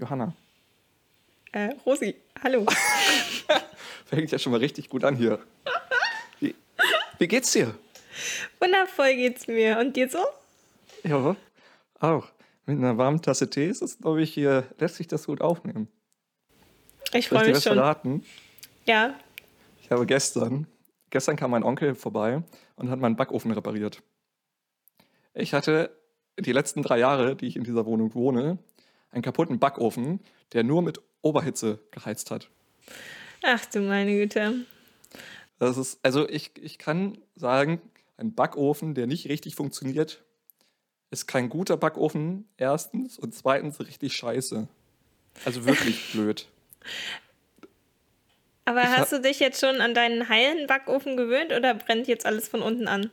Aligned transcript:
Johanna. 0.00 0.34
Äh, 1.52 1.74
Rosi, 1.84 2.16
hallo. 2.42 2.64
Fängt 4.06 4.30
ja 4.30 4.38
schon 4.38 4.52
mal 4.52 4.58
richtig 4.58 4.88
gut 4.88 5.04
an 5.04 5.14
hier. 5.14 5.38
Wie, 6.38 6.54
wie 7.18 7.28
geht's 7.28 7.52
dir? 7.52 7.74
Wundervoll 8.60 9.14
geht's 9.14 9.46
mir. 9.46 9.78
Und 9.78 9.96
dir 9.96 10.08
so? 10.08 10.24
Ja, 11.04 11.36
auch. 12.00 12.28
Mit 12.66 12.78
einer 12.78 12.96
warmen 12.96 13.20
Tasse 13.20 13.50
Tee 13.50 13.66
ist 13.68 13.82
es, 13.82 13.98
glaube 13.98 14.22
ich, 14.22 14.32
hier 14.32 14.64
lässt 14.78 14.96
sich 14.96 15.06
das 15.08 15.26
gut 15.26 15.40
aufnehmen. 15.40 15.88
Ich 17.12 17.28
freue 17.28 17.46
mich 17.46 17.56
was 17.56 17.64
schon. 17.64 17.74
verraten? 17.74 18.24
Ja. 18.86 19.14
Ich 19.82 19.90
habe 19.90 20.06
gestern, 20.06 20.66
gestern 21.10 21.36
kam 21.36 21.50
mein 21.50 21.64
Onkel 21.64 21.94
vorbei 21.94 22.42
und 22.76 22.90
hat 22.90 23.00
meinen 23.00 23.16
Backofen 23.16 23.50
repariert. 23.50 24.02
Ich 25.34 25.52
hatte 25.52 25.90
die 26.38 26.52
letzten 26.52 26.82
drei 26.82 26.98
Jahre, 26.98 27.36
die 27.36 27.46
ich 27.46 27.56
in 27.56 27.64
dieser 27.64 27.86
Wohnung 27.86 28.14
wohne, 28.14 28.58
einen 29.10 29.22
kaputten 29.22 29.58
Backofen, 29.58 30.20
der 30.52 30.64
nur 30.64 30.82
mit 30.82 31.00
Oberhitze 31.22 31.78
geheizt 31.90 32.30
hat. 32.30 32.48
Ach 33.42 33.64
du 33.66 33.80
meine 33.80 34.12
Güte. 34.12 34.66
Das 35.58 35.76
ist, 35.76 35.98
also 36.02 36.28
ich, 36.28 36.52
ich 36.60 36.78
kann 36.78 37.18
sagen, 37.34 37.80
ein 38.16 38.34
Backofen, 38.34 38.94
der 38.94 39.06
nicht 39.06 39.28
richtig 39.28 39.54
funktioniert, 39.54 40.22
ist 41.10 41.26
kein 41.26 41.48
guter 41.48 41.76
Backofen, 41.76 42.48
erstens, 42.56 43.18
und 43.18 43.34
zweitens 43.34 43.80
richtig 43.80 44.14
scheiße. 44.14 44.68
Also 45.44 45.66
wirklich 45.66 46.00
blöd. 46.12 46.46
Aber 48.64 48.82
Ich 48.82 48.88
hast 48.88 49.12
du 49.12 49.20
dich 49.20 49.40
jetzt 49.40 49.60
schon 49.60 49.80
an 49.80 49.94
deinen 49.94 50.28
heilen 50.28 50.66
Backofen 50.66 51.16
gewöhnt 51.16 51.52
oder 51.52 51.74
brennt 51.74 52.06
jetzt 52.06 52.26
alles 52.26 52.48
von 52.48 52.62
unten 52.62 52.86
an? 52.86 53.10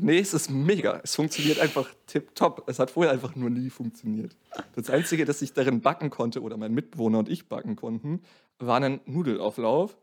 Nee, 0.00 0.18
es 0.18 0.34
ist 0.34 0.50
mega. 0.50 1.00
Es 1.02 1.14
funktioniert 1.14 1.58
einfach 1.58 1.88
tipptopp. 2.06 2.64
Es 2.68 2.78
hat 2.78 2.90
vorher 2.90 3.12
einfach 3.12 3.34
nur 3.36 3.50
nie 3.50 3.70
funktioniert. 3.70 4.36
Das 4.74 4.90
Einzige, 4.90 5.24
dass 5.24 5.42
ich 5.42 5.52
darin 5.52 5.80
backen 5.80 6.10
konnte, 6.10 6.42
oder 6.42 6.56
mein 6.56 6.74
Mitbewohner 6.74 7.18
und 7.18 7.28
ich 7.28 7.48
backen 7.48 7.76
konnten, 7.76 8.22
war 8.58 8.80
ein 8.80 9.00
Nudelauflauf. 9.06 9.96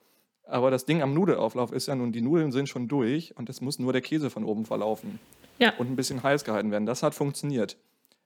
Aber 0.46 0.72
das 0.72 0.86
Ding 0.86 1.02
am 1.02 1.14
Nudelauflauf 1.14 1.72
ist 1.72 1.88
ja 1.88 1.96
nun, 1.96 2.12
die 2.12 2.22
Nudeln 2.22 2.52
sind 2.52 2.68
schon 2.68 2.88
durch 2.88 3.36
und 3.38 3.50
es 3.50 3.62
muss 3.62 3.80
nur 3.80 3.94
der 3.94 4.02
Käse 4.02 4.30
von 4.30 4.44
oben 4.44 4.66
verlaufen. 4.66 5.20
Ja. 5.60 5.74
Und 5.78 5.90
ein 5.90 5.96
bisschen 5.96 6.22
heiß 6.22 6.44
gehalten 6.44 6.72
werden. 6.72 6.86
Das 6.86 7.04
hat 7.04 7.16
funktioniert. 7.16 7.78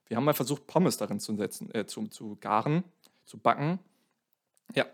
Wir 0.08 0.16
haben 0.16 0.24
mal 0.24 0.34
versucht, 0.34 0.66
Pommes 0.66 0.96
darin 0.96 1.20
zu 1.20 1.36
setzen, 1.36 1.72
äh, 1.74 1.86
zu, 1.86 2.08
zu 2.08 2.36
garen, 2.40 2.82
zu 3.24 3.38
backen. 3.38 3.78
Ja, 4.74 4.86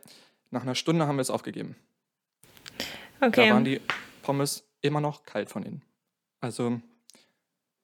nach 0.50 0.62
einer 0.62 0.74
Stunde 0.74 1.06
haben 1.06 1.16
wir 1.16 1.22
es 1.22 1.30
aufgegeben. 1.30 1.76
Okay. 3.20 3.48
Da 3.48 3.54
waren 3.54 3.64
die 3.64 3.80
Pommes 4.22 4.64
immer 4.82 5.00
noch 5.00 5.24
kalt 5.24 5.48
von 5.48 5.62
innen. 5.62 5.82
Also 6.44 6.78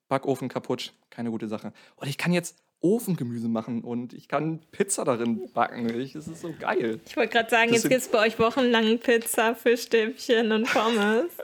Backofen 0.08 0.50
kaputt, 0.50 0.92
keine 1.08 1.30
gute 1.30 1.48
Sache. 1.48 1.72
Und 1.96 2.08
ich 2.08 2.18
kann 2.18 2.30
jetzt 2.30 2.58
Ofengemüse 2.80 3.48
machen 3.48 3.82
und 3.82 4.12
ich 4.12 4.28
kann 4.28 4.60
Pizza 4.70 5.06
darin 5.06 5.50
backen. 5.54 5.98
Ich, 5.98 6.12
das 6.12 6.28
ist 6.28 6.42
so 6.42 6.52
geil. 6.58 7.00
ich 7.06 7.16
wollte 7.16 7.32
gerade 7.32 7.48
sagen, 7.48 7.70
Das 7.72 7.82
jetzt 7.84 7.88
gibt 7.90 8.02
es 8.02 8.08
bei 8.08 8.26
euch 8.26 8.38
wochenlang 8.38 8.98
Pizza, 8.98 9.54
Fischstäbchen 9.54 10.52
und 10.52 10.70
Pommes. 10.70 11.32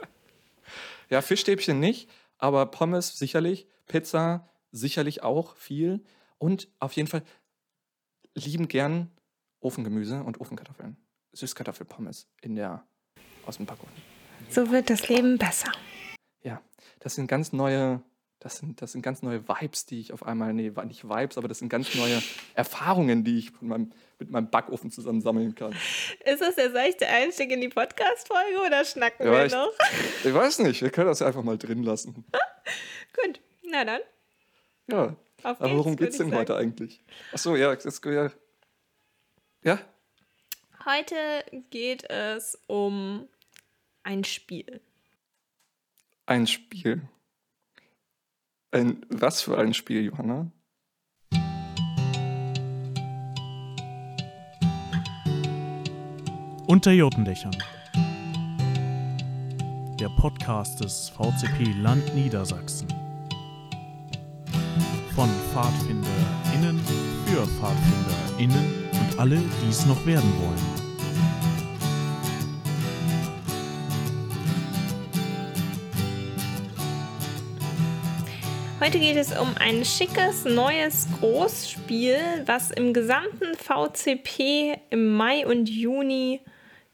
Ja, 1.09 1.21
Fischstäbchen 1.21 1.79
nicht, 1.79 2.09
aber 2.37 2.65
Pommes 2.65 3.17
sicherlich, 3.17 3.65
Pizza 3.87 4.49
sicherlich 4.73 5.23
auch 5.23 5.55
viel 5.55 6.03
und 6.37 6.67
auf 6.81 6.91
jeden 6.91 7.07
Fall 7.07 7.23
lieben 8.35 8.67
gern 8.67 9.09
Ofengemüse 9.61 10.21
und 10.21 10.41
Ofenkartoffeln. 10.41 10.97
Süßkartoffelpommes 11.31 12.27
in 12.41 12.55
der 12.55 12.85
aus 13.45 13.55
dem 13.55 13.65
Backofen. 13.65 13.93
so 14.49 14.69
wird 14.69 14.89
das 14.89 15.07
Leben 15.07 15.37
besser. 15.37 15.71
Ja, 16.43 16.61
das 17.07 17.15
sind 17.15 17.27
ganz 17.27 17.53
neue, 17.53 18.01
das 18.39 18.57
sind, 18.57 18.81
das 18.81 18.91
sind 18.91 19.01
ganz 19.01 19.21
neue 19.21 19.47
Vibes, 19.47 19.85
die 19.85 20.01
ich 20.01 20.11
auf 20.11 20.23
einmal, 20.23 20.53
nee, 20.53 20.75
war 20.75 20.83
nicht 20.83 21.07
Vibes, 21.07 21.37
aber 21.37 21.47
das 21.47 21.59
sind 21.59 21.69
ganz 21.69 21.95
neue 21.95 22.21
Erfahrungen, 22.53 23.23
die 23.23 23.39
ich 23.39 23.53
mit 23.53 23.61
meinem, 23.61 23.93
mit 24.19 24.29
meinem 24.29 24.49
Backofen 24.49 24.91
zusammen 24.91 25.21
sammeln 25.21 25.55
kann. 25.55 25.73
Ist 26.25 26.41
das 26.41 26.55
der 26.55 26.69
seichte 26.73 27.07
Einstieg 27.07 27.49
in 27.53 27.61
die 27.61 27.69
Podcast-Folge 27.69 28.59
oder 28.65 28.83
schnacken 28.83 29.25
Ja, 29.25 29.31
wir 29.31 29.45
ich- 29.45 29.53
noch? 29.53 29.71
Ich 30.25 30.33
weiß 30.33 30.59
nicht, 30.59 30.81
wir 30.81 30.89
können 30.89 31.07
das 31.07 31.19
ja 31.19 31.27
einfach 31.27 31.43
mal 31.43 31.57
drin 31.57 31.81
lassen. 31.83 32.25
Gut, 33.25 33.39
na 33.63 33.85
dann. 33.85 34.01
Ja, 34.91 35.15
Auf 35.43 35.61
aber 35.61 35.77
worum 35.77 35.95
geht's, 35.95 36.17
geht's 36.17 36.19
würd 36.19 36.31
denn 36.33 36.37
heute 36.39 36.57
eigentlich? 36.57 37.01
Achso, 37.31 37.55
ja, 37.55 37.73
das, 37.73 38.01
ja. 38.03 38.31
Ja? 39.63 39.79
Heute 40.83 41.15
geht 41.69 42.09
es 42.09 42.59
um 42.67 43.29
ein 44.03 44.25
Spiel. 44.25 44.81
Ein 46.29 46.45
Spiel. 46.45 47.07
Ein, 48.71 49.05
was 49.07 49.41
für 49.41 49.57
ein 49.57 49.73
Spiel, 49.73 50.03
Johanna? 50.03 50.51
Unter 56.67 56.91
Jotendächern. 56.91 57.55
Der 60.01 60.09
Podcast 60.19 60.81
des 60.81 61.07
VCP 61.07 61.71
Land 61.81 62.13
Niedersachsen. 62.13 62.89
Von 65.15 65.29
PfadfinderInnen 65.53 66.77
für 67.25 67.47
PfadfinderInnen 67.47 68.89
und 68.91 69.17
alle, 69.17 69.37
die 69.37 69.69
es 69.69 69.85
noch 69.85 70.05
werden 70.05 70.29
wollen. 70.41 70.76
Heute 78.87 78.99
geht 78.99 79.17
es 79.17 79.37
um 79.37 79.53
ein 79.59 79.83
schickes 79.83 80.45
neues 80.45 81.09
Großspiel, 81.19 82.43
was 82.45 82.71
im 82.71 82.93
gesamten 82.93 83.53
VCP 83.55 84.79
im 84.91 85.13
Mai 85.13 85.45
und 85.45 85.67
Juni 85.67 86.39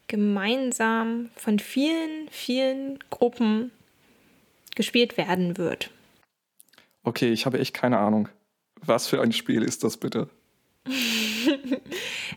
gemeinsam 0.07 1.29
von 1.35 1.59
vielen, 1.59 2.27
vielen 2.31 2.97
Gruppen 3.11 3.69
gespielt 4.73 5.17
werden 5.17 5.59
wird. 5.59 5.91
Okay, 7.03 7.31
ich 7.31 7.45
habe 7.45 7.59
echt 7.59 7.75
keine 7.75 7.99
Ahnung. 7.99 8.27
Was 8.83 9.05
für 9.05 9.21
ein 9.21 9.31
Spiel 9.31 9.61
ist 9.61 9.83
das 9.83 9.97
bitte? 9.97 10.29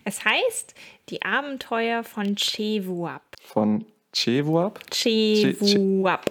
Es 0.04 0.22
heißt 0.22 0.74
Die 1.08 1.22
Abenteuer 1.22 2.04
von 2.04 2.36
Chewuap. 2.36 3.22
Von 3.42 3.86
Chewuap? 4.12 4.82
Chewuap. 4.90 6.30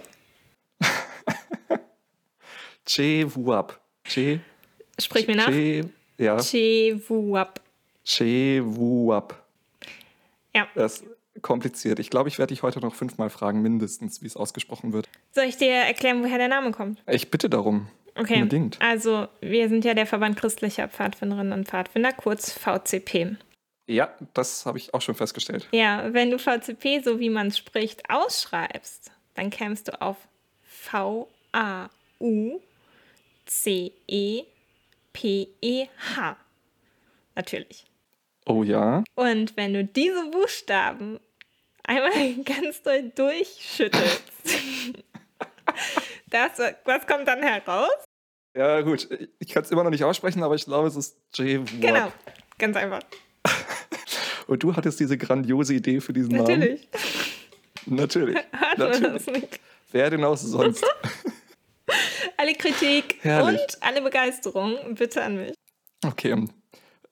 Chewuap. 2.86 3.78
Che, 4.04 4.40
Sprich 4.98 5.26
mir 5.26 5.36
nach. 5.36 5.48
Che, 5.48 5.84
ja, 6.18 6.38
Chewuap. 6.38 7.60
Chewuap. 8.04 9.42
Ja. 10.54 10.68
Das 10.74 11.00
ist 11.00 11.04
kompliziert. 11.42 11.98
Ich 11.98 12.08
glaube, 12.08 12.28
ich 12.28 12.38
werde 12.38 12.54
dich 12.54 12.62
heute 12.62 12.80
noch 12.80 12.94
fünfmal 12.94 13.28
fragen, 13.28 13.60
mindestens, 13.60 14.22
wie 14.22 14.26
es 14.26 14.36
ausgesprochen 14.36 14.92
wird. 14.92 15.08
Soll 15.32 15.44
ich 15.44 15.56
dir 15.56 15.70
erklären, 15.70 16.22
woher 16.22 16.38
der 16.38 16.48
Name 16.48 16.70
kommt? 16.72 17.02
Ich 17.06 17.30
bitte 17.30 17.50
darum. 17.50 17.88
Okay. 18.14 18.36
Unbedingt. 18.36 18.80
Also, 18.80 19.28
wir 19.40 19.68
sind 19.68 19.84
ja 19.84 19.92
der 19.92 20.06
Verband 20.06 20.38
christlicher 20.38 20.88
Pfadfinderinnen 20.88 21.52
und 21.52 21.68
Pfadfinder, 21.68 22.12
kurz 22.12 22.52
VCP. 22.52 23.36
Ja, 23.86 24.14
das 24.32 24.64
habe 24.64 24.78
ich 24.78 24.94
auch 24.94 25.02
schon 25.02 25.14
festgestellt. 25.14 25.68
Ja, 25.72 26.12
wenn 26.12 26.30
du 26.30 26.38
VCP, 26.38 27.02
so 27.04 27.20
wie 27.20 27.30
man 27.30 27.48
es 27.48 27.58
spricht, 27.58 28.08
ausschreibst, 28.08 29.12
dann 29.34 29.50
kämst 29.50 29.88
du 29.88 30.00
auf 30.00 30.16
V-A-U-C-E-P-E-H. 33.46 36.36
Natürlich. 37.34 37.86
Oh 38.46 38.62
ja. 38.62 39.02
Und 39.14 39.56
wenn 39.56 39.74
du 39.74 39.84
diese 39.84 40.30
Buchstaben 40.30 41.20
einmal 41.84 42.34
ganz 42.44 42.82
doll 42.82 43.10
durchschüttelst, 43.14 44.22
das, 46.30 46.50
was 46.84 47.06
kommt 47.06 47.28
dann 47.28 47.42
heraus? 47.42 47.90
Ja, 48.54 48.80
gut. 48.80 49.08
Ich 49.38 49.48
kann 49.48 49.62
es 49.62 49.70
immer 49.70 49.84
noch 49.84 49.90
nicht 49.90 50.04
aussprechen, 50.04 50.42
aber 50.42 50.54
ich 50.54 50.64
glaube, 50.64 50.88
es 50.88 50.96
ist 50.96 51.18
Chewuap. 51.34 51.80
Genau, 51.80 52.12
ganz 52.58 52.76
einfach. 52.76 53.00
Und 54.46 54.62
du 54.62 54.74
hattest 54.74 55.00
diese 55.00 55.18
grandiose 55.18 55.74
Idee 55.74 56.00
für 56.00 56.12
diesen 56.12 56.36
Namen. 56.36 56.60
Natürlich. 56.60 56.88
Natürlich. 57.84 58.36
Hat 58.52 58.78
man 58.78 58.90
Natürlich. 58.90 59.12
das 59.12 59.26
nicht. 59.26 59.60
Wer 59.92 60.10
denn 60.10 60.24
auch 60.24 60.36
sonst? 60.36 60.84
Alle 62.46 62.54
Kritik 62.54 63.16
Herrlich. 63.22 63.60
und 63.60 63.82
alle 63.82 64.00
Begeisterung 64.02 64.76
bitte 64.94 65.20
an 65.20 65.34
mich. 65.36 65.54
Okay, 66.06 66.44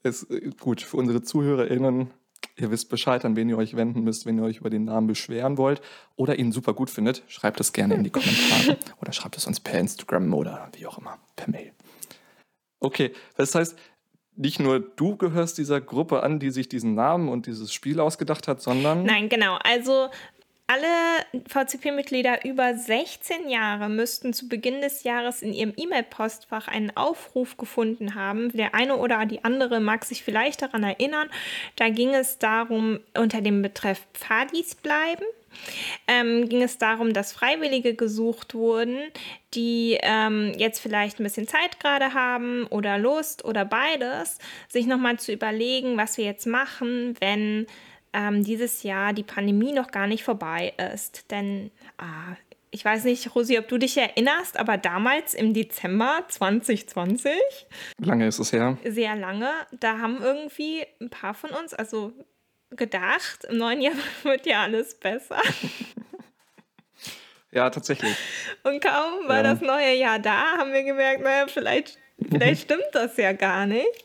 ist 0.05 0.31
äh, 0.31 0.53
gut 0.61 0.81
für 0.81 0.97
unsere 0.97 1.23
ZuhörerInnen. 1.23 2.13
Ihr 2.57 2.71
wisst 2.71 2.89
Bescheid, 2.89 3.25
an 3.25 3.35
wen 3.35 3.49
ihr 3.49 3.59
euch 3.59 3.75
wenden 3.75 4.05
müsst, 4.05 4.27
wenn 4.27 4.39
ihr 4.39 4.45
euch 4.45 4.59
über 4.59 4.71
den 4.71 4.85
Namen 4.85 5.09
beschweren 5.09 5.59
wollt 5.59 5.83
oder 6.15 6.39
ihn 6.39 6.53
super 6.53 6.73
gut 6.73 6.89
findet. 6.89 7.25
Schreibt 7.27 7.59
es 7.59 7.73
gerne 7.73 7.95
in 7.95 8.05
die 8.05 8.11
Kommentare 8.13 8.79
oder 9.01 9.13
schreibt 9.13 9.37
es 9.37 9.49
uns 9.49 9.59
per 9.59 9.81
Instagram 9.81 10.33
oder 10.33 10.71
wie 10.77 10.87
auch 10.87 10.99
immer, 10.99 11.19
per 11.35 11.51
Mail. 11.51 11.73
Okay, 12.79 13.13
das 13.37 13.57
heißt, 13.57 13.77
nicht 14.37 14.61
nur 14.61 14.79
du 14.79 15.17
gehörst 15.17 15.59
dieser 15.59 15.81
Gruppe 15.81 16.23
an, 16.23 16.39
die 16.39 16.51
sich 16.51 16.69
diesen 16.69 16.95
Namen 16.95 17.29
und 17.29 17.47
dieses 17.47 17.73
Spiel 17.73 17.99
ausgedacht 17.99 18.47
hat, 18.47 18.61
sondern 18.63 19.05
Nein, 19.05 19.29
genau. 19.29 19.59
Also 19.65 20.11
alle 20.67 20.87
VCP-Mitglieder 21.49 22.45
über 22.45 22.75
16 22.75 23.51
Jahre 23.51 23.91
müssten 23.91 24.33
zu 24.33 24.49
Beginn 24.49 24.81
des 24.81 25.03
Jahres 25.03 25.43
in 25.43 25.53
ihrem 25.53 25.75
E-Mail-Postfach 25.77 26.69
einen 26.69 26.97
Aufruf 26.97 27.59
gefunden 27.59 28.15
haben. 28.15 28.51
Der 28.53 28.75
eine 28.75 28.97
oder 28.97 29.27
die 29.27 29.45
andere 29.45 29.81
mag 29.81 30.05
sich 30.07 30.25
vielleicht 30.25 30.63
daran 30.63 30.83
erinnern. 30.83 31.29
Da 31.77 31.91
ging 31.91 32.15
es 32.15 32.39
darum, 32.39 33.01
unter 33.15 33.43
dem 33.43 33.61
Betreff 33.61 34.01
Pfadis 34.15 34.75
bleiben. 34.75 35.25
Ähm, 36.09 36.49
ging 36.49 36.63
es 36.63 36.79
darum, 36.79 37.13
dass 37.13 37.33
Freiwillige 37.33 37.95
gesucht 37.95 38.55
wurden, 38.55 38.99
die 39.55 39.99
ähm, 40.03 40.53
jetzt 40.57 40.81
vielleicht 40.81 41.21
ein 41.21 41.25
bisschen 41.25 41.47
Zeit 41.47 41.79
gerade 41.79 42.15
haben 42.15 42.67
oder 42.67 42.99
Lust 42.99 43.45
oder 43.45 43.65
beides, 43.65 44.39
sich 44.69 44.87
nochmal 44.87 45.19
zu 45.19 45.33
überlegen, 45.33 45.97
was 45.97 46.19
wir 46.19 46.25
jetzt 46.25 46.47
machen, 46.47 47.15
wenn 47.21 47.67
ähm, 48.15 48.45
dieses 48.45 48.83
Jahr 48.83 49.13
die 49.13 49.23
Pandemie 49.23 49.73
noch 49.73 49.91
gar 49.91 50.07
nicht 50.07 50.25
vorbei 50.25 50.73
ist. 50.95 51.31
Denn 51.31 51.71
ah, 51.99 52.37
ich 52.71 52.85
weiß 52.85 53.05
nicht, 53.05 53.35
Rosi, 53.35 53.59
ob 53.59 53.69
du 53.69 53.79
dich 53.79 53.97
erinnerst, 53.97 54.57
aber 54.59 54.77
damals 54.77 55.35
im 55.35 55.55
Dezember 55.55 56.25
2020. 56.29 57.33
Lange 57.99 58.27
ist 58.27 58.39
es 58.39 58.53
her. 58.53 58.79
Sehr 58.85 59.15
lange. 59.15 59.51
Da 59.79 59.99
haben 59.99 60.23
irgendwie 60.23 60.85
ein 61.01 61.11
paar 61.11 61.35
von 61.35 61.51
uns, 61.51 61.73
also 61.73 62.13
gedacht, 62.71 63.45
im 63.45 63.59
neuen 63.59 63.81
Jahr 63.81 63.95
wird 64.23 64.47
ja 64.47 64.63
alles 64.63 64.95
besser. 64.99 65.41
ja, 67.53 67.71
tatsächlich. 67.71 68.17
Und 68.65 68.83
kaum 68.83 69.29
war 69.29 69.37
ja. 69.37 69.43
das 69.43 69.61
neue 69.61 69.95
Jahr 69.95 70.19
da, 70.19 70.57
haben 70.59 70.73
wir 70.73 70.83
gemerkt, 70.83 71.23
naja, 71.23 71.47
vielleicht, 71.47 71.99
vielleicht 72.29 72.63
stimmt 72.65 72.89
das 72.93 73.17
ja 73.17 73.33
gar 73.33 73.67
nicht. 73.67 74.05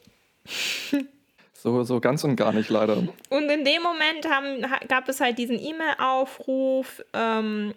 So, 1.62 1.84
so 1.84 2.00
ganz 2.00 2.24
und 2.24 2.38
gar 2.38 2.54
nicht, 2.54 2.70
leider. 2.70 2.98
Und 3.30 3.50
in 3.50 3.66
dem 3.66 3.84
Moment 3.84 4.30
haben, 4.30 4.66
gab 4.88 5.10
es 5.10 5.20
halt 5.20 5.38
diesen 5.38 5.60
E-Mail-Aufruf 5.60 7.04
ähm, 7.14 7.74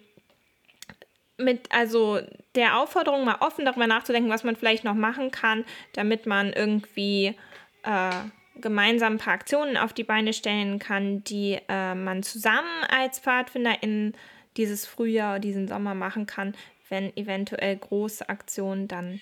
mit, 1.37 1.69
also 1.69 2.19
der 2.55 2.79
Aufforderung, 2.79 3.25
mal 3.25 3.37
offen 3.41 3.65
darüber 3.65 3.85
nachzudenken, 3.85 4.29
was 4.29 4.45
man 4.45 4.55
vielleicht 4.55 4.85
noch 4.85 4.93
machen 4.93 5.31
kann, 5.31 5.65
damit 5.91 6.25
man 6.25 6.53
irgendwie 6.53 7.35
äh, 7.83 8.11
gemeinsam 8.55 9.13
ein 9.13 9.17
paar 9.17 9.33
Aktionen 9.33 9.75
auf 9.75 9.91
die 9.91 10.05
Beine 10.05 10.31
stellen 10.31 10.79
kann, 10.79 11.25
die 11.25 11.59
äh, 11.67 11.93
man 11.93 12.23
zusammen 12.23 12.85
als 12.89 13.19
Pfadfinder 13.19 13.83
in 13.83 14.13
dieses 14.55 14.85
Frühjahr, 14.85 15.39
diesen 15.39 15.67
Sommer 15.67 15.93
machen 15.93 16.25
kann, 16.25 16.55
wenn 16.87 17.15
eventuell 17.17 17.75
große 17.75 18.29
Aktionen 18.29 18.87
dann 18.87 19.19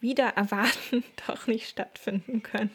wieder 0.00 0.30
erwarten 0.30 1.04
doch 1.28 1.46
nicht 1.46 1.68
stattfinden 1.68 2.42
können. 2.42 2.70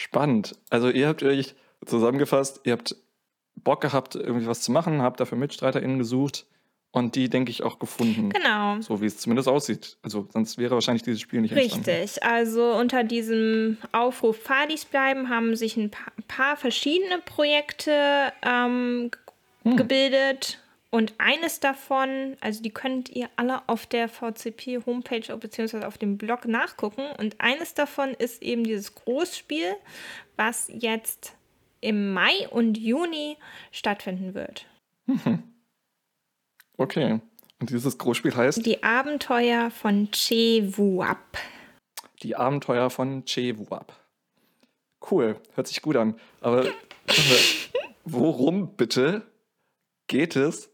Spannend. 0.00 0.56
Also 0.70 0.88
ihr 0.88 1.08
habt 1.08 1.22
euch 1.22 1.54
zusammengefasst, 1.84 2.62
ihr 2.64 2.72
habt 2.72 2.96
Bock 3.54 3.82
gehabt, 3.82 4.14
irgendwie 4.14 4.46
was 4.46 4.62
zu 4.62 4.72
machen, 4.72 5.02
habt 5.02 5.20
dafür 5.20 5.36
MitstreiterInnen 5.36 5.98
gesucht 5.98 6.46
und 6.90 7.16
die, 7.16 7.28
denke 7.28 7.50
ich, 7.50 7.62
auch 7.62 7.78
gefunden. 7.78 8.30
Genau. 8.30 8.80
So 8.80 9.02
wie 9.02 9.06
es 9.06 9.18
zumindest 9.18 9.46
aussieht. 9.46 9.98
Also 10.02 10.26
sonst 10.32 10.56
wäre 10.56 10.72
wahrscheinlich 10.74 11.02
dieses 11.02 11.20
Spiel 11.20 11.42
nicht 11.42 11.52
entstanden. 11.52 11.90
Richtig. 11.90 12.22
Also 12.22 12.72
unter 12.72 13.04
diesem 13.04 13.76
Aufruf 13.92 14.38
Fadis 14.38 14.86
bleiben 14.86 15.28
haben 15.28 15.54
sich 15.54 15.76
ein 15.76 15.90
paar, 15.90 16.14
paar 16.28 16.56
verschiedene 16.56 17.18
Projekte 17.18 18.32
ähm, 18.42 19.10
hm. 19.64 19.76
gebildet 19.76 20.60
und 20.92 21.14
eines 21.18 21.60
davon, 21.60 22.36
also 22.40 22.62
die 22.62 22.72
könnt 22.72 23.08
ihr 23.10 23.30
alle 23.36 23.68
auf 23.68 23.86
der 23.86 24.08
VCP-Homepage 24.08 25.36
bzw. 25.36 25.84
auf 25.84 25.98
dem 25.98 26.18
Blog 26.18 26.46
nachgucken. 26.46 27.02
Und 27.16 27.40
eines 27.40 27.74
davon 27.74 28.10
ist 28.14 28.42
eben 28.42 28.64
dieses 28.64 28.96
Großspiel, 28.96 29.76
was 30.36 30.68
jetzt 30.74 31.36
im 31.80 32.12
Mai 32.12 32.48
und 32.50 32.76
Juni 32.76 33.36
stattfinden 33.70 34.34
wird. 34.34 34.66
Mhm. 35.06 35.44
Okay. 36.76 37.20
Und 37.60 37.70
dieses 37.70 37.96
Großspiel 37.96 38.34
heißt? 38.34 38.66
Die 38.66 38.82
Abenteuer 38.82 39.70
von 39.70 40.10
Che 40.10 40.76
Wuap. 40.76 41.38
Die 42.22 42.34
Abenteuer 42.34 42.90
von 42.90 43.24
Che 43.24 43.56
Wuap. 43.58 43.92
Cool, 45.08 45.36
hört 45.54 45.68
sich 45.68 45.82
gut 45.82 45.96
an. 45.96 46.18
Aber 46.40 46.66
worum 48.04 48.74
bitte 48.74 49.22
geht 50.08 50.34
es 50.34 50.69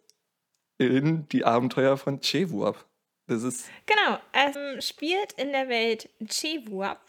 in 0.79 1.29
die 1.29 1.45
Abenteuer 1.45 1.97
von 1.97 2.21
Chewuap. 2.21 2.85
Das 3.27 3.43
ist 3.43 3.69
genau, 3.87 4.19
es 4.33 4.87
spielt 4.87 5.33
in 5.33 5.53
der 5.53 5.69
Welt 5.69 6.09
Chewuap. 6.29 7.01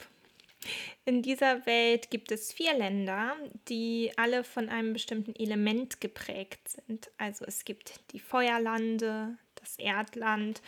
In 1.06 1.22
dieser 1.22 1.66
Welt 1.66 2.10
gibt 2.10 2.32
es 2.32 2.52
vier 2.52 2.74
Länder, 2.74 3.36
die 3.70 4.12
alle 4.18 4.44
von 4.44 4.68
einem 4.68 4.94
bestimmten 4.94 5.36
Element 5.36 6.02
geprägt 6.02 6.68
sind. 6.68 7.12
Also 7.18 7.46
es 7.46 7.64
gibt 7.64 8.00
die 8.12 8.20
Feuerlande, 8.20 9.38
das 9.56 9.78
Erdland, 9.78 10.62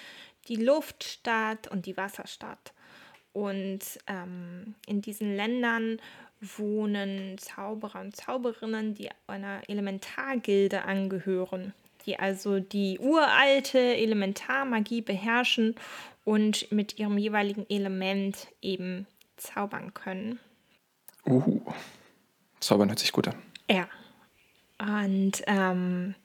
die 0.48 0.56
Luftstadt 0.56 1.68
und 1.68 1.86
die 1.86 1.98
Wasserstadt. 1.98 2.74
Und 3.34 3.82
ähm, 4.08 4.76
in 4.86 5.02
diesen 5.02 5.36
Ländern 5.36 6.00
wohnen 6.42 7.38
Zauberer 7.38 8.02
und 8.02 8.16
Zauberinnen, 8.16 8.94
die 8.94 9.10
einer 9.28 9.62
Elementargilde 9.68 10.84
angehören 10.84 11.74
die 12.10 12.18
also 12.18 12.60
die 12.60 12.98
uralte 12.98 13.78
Elementarmagie 13.78 15.02
beherrschen 15.02 15.76
und 16.26 16.72
mit 16.72 16.98
ihrem 16.98 17.20
jeweiligen 17.20 17.70
Element 17.70 18.48
eben 18.64 19.06
zaubern 19.38 19.94
können. 19.94 20.40
Uh, 21.28 21.62
zaubern 22.60 22.90
hört 22.90 22.98
sich 22.98 23.12
gut 23.12 23.28
an. 23.28 23.36
Ja. 23.70 23.88
Und 24.80 25.44
ähm, 25.46 26.16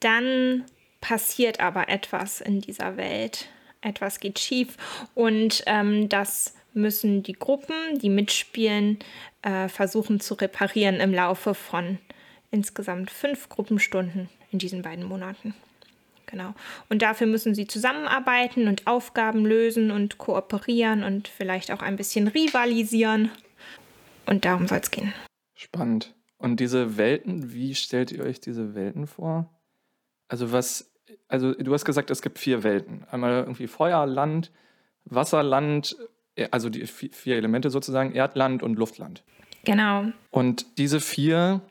dann 0.00 0.66
passiert 1.00 1.60
aber 1.60 1.88
etwas 1.88 2.42
in 2.42 2.60
dieser 2.60 2.98
Welt. 2.98 3.48
Etwas 3.80 4.20
geht 4.20 4.38
schief 4.38 4.76
und 5.14 5.62
ähm, 5.66 6.10
das 6.10 6.54
müssen 6.74 7.22
die 7.22 7.32
Gruppen, 7.32 7.98
die 7.98 8.10
mitspielen, 8.10 8.98
äh, 9.40 9.68
versuchen 9.68 10.20
zu 10.20 10.34
reparieren 10.34 10.96
im 10.96 11.14
Laufe 11.14 11.54
von 11.54 11.98
insgesamt 12.50 13.10
fünf 13.10 13.48
Gruppenstunden 13.48 14.28
in 14.50 14.58
diesen 14.58 14.82
beiden 14.82 15.04
Monaten. 15.04 15.54
Genau. 16.26 16.54
Und 16.90 17.02
dafür 17.02 17.26
müssen 17.26 17.54
sie 17.54 17.66
zusammenarbeiten 17.66 18.68
und 18.68 18.86
Aufgaben 18.86 19.46
lösen 19.46 19.90
und 19.90 20.18
kooperieren 20.18 21.02
und 21.02 21.26
vielleicht 21.26 21.70
auch 21.70 21.80
ein 21.80 21.96
bisschen 21.96 22.28
rivalisieren. 22.28 23.30
Und 24.26 24.44
darum 24.44 24.68
soll 24.68 24.78
es 24.78 24.90
gehen. 24.90 25.14
Spannend. 25.54 26.14
Und 26.36 26.60
diese 26.60 26.98
Welten, 26.98 27.52
wie 27.52 27.74
stellt 27.74 28.12
ihr 28.12 28.22
euch 28.22 28.40
diese 28.40 28.74
Welten 28.74 29.06
vor? 29.06 29.50
Also 30.28 30.52
was, 30.52 30.92
also 31.28 31.54
du 31.54 31.72
hast 31.72 31.86
gesagt, 31.86 32.10
es 32.10 32.22
gibt 32.22 32.38
vier 32.38 32.62
Welten. 32.62 33.04
Einmal 33.10 33.32
irgendwie 33.32 33.66
Feuer, 33.66 34.06
Land, 34.06 34.52
Wasserland, 35.04 35.96
äh, 36.36 36.48
also 36.50 36.68
die 36.68 36.86
vier 36.86 37.36
Elemente 37.36 37.70
sozusagen, 37.70 38.12
Erdland 38.12 38.62
und 38.62 38.76
Luftland. 38.76 39.24
Genau. 39.64 40.04
Und 40.30 40.78
diese 40.78 41.00
vier 41.00 41.62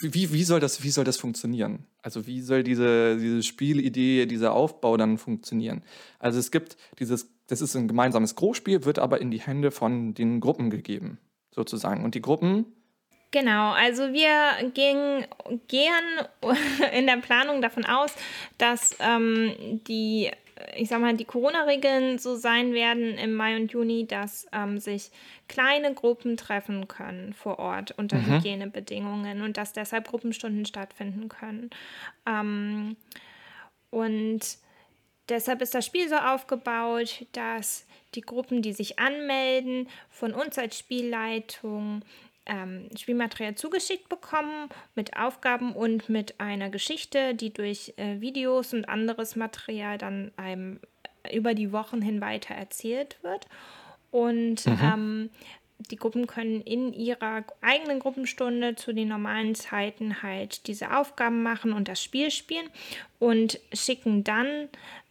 wie, 0.00 0.32
wie, 0.32 0.44
soll 0.44 0.60
das, 0.60 0.82
wie 0.82 0.90
soll 0.90 1.04
das 1.04 1.16
funktionieren? 1.16 1.86
Also 2.02 2.26
wie 2.26 2.40
soll 2.40 2.62
diese, 2.62 3.16
diese 3.16 3.42
Spielidee, 3.42 4.26
dieser 4.26 4.52
Aufbau 4.52 4.96
dann 4.96 5.18
funktionieren? 5.18 5.82
Also 6.18 6.38
es 6.38 6.50
gibt 6.50 6.76
dieses, 6.98 7.28
das 7.46 7.60
ist 7.60 7.74
ein 7.74 7.88
gemeinsames 7.88 8.34
Großspiel, 8.34 8.84
wird 8.84 8.98
aber 8.98 9.20
in 9.20 9.30
die 9.30 9.40
Hände 9.40 9.70
von 9.70 10.14
den 10.14 10.40
Gruppen 10.40 10.70
gegeben, 10.70 11.18
sozusagen. 11.50 12.04
Und 12.04 12.14
die 12.14 12.22
Gruppen 12.22 12.66
Genau, 13.32 13.72
also 13.72 14.12
wir 14.12 14.70
gehen, 14.74 15.26
gehen 15.66 16.04
in 16.92 17.06
der 17.06 17.16
Planung 17.16 17.62
davon 17.62 17.86
aus, 17.86 18.14
dass 18.58 18.94
ähm, 19.00 19.80
die 19.88 20.30
ich 20.76 20.88
sag 20.88 21.00
mal, 21.00 21.16
die 21.16 21.24
Corona-Regeln 21.24 22.18
so 22.18 22.36
sein 22.36 22.72
werden 22.72 23.16
im 23.18 23.34
Mai 23.34 23.56
und 23.56 23.72
Juni, 23.72 24.06
dass 24.06 24.46
ähm, 24.52 24.78
sich 24.78 25.10
kleine 25.48 25.94
Gruppen 25.94 26.36
treffen 26.36 26.88
können 26.88 27.32
vor 27.32 27.58
Ort 27.58 27.92
unter 27.92 28.18
mhm. 28.18 28.36
Hygienebedingungen 28.36 29.42
und 29.42 29.56
dass 29.56 29.72
deshalb 29.72 30.08
Gruppenstunden 30.08 30.66
stattfinden 30.66 31.28
können. 31.28 31.70
Ähm, 32.26 32.96
und 33.90 34.40
deshalb 35.28 35.62
ist 35.62 35.74
das 35.74 35.86
Spiel 35.86 36.08
so 36.08 36.16
aufgebaut, 36.16 37.26
dass 37.32 37.86
die 38.14 38.22
Gruppen, 38.22 38.62
die 38.62 38.72
sich 38.72 38.98
anmelden, 38.98 39.88
von 40.10 40.34
uns 40.34 40.58
als 40.58 40.78
Spielleitung 40.78 42.02
ähm, 42.46 42.88
Spielmaterial 42.96 43.54
zugeschickt 43.54 44.08
bekommen 44.08 44.68
mit 44.94 45.16
Aufgaben 45.16 45.72
und 45.72 46.08
mit 46.08 46.40
einer 46.40 46.70
Geschichte, 46.70 47.34
die 47.34 47.52
durch 47.52 47.94
äh, 47.96 48.20
Videos 48.20 48.74
und 48.74 48.88
anderes 48.88 49.36
Material 49.36 49.98
dann 49.98 50.32
einem 50.36 50.80
über 51.32 51.54
die 51.54 51.72
Wochen 51.72 52.02
hin 52.02 52.20
weiter 52.20 52.54
erzählt 52.54 53.18
wird. 53.22 53.46
Und 54.10 54.66
mhm. 54.66 54.78
ähm, 54.82 55.30
die 55.90 55.96
Gruppen 55.96 56.26
können 56.26 56.60
in 56.60 56.92
ihrer 56.92 57.44
eigenen 57.60 57.98
Gruppenstunde 57.98 58.76
zu 58.76 58.92
den 58.92 59.08
normalen 59.08 59.54
Zeiten 59.54 60.22
halt 60.22 60.66
diese 60.66 60.96
Aufgaben 60.96 61.42
machen 61.42 61.72
und 61.72 61.88
das 61.88 62.02
Spiel 62.02 62.30
spielen 62.30 62.68
und 63.18 63.58
schicken 63.72 64.24
dann 64.24 64.68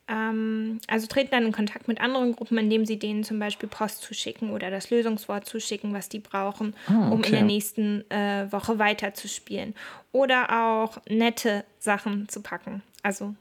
also 0.08 1.08
treten 1.08 1.32
dann 1.32 1.46
in 1.46 1.52
Kontakt 1.54 1.88
mit 1.88 2.02
anderen 2.02 2.36
Gruppen, 2.36 2.58
indem 2.58 2.86
sie 2.86 3.00
denen 3.00 3.24
zum 3.24 3.40
Beispiel 3.40 3.70
Post 3.70 4.02
zuschicken 4.02 4.52
oder 4.52 4.70
das 4.70 4.90
Lösungswort 4.90 5.46
zuschicken, 5.46 5.94
was 5.94 6.10
die 6.10 6.20
brauchen, 6.20 6.76
Ah, 6.88 7.08
um 7.08 7.14
in 7.14 7.20
okay. 7.20 7.32
der 7.32 7.44
nächsten 7.44 8.10
äh, 8.12 8.52
Woche 8.52 8.78
weiterzuspielen. 8.78 9.74
Oder 10.12 10.64
auch 10.64 10.98
nette 11.08 11.64
Sachen 11.80 12.28
zu 12.28 12.42
packen. 12.42 12.82
Also 13.04 13.36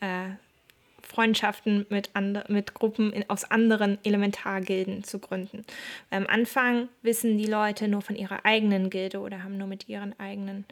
äh, 0.00 0.30
Freundschaften 1.02 1.86
mit, 1.90 2.10
and 2.14 2.48
mit 2.48 2.74
Gruppen 2.74 3.12
in, 3.12 3.28
aus 3.28 3.44
anderen 3.50 3.98
Elementargilden 4.04 5.04
zu 5.04 5.18
gründen. 5.18 5.64
Am 6.10 6.26
Anfang 6.26 6.88
wissen 7.02 7.36
die 7.36 7.46
Leute 7.46 7.88
nur 7.88 8.02
von 8.02 8.16
ihrer 8.16 8.44
eigenen 8.44 8.90
Gilde 8.90 9.18
oder 9.18 9.42
haben 9.42 9.58
nur 9.58 9.66
mit 9.66 9.88
ihren 9.88 10.18
eigenen, 10.20 10.64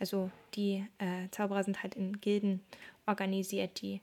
also 0.00 0.30
die 0.54 0.84
äh, 0.98 1.30
Zauberer 1.30 1.62
sind 1.62 1.82
halt 1.82 1.94
in 1.94 2.20
Gilden 2.20 2.60
organisiert, 3.06 3.80
die 3.80 4.00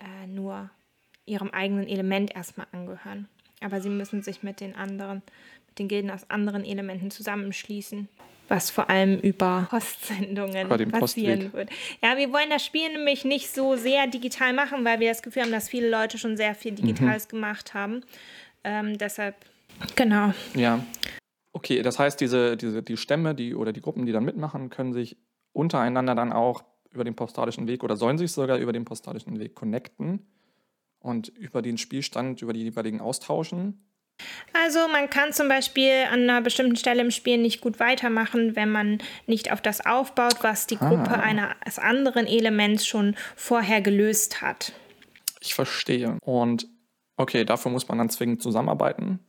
äh, 0.00 0.26
nur 0.26 0.70
ihrem 1.26 1.50
eigenen 1.50 1.86
Element 1.86 2.34
erstmal 2.34 2.66
angehören. 2.72 3.28
Aber 3.60 3.80
sie 3.80 3.90
müssen 3.90 4.22
sich 4.22 4.42
mit 4.42 4.60
den 4.60 4.74
anderen, 4.74 5.22
mit 5.68 5.78
den 5.78 5.88
Gilden 5.88 6.10
aus 6.10 6.28
anderen 6.28 6.64
Elementen 6.64 7.10
zusammenschließen. 7.10 8.08
Was 8.48 8.68
vor 8.68 8.90
allem 8.90 9.20
über 9.20 9.68
Postsendungen 9.70 10.68
passieren 10.68 10.90
Postweg. 10.90 11.52
wird. 11.52 11.70
Ja, 12.02 12.16
wir 12.16 12.32
wollen 12.32 12.50
das 12.50 12.64
Spiel 12.64 12.88
nämlich 12.92 13.24
nicht 13.24 13.54
so 13.54 13.76
sehr 13.76 14.08
digital 14.08 14.52
machen, 14.52 14.84
weil 14.84 14.98
wir 14.98 15.08
das 15.08 15.22
Gefühl 15.22 15.42
haben, 15.42 15.52
dass 15.52 15.68
viele 15.68 15.88
Leute 15.88 16.18
schon 16.18 16.36
sehr 16.36 16.56
viel 16.56 16.72
Digitales 16.72 17.28
gemacht 17.28 17.74
haben. 17.74 18.02
Ähm, 18.64 18.98
deshalb, 18.98 19.36
genau. 19.94 20.32
Ja. 20.54 20.84
Okay, 21.52 21.82
das 21.82 22.00
heißt, 22.00 22.20
diese, 22.20 22.56
diese, 22.56 22.82
die 22.82 22.96
Stämme 22.96 23.36
die, 23.36 23.54
oder 23.54 23.72
die 23.72 23.80
Gruppen, 23.80 24.04
die 24.04 24.12
dann 24.12 24.24
mitmachen, 24.24 24.68
können 24.68 24.92
sich 24.92 25.16
untereinander 25.52 26.16
dann 26.16 26.32
auch 26.32 26.64
über 26.92 27.04
den 27.04 27.14
postalischen 27.14 27.66
Weg 27.66 27.82
oder 27.84 27.96
sollen 27.96 28.18
sich 28.18 28.32
sogar 28.32 28.58
über 28.58 28.72
den 28.72 28.84
postalischen 28.84 29.38
Weg 29.38 29.54
connecten 29.54 30.26
und 30.98 31.28
über 31.28 31.62
den 31.62 31.78
Spielstand, 31.78 32.42
über 32.42 32.52
die 32.52 32.62
jeweiligen 32.62 33.00
austauschen. 33.00 33.84
Also 34.52 34.80
man 34.92 35.08
kann 35.08 35.32
zum 35.32 35.48
Beispiel 35.48 36.04
an 36.12 36.20
einer 36.24 36.42
bestimmten 36.42 36.76
Stelle 36.76 37.00
im 37.00 37.10
Spiel 37.10 37.38
nicht 37.38 37.62
gut 37.62 37.80
weitermachen, 37.80 38.54
wenn 38.54 38.70
man 38.70 38.98
nicht 39.26 39.50
auf 39.50 39.62
das 39.62 39.86
aufbaut, 39.86 40.42
was 40.42 40.66
die 40.66 40.76
Gruppe 40.76 41.10
Ah. 41.10 41.20
eines 41.20 41.78
anderen 41.78 42.26
Elements 42.26 42.86
schon 42.86 43.16
vorher 43.34 43.80
gelöst 43.80 44.42
hat. 44.42 44.72
Ich 45.40 45.54
verstehe. 45.54 46.18
Und 46.22 46.68
okay, 47.16 47.46
dafür 47.46 47.70
muss 47.72 47.88
man 47.88 47.96
dann 47.96 48.10
zwingend 48.10 48.42
zusammenarbeiten. 48.42 49.20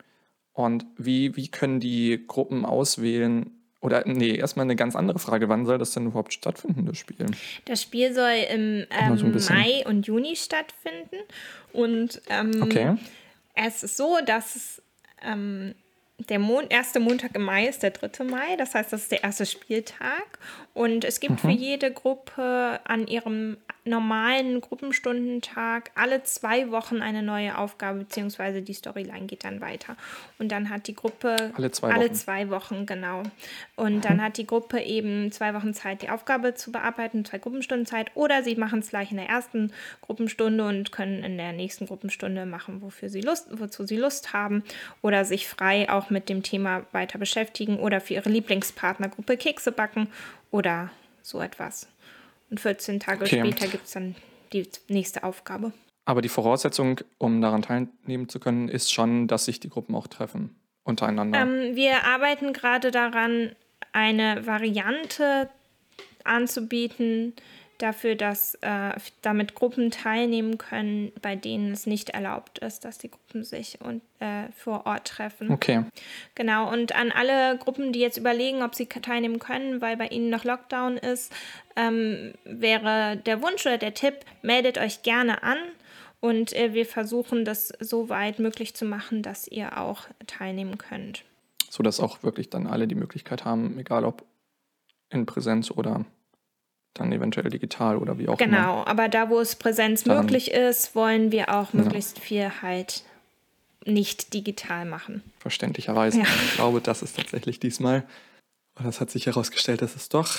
Und 0.51 0.85
wie, 0.97 1.37
wie 1.37 1.47
können 1.47 1.79
die 1.79 2.25
Gruppen 2.27 2.65
auswählen? 2.65 3.60
Oder 3.81 4.03
nee, 4.05 4.35
erstmal 4.35 4.65
eine 4.65 4.75
ganz 4.75 4.95
andere 4.95 5.17
Frage. 5.17 5.49
Wann 5.49 5.65
soll 5.65 5.79
das 5.79 5.91
denn 5.91 6.05
überhaupt 6.05 6.33
stattfinden, 6.33 6.85
das 6.85 6.97
Spiel? 6.99 7.25
Das 7.65 7.81
Spiel 7.81 8.13
soll 8.13 8.31
im 8.51 8.85
so 9.17 9.25
ähm, 9.25 9.31
bisschen. 9.31 9.55
Mai 9.55 9.83
und 9.87 10.05
Juni 10.05 10.35
stattfinden. 10.35 11.17
Und 11.73 12.21
ähm, 12.29 12.61
Okay. 12.61 12.95
es 13.55 13.81
ist 13.83 13.97
so, 13.97 14.19
dass 14.23 14.81
ähm, 15.23 15.73
der 16.29 16.37
Mon 16.37 16.67
erste 16.69 16.99
Montag 16.99 17.35
im 17.35 17.41
Mai 17.43 17.67
ist 17.67 17.81
der 17.81 17.89
3. 17.89 18.23
Mai. 18.23 18.55
Das 18.55 18.75
heißt, 18.75 18.93
das 18.93 19.01
ist 19.03 19.11
der 19.11 19.23
erste 19.23 19.47
Spieltag. 19.47 20.37
Und 20.75 21.03
es 21.03 21.19
gibt 21.19 21.41
für 21.41 21.49
jede 21.49 21.91
Gruppe 21.91 22.79
an 22.83 23.07
ihrem 23.07 23.57
normalen 23.83 24.61
Gruppenstundentag 24.61 25.91
alle 25.95 26.21
zwei 26.23 26.69
Wochen 26.69 27.01
eine 27.01 27.23
neue 27.23 27.57
Aufgabe, 27.57 27.99
beziehungsweise 27.99 28.61
die 28.61 28.73
Storyline 28.73 29.25
geht 29.25 29.43
dann 29.43 29.59
weiter. 29.59 29.95
Und 30.37 30.51
dann 30.51 30.69
hat 30.69 30.87
die 30.87 30.93
Gruppe 30.93 31.51
Alle 31.55 31.71
zwei 31.71 31.89
alle 31.89 32.05
Wochen. 32.05 32.15
zwei 32.15 32.49
Wochen, 32.49 32.85
genau. 32.85 33.23
Und 33.75 34.05
dann 34.05 34.21
hat 34.21 34.37
die 34.37 34.45
Gruppe 34.45 34.79
eben 34.81 35.31
zwei 35.31 35.53
Wochen 35.55 35.73
Zeit, 35.73 36.03
die 36.03 36.09
Aufgabe 36.09 36.53
zu 36.53 36.71
bearbeiten, 36.71 37.25
zwei 37.25 37.39
Gruppenstunden 37.39 37.87
Zeit. 37.87 38.11
Oder 38.13 38.43
sie 38.43 38.55
machen 38.55 38.79
es 38.79 38.89
gleich 38.89 39.09
in 39.11 39.17
der 39.17 39.29
ersten 39.29 39.73
Gruppenstunde 40.01 40.63
und 40.63 40.91
können 40.91 41.23
in 41.23 41.37
der 41.37 41.51
nächsten 41.51 41.87
Gruppenstunde 41.87 42.45
machen, 42.45 42.81
wofür 42.81 43.09
sie 43.09 43.21
Lust, 43.21 43.47
wozu 43.51 43.87
sie 43.87 43.97
Lust 43.97 44.31
haben. 44.33 44.63
Oder 45.01 45.25
sich 45.25 45.47
frei 45.47 45.89
auch 45.89 46.11
mit 46.11 46.29
dem 46.29 46.43
Thema 46.43 46.85
weiter 46.91 47.17
beschäftigen 47.17 47.79
oder 47.79 47.99
für 47.99 48.13
ihre 48.13 48.29
Lieblingspartnergruppe 48.29 49.37
Kekse 49.37 49.71
backen 49.71 50.07
oder 50.51 50.91
so 51.23 51.41
etwas. 51.41 51.87
Und 52.51 52.59
14 52.59 52.99
Tage 52.99 53.23
Okay. 53.23 53.39
später 53.39 53.67
gibt 53.67 53.85
es 53.85 53.91
dann 53.91 54.15
die 54.53 54.67
nächste 54.89 55.23
Aufgabe. 55.23 55.73
Aber 56.05 56.21
die 56.21 56.29
Voraussetzung, 56.29 56.99
um 57.17 57.41
daran 57.41 57.61
teilnehmen 57.61 58.27
zu 58.27 58.39
können, 58.39 58.67
ist 58.67 58.91
schon, 58.93 59.27
dass 59.27 59.45
sich 59.45 59.59
die 59.59 59.69
Gruppen 59.69 59.95
auch 59.95 60.07
treffen 60.07 60.55
untereinander. 60.83 61.41
Ähm, 61.41 61.75
wir 61.75 62.03
arbeiten 62.03 62.53
gerade 62.53 62.91
daran, 62.91 63.55
eine 63.93 64.45
Variante 64.45 65.49
anzubieten 66.23 67.33
dafür, 67.81 68.15
dass 68.15 68.55
äh, 68.61 68.91
damit 69.21 69.55
Gruppen 69.55 69.91
teilnehmen 69.91 70.57
können, 70.57 71.11
bei 71.21 71.35
denen 71.35 71.71
es 71.71 71.85
nicht 71.85 72.09
erlaubt 72.09 72.59
ist, 72.59 72.85
dass 72.85 72.97
die 72.97 73.09
Gruppen 73.09 73.43
sich 73.43 73.79
und, 73.81 74.01
äh, 74.19 74.51
vor 74.55 74.85
Ort 74.85 75.07
treffen. 75.07 75.51
okay. 75.51 75.83
Genau, 76.35 76.71
und 76.71 76.95
an 76.95 77.11
alle 77.11 77.57
Gruppen, 77.57 77.93
die 77.93 77.99
jetzt 77.99 78.17
überlegen, 78.17 78.63
ob 78.63 78.75
sie 78.75 78.85
teilnehmen 78.85 79.39
können, 79.39 79.81
weil 79.81 79.97
bei 79.97 80.07
ihnen 80.07 80.29
noch 80.29 80.43
Lockdown 80.43 80.97
ist, 80.97 81.33
ähm, 81.75 82.33
wäre 82.43 83.17
der 83.17 83.41
Wunsch 83.41 83.65
oder 83.65 83.77
der 83.77 83.93
Tipp, 83.93 84.15
meldet 84.41 84.77
euch 84.77 85.03
gerne 85.03 85.43
an 85.43 85.57
und 86.19 86.53
äh, 86.53 86.73
wir 86.73 86.85
versuchen 86.85 87.45
das 87.45 87.73
so 87.79 88.09
weit 88.09 88.39
möglich 88.39 88.75
zu 88.75 88.85
machen, 88.85 89.23
dass 89.23 89.47
ihr 89.47 89.77
auch 89.77 90.03
teilnehmen 90.27 90.77
könnt. 90.77 91.23
So 91.69 91.83
dass 91.83 91.99
auch 91.99 92.21
wirklich 92.23 92.49
dann 92.49 92.67
alle 92.67 92.87
die 92.87 92.95
Möglichkeit 92.95 93.45
haben, 93.45 93.77
egal 93.79 94.05
ob 94.05 94.25
in 95.09 95.25
Präsenz 95.25 95.71
oder 95.71 96.05
dann 96.93 97.11
eventuell 97.11 97.49
digital 97.49 97.97
oder 97.97 98.17
wie 98.17 98.27
auch 98.27 98.39
immer. 98.39 98.57
Genau, 98.57 98.83
aber 98.85 99.07
da, 99.09 99.29
wo 99.29 99.39
es 99.39 99.55
Präsenz 99.55 100.03
Daran- 100.03 100.25
möglich 100.25 100.51
ist, 100.51 100.95
wollen 100.95 101.31
wir 101.31 101.49
auch 101.49 101.73
Ja. 101.73 101.81
möglichst 101.81 102.19
viel 102.19 102.51
halt 102.61 103.03
nicht 103.85 104.33
digital 104.33 104.85
machen. 104.85 105.23
Verständlicherweise. 105.39 106.19
Ja. 106.19 106.25
Ich 106.45 106.55
glaube, 106.55 106.81
das 106.81 107.01
ist 107.01 107.15
tatsächlich 107.15 107.59
diesmal. 107.59 108.03
Und 108.77 108.85
das 108.85 109.01
hat 109.01 109.09
sich 109.09 109.25
herausgestellt, 109.25 109.81
dass 109.81 109.95
es 109.95 110.09
doch 110.09 110.37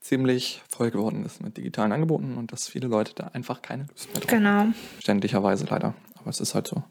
ziemlich 0.00 0.62
voll 0.68 0.90
geworden 0.90 1.24
ist 1.24 1.42
mit 1.42 1.56
digitalen 1.56 1.92
Angeboten 1.92 2.36
und 2.36 2.52
dass 2.52 2.68
viele 2.68 2.88
Leute 2.88 3.12
da 3.14 3.28
einfach 3.28 3.62
keine 3.62 3.84
Lust 3.84 4.12
mehr 4.12 4.20
drauf 4.20 4.30
haben. 4.32 4.38
Genau. 4.38 4.74
Verständlicherweise 4.94 5.66
leider. 5.70 5.94
Aber 6.18 6.30
es 6.30 6.40
ist 6.40 6.54
halt 6.54 6.66
so. 6.66 6.82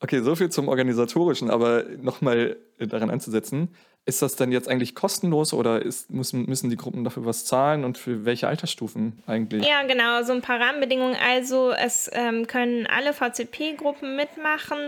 Okay, 0.00 0.22
so 0.22 0.36
viel 0.36 0.50
zum 0.50 0.68
Organisatorischen, 0.68 1.50
aber 1.50 1.82
nochmal 2.00 2.56
daran 2.78 3.10
anzusetzen. 3.10 3.68
Ist 4.08 4.22
das 4.22 4.36
denn 4.36 4.52
jetzt 4.52 4.70
eigentlich 4.70 4.94
kostenlos 4.94 5.52
oder 5.52 5.82
ist, 5.82 6.08
müssen, 6.08 6.46
müssen 6.46 6.70
die 6.70 6.78
Gruppen 6.78 7.04
dafür 7.04 7.26
was 7.26 7.44
zahlen 7.44 7.84
und 7.84 7.98
für 7.98 8.24
welche 8.24 8.48
Altersstufen 8.48 9.22
eigentlich? 9.26 9.66
Ja, 9.68 9.82
genau, 9.82 10.22
so 10.22 10.32
ein 10.32 10.40
paar 10.40 10.58
Rahmenbedingungen. 10.58 11.14
Also 11.22 11.72
es 11.72 12.08
ähm, 12.14 12.46
können 12.46 12.86
alle 12.86 13.12
VCP-Gruppen 13.12 14.16
mitmachen, 14.16 14.78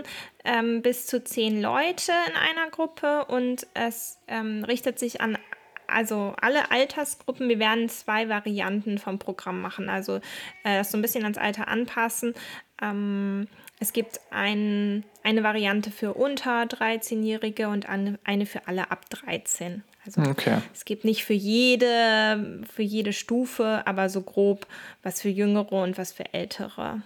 ähm, 0.43 0.81
bis 0.81 1.05
zu 1.05 1.23
zehn 1.23 1.61
Leute 1.61 2.11
in 2.29 2.35
einer 2.35 2.71
Gruppe 2.71 3.25
und 3.25 3.67
es 3.75 4.17
ähm, 4.27 4.63
richtet 4.63 4.97
sich 4.97 5.21
an 5.21 5.37
also 5.85 6.33
alle 6.41 6.71
Altersgruppen. 6.71 7.47
Wir 7.47 7.59
werden 7.59 7.89
zwei 7.89 8.27
Varianten 8.27 8.97
vom 8.97 9.19
Programm 9.19 9.61
machen, 9.61 9.87
also 9.87 10.15
äh, 10.63 10.79
das 10.79 10.89
so 10.89 10.97
ein 10.97 11.03
bisschen 11.03 11.25
ans 11.25 11.37
Alter 11.37 11.67
anpassen. 11.67 12.33
Ähm, 12.81 13.47
es 13.81 13.91
gibt 13.93 14.19
ein, 14.29 15.03
eine 15.23 15.43
Variante 15.43 15.89
für 15.89 16.13
unter 16.13 16.61
13-Jährige 16.61 17.67
und 17.67 17.89
eine, 17.89 18.45
für 18.45 18.67
alle 18.67 18.91
ab 18.91 19.09
13. 19.09 19.81
Also 20.05 20.21
Okay. 20.21 20.59
es 20.71 20.85
gibt 20.85 21.03
nicht 21.03 21.25
für 21.25 21.33
jede, 21.33 22.61
für 22.71 22.83
jede 22.83 23.11
Stufe, 23.11 23.81
aber 23.85 24.09
so 24.09 24.21
grob 24.21 24.67
was 25.01 25.23
für 25.23 25.29
Jüngere 25.29 25.71
und 25.71 25.97
was 25.97 26.11
für 26.11 26.31
Ältere. 26.31 27.01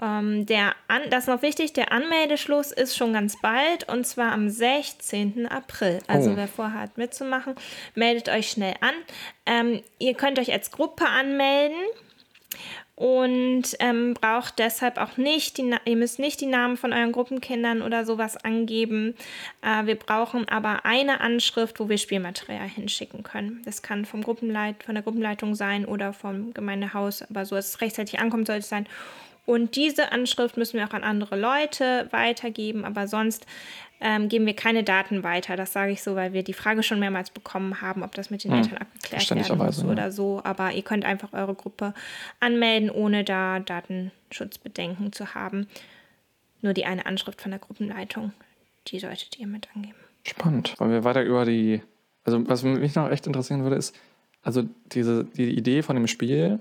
Ähm, 0.01 0.45
der 0.47 0.75
An 0.89 1.03
das 1.11 1.25
ist 1.25 1.29
noch 1.29 1.43
wichtig, 1.43 1.73
der 1.73 1.93
Anmeldeschluss 1.93 2.71
ist 2.73 2.97
schon 2.97 3.13
ganz 3.13 3.41
bald 3.41 3.89
und 3.89 4.07
zwar 4.07 4.33
am 4.33 4.49
16. 4.49 5.47
April. 5.49 6.01
Also 6.07 6.31
Oh. 6.33 6.37
wer 6.37 6.49
vorhat 6.49 6.99
mitzumachen, 6.99 7.55
meldet 7.95 8.29
euch 8.29 8.51
schnell 8.51 8.75
an. 8.81 8.95
Ähm, 9.47 9.83
ihr 9.99 10.15
könnt 10.15 10.39
euch 10.39 10.53
als 10.53 10.71
Gruppe 10.71 11.07
anmelden 11.07 11.79
und 12.95 13.65
ähm, 13.81 14.15
braucht 14.15 14.59
deshalb 14.59 14.97
auch 14.97 15.19
nicht, 15.19 15.59
die, 15.59 15.75
ihr 15.85 15.97
müsst 15.97 16.19
nicht 16.19 16.41
die 16.41 16.47
Namen 16.47 16.79
von 16.79 16.95
euren 16.95 17.13
Gruppenkindern 17.13 17.83
oder 17.83 18.07
sowas 18.07 18.39
angeben. 18.39 19.15
Äh, 19.61 19.85
wir 19.85 19.97
brauchen 19.97 20.49
aber 20.49 20.87
eine 20.87 21.21
Anschrift, 21.21 21.79
wo 21.79 21.91
wir 21.91 21.99
Spielmaterial 21.99 22.67
hinschicken 22.69 23.23
können. 23.23 23.61
Das 23.67 23.83
kann 23.83 24.07
vom 24.07 24.23
Gruppenleit, 24.23 24.83
von 24.83 24.95
der 24.95 25.05
Gruppenleitung 25.05 25.55
sein 25.55 25.85
oder 25.85 26.15
vom 26.15 26.55
Gemeindehaus, 26.55 27.23
aber 27.29 27.45
so, 27.45 27.55
dass 27.55 27.69
es 27.69 27.81
rechtzeitig 27.83 28.19
ankommt, 28.19 28.47
sollte 28.47 28.61
es 28.61 28.69
sein. 28.71 28.87
Und 29.47 29.77
diese 29.77 30.13
Anschrift 30.13 30.57
müssen 30.57 30.79
wir 30.79 30.87
auch 30.87 30.93
an 30.93 31.05
andere 31.05 31.39
Leute 31.39 32.09
weitergeben, 32.11 32.85
aber 32.85 33.07
sonst 33.07 33.47
ähm, 34.01 34.29
geben 34.29 34.45
wir 34.45 34.55
keine 34.55 34.85
Daten 34.85 35.23
weiter. 35.23 35.57
Das 35.57 35.73
sage 35.73 35.93
ich 35.93 36.03
so, 36.03 36.17
weil 36.17 36.33
wir 36.33 36.43
die 36.43 36.53
Frage 36.53 36.83
schon 36.83 36.99
mehrmals 36.99 37.31
bekommen 37.31 37.81
haben, 37.81 38.03
ob 38.03 38.15
das 38.15 38.29
mit 38.29 38.45
den 38.45 38.53
hm, 38.53 38.59
Eltern 38.59 38.79
abgeklärt 38.79 39.31
werden 39.31 39.59
muss 39.59 39.83
ja. 39.83 39.89
oder 39.89 40.13
so. 40.13 40.43
Aber 40.45 40.73
ihr 40.73 40.83
könnt 40.83 41.05
einfach 41.05 41.33
eure 41.33 41.55
Gruppe 41.55 41.95
anmelden, 42.41 42.91
ohne 42.91 43.25
da 43.25 43.61
Datenschutzbedenken 43.61 45.13
zu 45.13 45.35
haben. 45.35 45.69
Nur 46.61 46.75
die 46.75 46.85
eine 46.85 47.07
Anschrift 47.07 47.41
von 47.41 47.53
der 47.53 47.61
Gruppenleitung, 47.61 48.33
die 48.89 48.99
solltet 48.99 49.39
ihr 49.39 49.47
mit 49.47 49.69
angeben. 49.75 49.97
Spannend. 50.25 50.75
Wollen 50.79 50.91
wir 50.91 51.05
weiter 51.05 51.23
über 51.23 51.45
die, 51.45 51.81
also 52.25 52.47
was 52.49 52.65
mich 52.65 52.97
noch 52.97 53.11
echt 53.11 53.27
interessieren 53.27 53.63
würde, 53.63 53.77
ist, 53.77 53.97
also 54.43 54.65
diese, 54.93 55.25
die 55.25 55.57
Idee 55.57 55.83
von 55.83 55.97
dem 55.97 56.07
Spiel, 56.07 56.59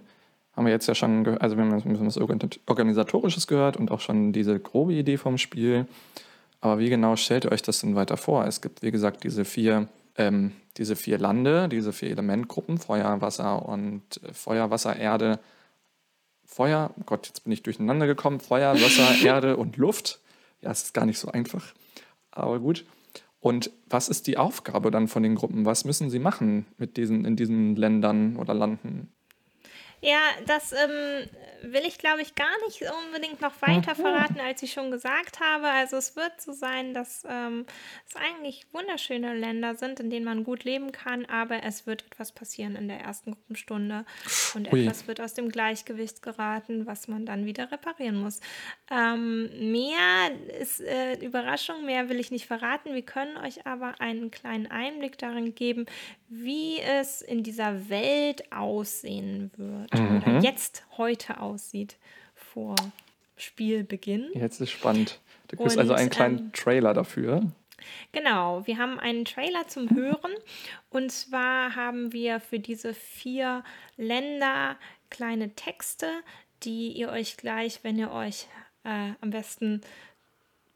haben 0.56 0.66
wir 0.66 0.72
jetzt 0.72 0.88
ja 0.88 0.96
schon, 0.96 1.28
also 1.40 1.58
wir 1.58 1.66
haben 1.66 2.06
was 2.06 2.18
Organisatorisches 2.18 3.48
gehört 3.48 3.78
und 3.78 3.92
auch 3.92 4.00
schon 4.00 4.32
diese 4.32 4.60
grobe 4.60 4.94
Idee 4.94 5.18
vom 5.18 5.38
Spiel. 5.38 5.86
Aber 6.62 6.80
wie 6.80 6.90
genau 6.90 7.16
stellt 7.16 7.46
ihr 7.46 7.52
euch 7.52 7.62
das 7.62 7.82
denn 7.82 7.96
weiter 7.96 8.18
vor? 8.18 8.46
Es 8.46 8.62
gibt, 8.62 8.82
wie 8.82 8.92
gesagt, 8.92 9.24
diese 9.24 9.46
vier, 9.46 9.88
ähm, 10.18 10.54
diese 10.78 10.96
vier 10.96 11.18
Lande, 11.18 11.68
diese 11.70 11.94
vier 11.94 12.10
Elementgruppen, 12.12 12.78
Feuer, 12.78 13.22
Wasser 13.22 13.68
und 13.68 14.02
äh, 14.24 14.34
Feuer, 14.34 14.72
Wasser, 14.72 14.96
Erde. 14.96 15.40
Feuer, 16.46 16.92
oh 16.98 17.04
Gott, 17.06 17.28
jetzt 17.28 17.44
bin 17.44 17.52
ich 17.52 17.64
durcheinander 17.64 18.08
gekommen. 18.08 18.40
Feuer, 18.40 18.74
Wasser, 18.76 19.14
Erde 19.24 19.58
und 19.58 19.78
Luft. 19.78 20.20
Ja, 20.62 20.72
es 20.72 20.84
ist 20.84 20.94
gar 20.94 21.06
nicht 21.06 21.20
so 21.20 21.30
einfach. 21.30 21.74
Aber 22.32 22.60
gut. 22.60 22.86
Und 23.42 23.70
was 23.88 24.10
ist 24.10 24.26
die 24.26 24.38
Aufgabe 24.38 24.90
dann 24.90 25.08
von 25.08 25.22
den 25.22 25.36
Gruppen? 25.36 25.66
Was 25.66 25.86
müssen 25.86 26.10
sie 26.10 26.18
machen 26.18 26.66
mit 26.78 26.98
diesen, 26.98 27.26
in 27.26 27.36
diesen 27.36 27.76
Ländern 27.76 28.38
oder 28.38 28.56
Landen? 28.56 29.12
Ja, 30.02 30.20
das 30.46 30.72
ähm, 30.72 31.28
will 31.64 31.84
ich, 31.86 31.98
glaube 31.98 32.22
ich, 32.22 32.36
gar 32.36 32.54
nicht 32.66 32.82
unbedingt 33.06 33.42
noch 33.42 33.62
weiter 33.62 33.94
mhm. 33.94 34.02
verraten, 34.02 34.40
als 34.40 34.62
ich 34.64 34.72
schon 34.72 34.92
gesagt 34.92 35.40
habe. 35.40 35.68
Also 35.68 35.98
es 35.98 36.16
wird 36.16 36.40
so 36.40 36.54
sein, 36.54 36.94
dass 36.94 37.26
ähm, 37.28 37.66
es 38.08 38.16
eigentlich 38.16 38.66
wunderschöne 38.72 39.34
Länder 39.34 39.76
sind, 39.76 40.00
in 40.00 40.10
denen 40.10 40.26
man 40.26 40.44
gut 40.44 40.64
leben 40.64 40.92
kann, 40.92 41.26
aber 41.26 41.64
es 41.64 41.88
wird 41.88 42.06
etwas 42.06 42.32
passieren 42.32 42.76
in 42.76 42.88
der 42.88 43.00
ersten 43.00 43.32
Gruppenstunde 43.32 44.06
und 44.54 44.72
Ui. 44.72 44.82
etwas 44.82 45.08
wird 45.08 45.22
aus 45.22 45.34
dem 45.34 45.50
Gleichgewicht 45.50 46.22
geraten, 46.22 46.86
was 46.86 47.08
man 47.08 47.26
dann 47.26 47.46
wieder 47.46 47.72
reparieren 47.72 48.22
muss. 48.22 48.40
Ähm, 48.92 49.72
mehr 49.72 50.32
ist 50.60 50.82
äh, 50.82 51.16
Überraschung, 51.16 51.86
mehr 51.86 52.10
will 52.10 52.20
ich 52.20 52.32
nicht 52.32 52.46
verraten. 52.46 52.94
Wir 52.94 53.02
können 53.02 53.38
euch 53.38 53.66
aber 53.66 54.00
einen 54.00 54.32
kleinen 54.32 54.68
Einblick 54.68 55.18
darin 55.18 55.56
geben, 55.56 55.86
wie 56.28 56.80
es 56.80 57.22
in 57.22 57.44
dieser 57.44 57.90
Welt 57.90 58.52
aussehen 58.52 59.52
wird 59.56 59.94
mhm. 59.94 60.18
oder 60.18 60.40
jetzt 60.40 60.86
heute 60.98 61.40
aussieht 61.40 61.98
vor 62.34 62.76
Spielbeginn. 63.38 64.30
Jetzt 64.34 64.62
ist 64.62 64.72
spannend. 64.72 65.20
Du 65.48 65.58
kriegst 65.58 65.78
also 65.78 65.94
einen 65.94 66.10
kleinen 66.10 66.38
ähm, 66.38 66.52
Trailer 66.54 66.94
dafür. 66.94 67.44
Genau, 68.14 68.66
wir 68.66 68.78
haben 68.78 69.00
einen 69.00 69.26
Trailer 69.26 69.68
zum 69.68 69.90
Hören 69.90 70.32
und 70.90 71.12
zwar 71.12 71.76
haben 71.76 72.14
wir 72.14 72.40
für 72.40 72.60
diese 72.60 72.94
vier 72.94 73.64
Länder 73.98 74.78
kleine 75.10 75.54
Texte, 75.56 76.08
die 76.64 76.94
ihr 76.94 77.10
euch 77.10 77.38
gleich, 77.38 77.84
wenn 77.84 78.00
ihr 78.00 78.12
euch 78.12 78.48
äh, 78.86 79.12
am 79.22 79.30
besten 79.30 79.82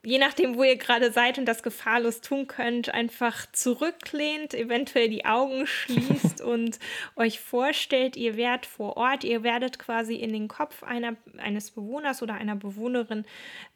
je 0.03 0.17
nachdem, 0.17 0.55
wo 0.55 0.63
ihr 0.63 0.77
gerade 0.77 1.11
seid 1.11 1.37
und 1.37 1.45
das 1.45 1.61
gefahrlos 1.61 2.21
tun 2.21 2.47
könnt, 2.47 2.93
einfach 2.93 3.45
zurücklehnt, 3.51 4.53
eventuell 4.53 5.09
die 5.09 5.25
Augen 5.25 5.67
schließt 5.67 6.41
und 6.43 6.79
euch 7.15 7.39
vorstellt, 7.39 8.15
ihr 8.15 8.37
werdet 8.37 8.65
vor 8.65 8.95
Ort, 8.97 9.23
ihr 9.23 9.43
werdet 9.43 9.77
quasi 9.77 10.15
in 10.15 10.31
den 10.31 10.47
Kopf 10.47 10.83
einer, 10.83 11.17
eines 11.37 11.71
Bewohners 11.71 12.21
oder 12.21 12.35
einer 12.35 12.55
Bewohnerin 12.55 13.25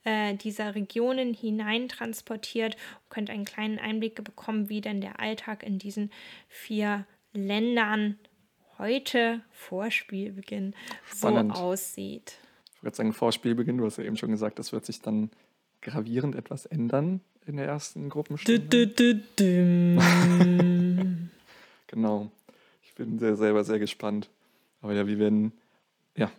äh, 0.06 0.36
dieser 0.36 0.76
Regionen 0.76 1.34
hineintransportiert 1.34 2.76
und 2.76 3.10
könnt 3.10 3.30
einen 3.30 3.46
kleinen 3.46 3.80
Einblick 3.80 4.24
bekommen, 4.24 4.70
wie 4.70 4.82
denn 4.82 5.02
der 5.02 5.20
Alltag 5.20 5.64
in 5.64 5.78
diesen 5.78 6.12
vier 6.48 7.06
Ländern 7.34 8.18
heute 8.78 9.42
vor 9.52 9.92
Spielbeginn 9.92 10.74
Spannend. 11.06 11.56
so 11.56 11.64
aussieht. 11.64 12.38
Ich 12.76 12.84
würde 12.84 12.96
sagen, 12.96 13.14
vor 13.14 13.32
Spielbeginn, 13.32 13.78
du 13.78 13.86
hast 13.86 13.98
ja 13.98 14.04
eben 14.04 14.18
schon 14.18 14.32
gesagt, 14.32 14.60
das 14.60 14.72
wird 14.72 14.86
sich 14.86 15.02
dann 15.02 15.30
gravierend 15.84 16.36
etwas 16.36 16.66
ändern 16.66 17.22
in 17.46 17.58
der 17.58 17.68
ersten 17.68 18.10
Gruppenstunde. 18.10 18.60
Du, 18.68 18.88
du, 18.88 19.22
du, 19.36 21.22
genau. 21.88 22.32
Ich 22.82 22.96
bin 22.96 23.20
sehr, 23.20 23.36
selber 23.36 23.64
sehr 23.64 23.80
gespannt. 23.80 24.30
Aber 24.82 24.94
ja, 24.94 25.08
wir 25.08 25.20
werden, 25.20 25.54
ja, 26.16 26.32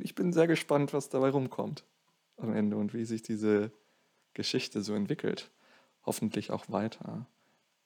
ich 0.00 0.14
bin 0.14 0.32
sehr 0.32 0.46
gespannt, 0.46 0.92
was 0.92 1.08
dabei 1.08 1.30
rumkommt 1.30 1.84
am 2.36 2.54
Ende 2.54 2.76
und 2.76 2.94
wie 2.94 3.04
sich 3.04 3.22
diese 3.22 3.70
Geschichte 4.34 4.82
so 4.82 4.94
entwickelt. 4.94 5.50
Hoffentlich 6.04 6.50
auch 6.50 6.68
weiter 6.68 7.26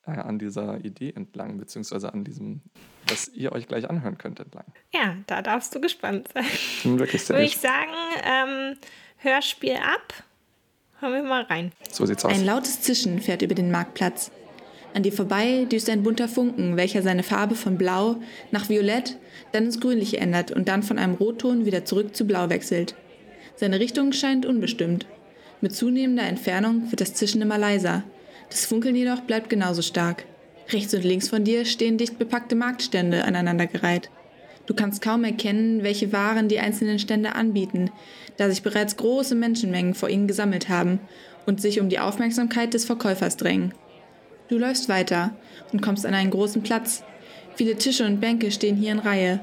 äh, 0.06 0.12
an 0.12 0.38
dieser 0.38 0.84
Idee 0.84 1.12
entlang, 1.14 1.58
beziehungsweise 1.58 2.12
an 2.12 2.24
diesem, 2.24 2.62
was 3.08 3.28
ihr 3.28 3.52
euch 3.52 3.68
gleich 3.68 3.88
anhören 3.88 4.18
könnt 4.18 4.40
entlang. 4.40 4.66
Ja, 4.92 5.16
da 5.26 5.42
darfst 5.42 5.74
du 5.74 5.80
gespannt 5.80 6.28
sein. 6.32 6.44
Ich 6.44 6.82
bin 6.82 6.98
wirklich 6.98 7.24
sehr 7.24 7.36
Würde 7.36 7.46
ich 7.46 7.58
sagen, 7.58 7.92
ähm, 8.24 8.76
Hörspiel 9.18 9.76
ab 9.76 10.24
Hören 11.00 11.12
wir 11.12 11.22
mal 11.22 11.42
rein. 11.42 11.72
So 11.90 12.06
sieht's 12.06 12.24
aus. 12.24 12.32
Ein 12.32 12.46
lautes 12.46 12.80
Zischen 12.80 13.20
fährt 13.20 13.42
über 13.42 13.54
den 13.54 13.70
Marktplatz. 13.70 14.30
An 14.94 15.02
dir 15.02 15.12
vorbei 15.12 15.66
düst 15.70 15.90
ein 15.90 16.02
bunter 16.02 16.26
Funken, 16.26 16.78
welcher 16.78 17.02
seine 17.02 17.22
Farbe 17.22 17.54
von 17.54 17.76
Blau 17.76 18.16
nach 18.50 18.70
Violett, 18.70 19.18
dann 19.52 19.64
ins 19.64 19.78
Grünliche 19.78 20.16
ändert 20.16 20.52
und 20.52 20.68
dann 20.68 20.82
von 20.82 20.98
einem 20.98 21.16
Rotton 21.16 21.66
wieder 21.66 21.84
zurück 21.84 22.16
zu 22.16 22.26
Blau 22.26 22.48
wechselt. 22.48 22.94
Seine 23.56 23.78
Richtung 23.78 24.12
scheint 24.12 24.46
unbestimmt. 24.46 25.06
Mit 25.60 25.74
zunehmender 25.74 26.24
Entfernung 26.24 26.90
wird 26.90 27.02
das 27.02 27.12
Zischen 27.12 27.42
immer 27.42 27.58
leiser. 27.58 28.04
Das 28.48 28.64
Funkeln 28.64 28.96
jedoch 28.96 29.20
bleibt 29.20 29.50
genauso 29.50 29.82
stark. 29.82 30.24
Rechts 30.70 30.94
und 30.94 31.04
links 31.04 31.28
von 31.28 31.44
dir 31.44 31.66
stehen 31.66 31.98
dicht 31.98 32.18
bepackte 32.18 32.54
Marktstände 32.54 33.24
aneinandergereiht. 33.24 34.10
Du 34.66 34.74
kannst 34.74 35.00
kaum 35.00 35.24
erkennen, 35.24 35.82
welche 35.82 36.12
Waren 36.12 36.48
die 36.48 36.58
einzelnen 36.58 36.98
Stände 36.98 37.34
anbieten, 37.34 37.90
da 38.36 38.50
sich 38.50 38.62
bereits 38.62 38.96
große 38.96 39.34
Menschenmengen 39.34 39.94
vor 39.94 40.08
ihnen 40.08 40.26
gesammelt 40.26 40.68
haben 40.68 41.00
und 41.46 41.60
sich 41.60 41.80
um 41.80 41.88
die 41.88 42.00
Aufmerksamkeit 42.00 42.74
des 42.74 42.84
Verkäufers 42.84 43.36
drängen. 43.36 43.72
Du 44.48 44.58
läufst 44.58 44.88
weiter 44.88 45.34
und 45.72 45.82
kommst 45.82 46.04
an 46.04 46.14
einen 46.14 46.30
großen 46.30 46.62
Platz. 46.62 47.04
Viele 47.54 47.76
Tische 47.76 48.04
und 48.04 48.20
Bänke 48.20 48.50
stehen 48.50 48.76
hier 48.76 48.92
in 48.92 48.98
Reihe. 48.98 49.40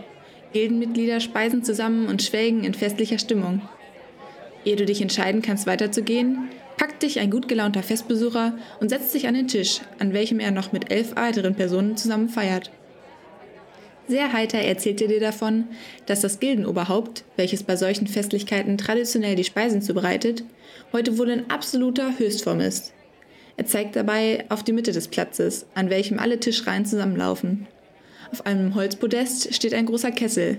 Gildenmitglieder 0.52 1.20
speisen 1.20 1.64
zusammen 1.64 2.08
und 2.08 2.22
schwelgen 2.22 2.64
in 2.64 2.74
festlicher 2.74 3.18
Stimmung. 3.18 3.62
Ehe 4.66 4.76
du 4.76 4.86
dich 4.86 5.02
entscheiden 5.02 5.42
kannst, 5.42 5.68
weiterzugehen, 5.68 6.50
packt 6.78 7.04
dich 7.04 7.20
ein 7.20 7.32
gut 7.32 7.48
gelaunter 7.48 7.84
Festbesucher 7.84 8.54
und 8.80 8.90
setzt 8.90 9.12
sich 9.12 9.28
an 9.28 9.34
den 9.34 9.48
Tisch, 9.48 9.82
an 10.00 10.14
welchem 10.14 10.40
er 10.40 10.52
noch 10.52 10.72
mit 10.72 10.92
elf 10.92 11.16
weiteren 11.16 11.56
Personen 11.56 11.98
zusammen 11.98 12.30
feiert. 12.30 12.72
Sehr 14.08 14.34
heiter 14.34 14.58
erzählt 14.58 15.02
er 15.02 15.08
dir 15.08 15.22
davon, 15.22 15.66
dass 16.06 16.22
das 16.22 16.40
Gildenoberhaupt, 16.40 17.24
welches 17.38 17.64
bei 17.64 17.78
solchen 17.78 18.08
Festlichkeiten 18.08 18.78
traditionell 18.78 19.36
die 19.36 19.46
Speisen 19.46 19.82
zubereitet, 19.82 20.44
heute 20.92 21.18
wohl 21.18 21.30
in 21.30 21.50
absoluter 21.50 22.18
Höchstform 22.18 22.60
ist. 22.60 22.94
Er 23.56 23.66
zeigt 23.66 23.96
dabei 23.96 24.46
auf 24.50 24.64
die 24.64 24.74
Mitte 24.74 24.92
des 24.92 25.08
Platzes, 25.08 25.68
an 25.74 25.90
welchem 25.90 26.20
alle 26.20 26.40
Tischreihen 26.40 26.86
zusammenlaufen. 26.86 27.68
Auf 28.32 28.46
einem 28.46 28.76
Holzpodest 28.76 29.54
steht 29.54 29.74
ein 29.74 29.86
großer 29.86 30.12
Kessel, 30.12 30.58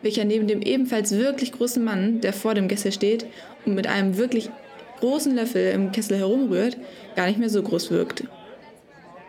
welcher 0.00 0.24
neben 0.24 0.46
dem 0.46 0.62
ebenfalls 0.62 1.12
wirklich 1.12 1.52
großen 1.52 1.82
Mann, 1.84 2.20
der 2.20 2.32
vor 2.32 2.54
dem 2.54 2.68
Kessel 2.68 2.92
steht 2.92 3.26
und 3.66 3.74
mit 3.74 3.88
einem 3.88 4.16
wirklich 4.16 4.48
großen 5.00 5.34
Löffel 5.34 5.72
im 5.72 5.92
Kessel 5.92 6.16
herumrührt, 6.16 6.78
gar 7.14 7.26
nicht 7.26 7.38
mehr 7.38 7.50
so 7.50 7.62
groß 7.62 7.90
wirkt. 7.90 8.24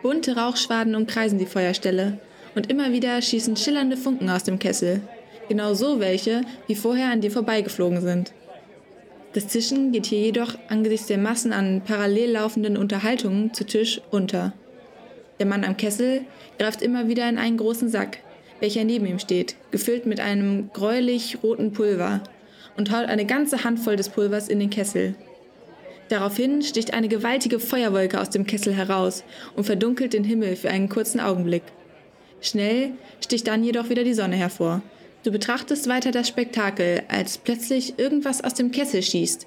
Bunte 0.02 0.36
Rauchschwaden 0.36 0.94
umkreisen 0.94 1.38
die 1.38 1.46
Feuerstelle 1.46 2.18
und 2.58 2.68
immer 2.68 2.92
wieder 2.92 3.22
schießen 3.22 3.56
schillernde 3.56 3.96
Funken 3.96 4.28
aus 4.28 4.42
dem 4.42 4.58
Kessel. 4.58 5.00
Genau 5.48 5.74
so 5.74 6.00
welche, 6.00 6.42
wie 6.66 6.74
vorher 6.74 7.12
an 7.12 7.20
dir 7.20 7.30
vorbeigeflogen 7.30 8.00
sind. 8.00 8.32
Das 9.32 9.46
Zischen 9.46 9.92
geht 9.92 10.06
hier 10.06 10.18
jedoch 10.18 10.58
angesichts 10.68 11.06
der 11.06 11.18
Massen 11.18 11.52
an 11.52 11.82
parallel 11.86 12.32
laufenden 12.32 12.76
Unterhaltungen 12.76 13.54
zu 13.54 13.64
Tisch 13.64 14.00
unter. 14.10 14.54
Der 15.38 15.46
Mann 15.46 15.62
am 15.62 15.76
Kessel 15.76 16.22
greift 16.58 16.82
immer 16.82 17.06
wieder 17.06 17.28
in 17.28 17.38
einen 17.38 17.58
großen 17.58 17.90
Sack, 17.90 18.18
welcher 18.58 18.82
neben 18.82 19.06
ihm 19.06 19.20
steht, 19.20 19.54
gefüllt 19.70 20.04
mit 20.04 20.18
einem 20.18 20.70
gräulich 20.72 21.38
roten 21.44 21.72
Pulver, 21.72 22.24
und 22.76 22.90
haut 22.90 23.06
eine 23.06 23.24
ganze 23.24 23.62
Handvoll 23.62 23.94
des 23.94 24.08
Pulvers 24.08 24.48
in 24.48 24.58
den 24.58 24.70
Kessel. 24.70 25.14
Daraufhin 26.08 26.62
sticht 26.62 26.92
eine 26.92 27.06
gewaltige 27.06 27.60
Feuerwolke 27.60 28.20
aus 28.20 28.30
dem 28.30 28.48
Kessel 28.48 28.74
heraus 28.74 29.22
und 29.54 29.62
verdunkelt 29.62 30.12
den 30.12 30.24
Himmel 30.24 30.56
für 30.56 30.70
einen 30.70 30.88
kurzen 30.88 31.20
Augenblick. 31.20 31.62
Schnell 32.40 32.92
sticht 33.22 33.46
dann 33.46 33.64
jedoch 33.64 33.88
wieder 33.88 34.04
die 34.04 34.14
Sonne 34.14 34.36
hervor, 34.36 34.82
Du 35.24 35.32
betrachtest 35.32 35.88
weiter 35.88 36.12
das 36.12 36.28
Spektakel, 36.28 37.02
als 37.08 37.38
plötzlich 37.38 37.98
irgendwas 37.98 38.42
aus 38.42 38.54
dem 38.54 38.70
Kessel 38.70 39.02
schießt. 39.02 39.46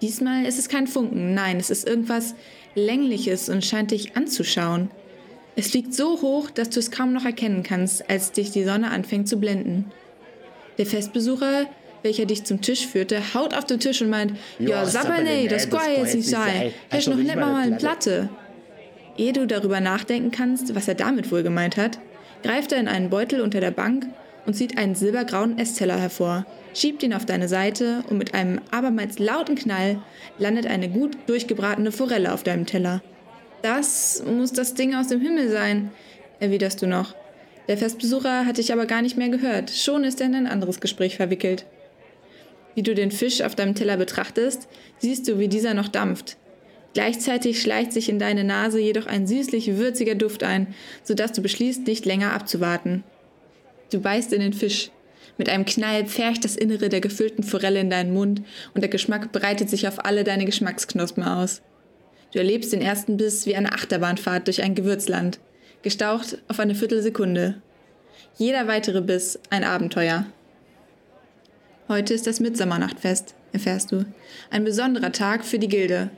Diesmal 0.00 0.46
ist 0.46 0.58
es 0.58 0.68
kein 0.68 0.86
Funken, 0.86 1.34
nein, 1.34 1.58
es 1.58 1.68
ist 1.68 1.86
irgendwas 1.86 2.34
Längliches 2.74 3.48
und 3.48 3.64
scheint 3.64 3.90
dich 3.90 4.16
anzuschauen. 4.16 4.90
Es 5.56 5.72
fliegt 5.72 5.92
so 5.92 6.22
hoch, 6.22 6.48
dass 6.48 6.70
du 6.70 6.78
es 6.78 6.90
kaum 6.90 7.12
noch 7.12 7.24
erkennen 7.24 7.64
kannst, 7.64 8.08
als 8.08 8.32
dich 8.32 8.50
die 8.52 8.64
Sonne 8.64 8.90
anfängt 8.92 9.28
zu 9.28 9.38
blenden. 9.38 9.90
Der 10.78 10.86
Festbesucher, 10.86 11.66
welcher 12.02 12.24
dich 12.24 12.44
zum 12.44 12.62
Tisch 12.62 12.86
führte, 12.86 13.34
haut 13.34 13.52
auf 13.52 13.66
den 13.66 13.80
Tisch 13.80 14.00
und 14.00 14.08
meint, 14.08 14.38
ja, 14.58 14.86
Sabberley, 14.86 15.48
das 15.48 15.68
kann 15.68 15.80
jetzt 15.98 16.14
nicht 16.14 16.28
sein. 16.28 16.72
Hast 16.88 17.08
noch 17.08 17.16
nicht 17.16 17.34
mal 17.34 17.56
eine 17.56 17.76
Platte. 17.76 18.30
Ehe 19.18 19.32
du 19.32 19.46
darüber 19.46 19.80
nachdenken 19.80 20.30
kannst, 20.30 20.74
was 20.74 20.88
er 20.88 20.94
damit 20.94 21.30
wohl 21.30 21.42
gemeint 21.42 21.76
hat, 21.76 21.98
greift 22.42 22.72
er 22.72 22.78
in 22.78 22.88
einen 22.88 23.10
Beutel 23.10 23.40
unter 23.40 23.60
der 23.60 23.70
Bank 23.70 24.06
und 24.46 24.54
zieht 24.54 24.78
einen 24.78 24.94
silbergrauen 24.94 25.58
Essteller 25.58 25.98
hervor, 25.98 26.46
schiebt 26.74 27.02
ihn 27.02 27.14
auf 27.14 27.26
deine 27.26 27.48
Seite 27.48 28.04
und 28.08 28.18
mit 28.18 28.34
einem 28.34 28.60
abermals 28.70 29.18
lauten 29.18 29.54
Knall 29.54 30.00
landet 30.38 30.66
eine 30.66 30.88
gut 30.88 31.16
durchgebratene 31.26 31.92
Forelle 31.92 32.32
auf 32.32 32.42
deinem 32.42 32.66
Teller. 32.66 33.02
Das 33.62 34.22
muss 34.24 34.52
das 34.52 34.74
Ding 34.74 34.94
aus 34.94 35.08
dem 35.08 35.20
Himmel 35.20 35.50
sein, 35.50 35.90
erwiderst 36.38 36.80
du 36.80 36.86
noch. 36.86 37.14
Der 37.68 37.76
Festbesucher 37.76 38.46
hat 38.46 38.58
dich 38.58 38.72
aber 38.72 38.86
gar 38.86 39.02
nicht 39.02 39.16
mehr 39.16 39.28
gehört. 39.28 39.70
Schon 39.70 40.04
ist 40.04 40.20
er 40.20 40.26
in 40.26 40.34
ein 40.34 40.46
anderes 40.46 40.80
Gespräch 40.80 41.16
verwickelt. 41.16 41.66
Wie 42.74 42.82
du 42.82 42.94
den 42.94 43.10
Fisch 43.10 43.42
auf 43.42 43.54
deinem 43.54 43.74
Teller 43.74 43.96
betrachtest, 43.96 44.66
siehst 44.98 45.28
du, 45.28 45.38
wie 45.38 45.48
dieser 45.48 45.74
noch 45.74 45.88
dampft. 45.88 46.36
Gleichzeitig 46.92 47.62
schleicht 47.62 47.92
sich 47.92 48.08
in 48.08 48.18
deine 48.18 48.42
Nase 48.42 48.80
jedoch 48.80 49.06
ein 49.06 49.26
süßlich 49.26 49.76
würziger 49.76 50.16
Duft 50.16 50.42
ein, 50.42 50.74
sodass 51.04 51.32
du 51.32 51.40
beschließt, 51.40 51.86
nicht 51.86 52.04
länger 52.04 52.32
abzuwarten. 52.32 53.04
Du 53.92 54.00
beißt 54.00 54.32
in 54.32 54.40
den 54.40 54.52
Fisch. 54.52 54.90
Mit 55.38 55.48
einem 55.48 55.64
Knall 55.64 56.06
pfercht 56.06 56.44
das 56.44 56.56
Innere 56.56 56.88
der 56.88 57.00
gefüllten 57.00 57.44
Forelle 57.44 57.80
in 57.80 57.90
deinen 57.90 58.12
Mund 58.12 58.42
und 58.74 58.82
der 58.82 58.90
Geschmack 58.90 59.32
breitet 59.32 59.70
sich 59.70 59.86
auf 59.88 60.04
alle 60.04 60.24
deine 60.24 60.44
Geschmacksknospen 60.44 61.22
aus. 61.22 61.62
Du 62.32 62.38
erlebst 62.38 62.72
den 62.72 62.82
ersten 62.82 63.16
Biss 63.16 63.46
wie 63.46 63.56
eine 63.56 63.72
Achterbahnfahrt 63.72 64.46
durch 64.46 64.62
ein 64.62 64.74
Gewürzland, 64.74 65.40
gestaucht 65.82 66.38
auf 66.48 66.60
eine 66.60 66.74
Viertelsekunde. 66.74 67.62
Jeder 68.36 68.68
weitere 68.68 69.00
Biss 69.00 69.38
ein 69.48 69.64
Abenteuer. 69.64 70.26
Heute 71.88 72.14
ist 72.14 72.26
das 72.26 72.38
Mitsommernachtfest, 72.38 73.34
erfährst 73.52 73.92
du. 73.92 74.04
Ein 74.50 74.64
besonderer 74.64 75.10
Tag 75.10 75.44
für 75.44 75.58
die 75.58 75.68
Gilde. 75.68 76.10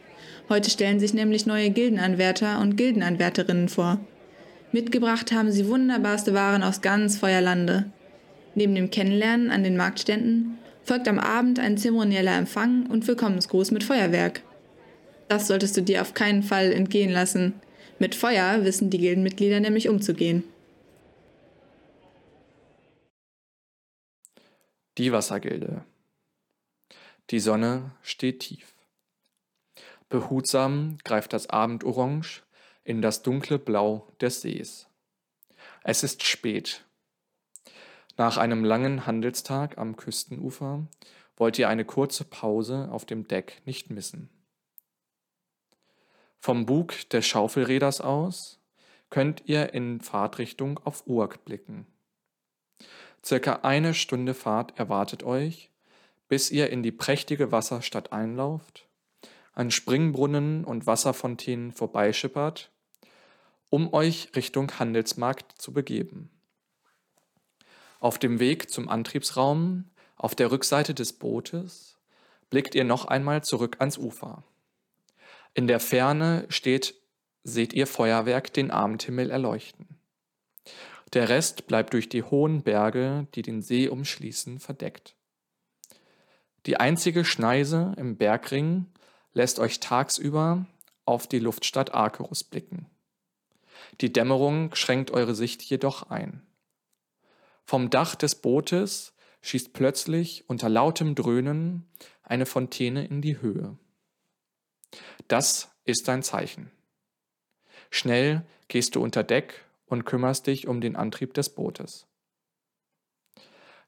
Heute 0.48 0.70
stellen 0.70 1.00
sich 1.00 1.14
nämlich 1.14 1.46
neue 1.46 1.70
Gildenanwärter 1.70 2.60
und 2.60 2.76
Gildenanwärterinnen 2.76 3.68
vor. 3.68 4.00
Mitgebracht 4.72 5.32
haben 5.32 5.52
sie 5.52 5.68
wunderbarste 5.68 6.34
Waren 6.34 6.62
aus 6.62 6.80
ganz 6.80 7.18
Feuerlande. 7.18 7.90
Neben 8.54 8.74
dem 8.74 8.90
Kennenlernen 8.90 9.50
an 9.50 9.64
den 9.64 9.76
Marktständen 9.76 10.58
folgt 10.84 11.08
am 11.08 11.18
Abend 11.18 11.58
ein 11.58 11.78
zeremonieller 11.78 12.36
Empfang 12.36 12.86
und 12.86 13.06
Willkommensgruß 13.06 13.70
mit 13.70 13.84
Feuerwerk. 13.84 14.42
Das 15.28 15.46
solltest 15.46 15.76
du 15.76 15.82
dir 15.82 16.02
auf 16.02 16.14
keinen 16.14 16.42
Fall 16.42 16.72
entgehen 16.72 17.10
lassen. 17.10 17.54
Mit 17.98 18.14
Feuer 18.14 18.64
wissen 18.64 18.90
die 18.90 18.98
Gildenmitglieder 18.98 19.60
nämlich 19.60 19.88
umzugehen. 19.88 20.44
Die 24.98 25.12
Wassergilde. 25.12 25.84
Die 27.30 27.40
Sonne 27.40 27.92
steht 28.02 28.40
tief. 28.40 28.71
Behutsam 30.12 30.98
greift 31.04 31.32
das 31.32 31.48
Abendorange 31.48 32.42
in 32.84 33.00
das 33.00 33.22
dunkle 33.22 33.58
Blau 33.58 34.06
des 34.20 34.42
Sees. 34.42 34.86
Es 35.84 36.02
ist 36.02 36.22
spät. 36.22 36.84
Nach 38.18 38.36
einem 38.36 38.62
langen 38.62 39.06
Handelstag 39.06 39.78
am 39.78 39.96
Küstenufer 39.96 40.86
wollt 41.38 41.58
ihr 41.58 41.70
eine 41.70 41.86
kurze 41.86 42.24
Pause 42.24 42.90
auf 42.92 43.06
dem 43.06 43.26
Deck 43.26 43.62
nicht 43.64 43.88
missen. 43.88 44.28
Vom 46.38 46.66
Bug 46.66 47.08
des 47.08 47.26
Schaufelräders 47.26 48.02
aus 48.02 48.60
könnt 49.08 49.44
ihr 49.46 49.72
in 49.72 50.02
Fahrtrichtung 50.02 50.78
auf 50.84 51.06
Urk 51.06 51.46
blicken. 51.46 51.86
Circa 53.24 53.60
eine 53.62 53.94
Stunde 53.94 54.34
Fahrt 54.34 54.78
erwartet 54.78 55.22
euch, 55.22 55.70
bis 56.28 56.50
ihr 56.50 56.68
in 56.68 56.82
die 56.82 56.92
prächtige 56.92 57.50
Wasserstadt 57.50 58.12
einlauft 58.12 58.91
an 59.52 59.70
Springbrunnen 59.70 60.64
und 60.64 60.86
Wasserfontänen 60.86 61.72
vorbeischippert, 61.72 62.70
um 63.68 63.92
euch 63.92 64.30
Richtung 64.34 64.78
Handelsmarkt 64.78 65.60
zu 65.60 65.72
begeben. 65.72 66.30
Auf 68.00 68.18
dem 68.18 68.40
Weg 68.40 68.70
zum 68.70 68.88
Antriebsraum, 68.88 69.84
auf 70.16 70.34
der 70.34 70.50
Rückseite 70.50 70.94
des 70.94 71.12
Bootes, 71.12 71.98
blickt 72.50 72.74
ihr 72.74 72.84
noch 72.84 73.04
einmal 73.04 73.44
zurück 73.44 73.76
ans 73.78 73.98
Ufer. 73.98 74.44
In 75.54 75.66
der 75.66 75.80
Ferne 75.80 76.46
steht, 76.48 76.94
seht 77.44 77.72
ihr 77.72 77.86
Feuerwerk 77.86 78.52
den 78.52 78.70
Abendhimmel 78.70 79.30
erleuchten. 79.30 79.86
Der 81.12 81.28
Rest 81.28 81.66
bleibt 81.66 81.92
durch 81.92 82.08
die 82.08 82.22
hohen 82.22 82.62
Berge, 82.62 83.26
die 83.34 83.42
den 83.42 83.60
See 83.60 83.88
umschließen, 83.88 84.60
verdeckt. 84.60 85.14
Die 86.64 86.78
einzige 86.78 87.24
Schneise 87.24 87.92
im 87.98 88.16
Bergring 88.16 88.86
lässt 89.32 89.58
euch 89.58 89.80
tagsüber 89.80 90.66
auf 91.04 91.26
die 91.26 91.38
Luftstadt 91.38 91.94
Arkerus 91.94 92.44
blicken. 92.44 92.86
Die 94.00 94.12
Dämmerung 94.12 94.74
schränkt 94.74 95.10
eure 95.10 95.34
Sicht 95.34 95.62
jedoch 95.62 96.10
ein. 96.10 96.42
Vom 97.64 97.90
Dach 97.90 98.14
des 98.14 98.36
Bootes 98.36 99.14
schießt 99.42 99.72
plötzlich 99.72 100.48
unter 100.48 100.68
lautem 100.68 101.14
Dröhnen 101.14 101.88
eine 102.22 102.46
Fontäne 102.46 103.06
in 103.06 103.22
die 103.22 103.40
Höhe. 103.40 103.76
Das 105.28 105.70
ist 105.84 106.08
ein 106.08 106.22
Zeichen. 106.22 106.70
Schnell 107.90 108.46
gehst 108.68 108.94
du 108.94 109.02
unter 109.02 109.22
Deck 109.22 109.64
und 109.86 110.04
kümmerst 110.04 110.46
dich 110.46 110.66
um 110.66 110.80
den 110.80 110.96
Antrieb 110.96 111.34
des 111.34 111.50
Bootes. 111.50 112.06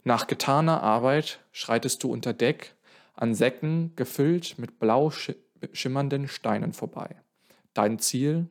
Nach 0.03 0.27
getaner 0.27 0.83
Arbeit 0.83 1.41
schreitest 1.53 2.03
du 2.03 2.13
unter 2.13 2.35
Deck 2.35 2.75
an 3.15 3.35
Säcken 3.35 3.95
gefüllt 3.97 4.59
mit 4.59 4.79
blau 4.79 5.11
schimmernden 5.73 6.29
Steinen 6.29 6.73
vorbei. 6.73 7.17
Dein 7.73 7.99
Ziel? 7.99 8.49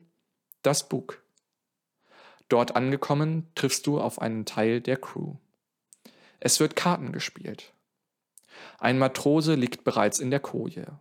Das 0.62 0.88
Bug. 0.88 1.22
Dort 2.48 2.76
angekommen 2.76 3.48
triffst 3.54 3.86
du 3.86 4.00
auf 4.00 4.20
einen 4.20 4.44
Teil 4.44 4.80
der 4.80 4.96
Crew. 4.96 5.34
Es 6.40 6.60
wird 6.60 6.76
Karten 6.76 7.12
gespielt. 7.12 7.72
Ein 8.78 8.98
Matrose 8.98 9.54
liegt 9.54 9.84
bereits 9.84 10.18
in 10.18 10.30
der 10.30 10.40
Koje. 10.40 11.00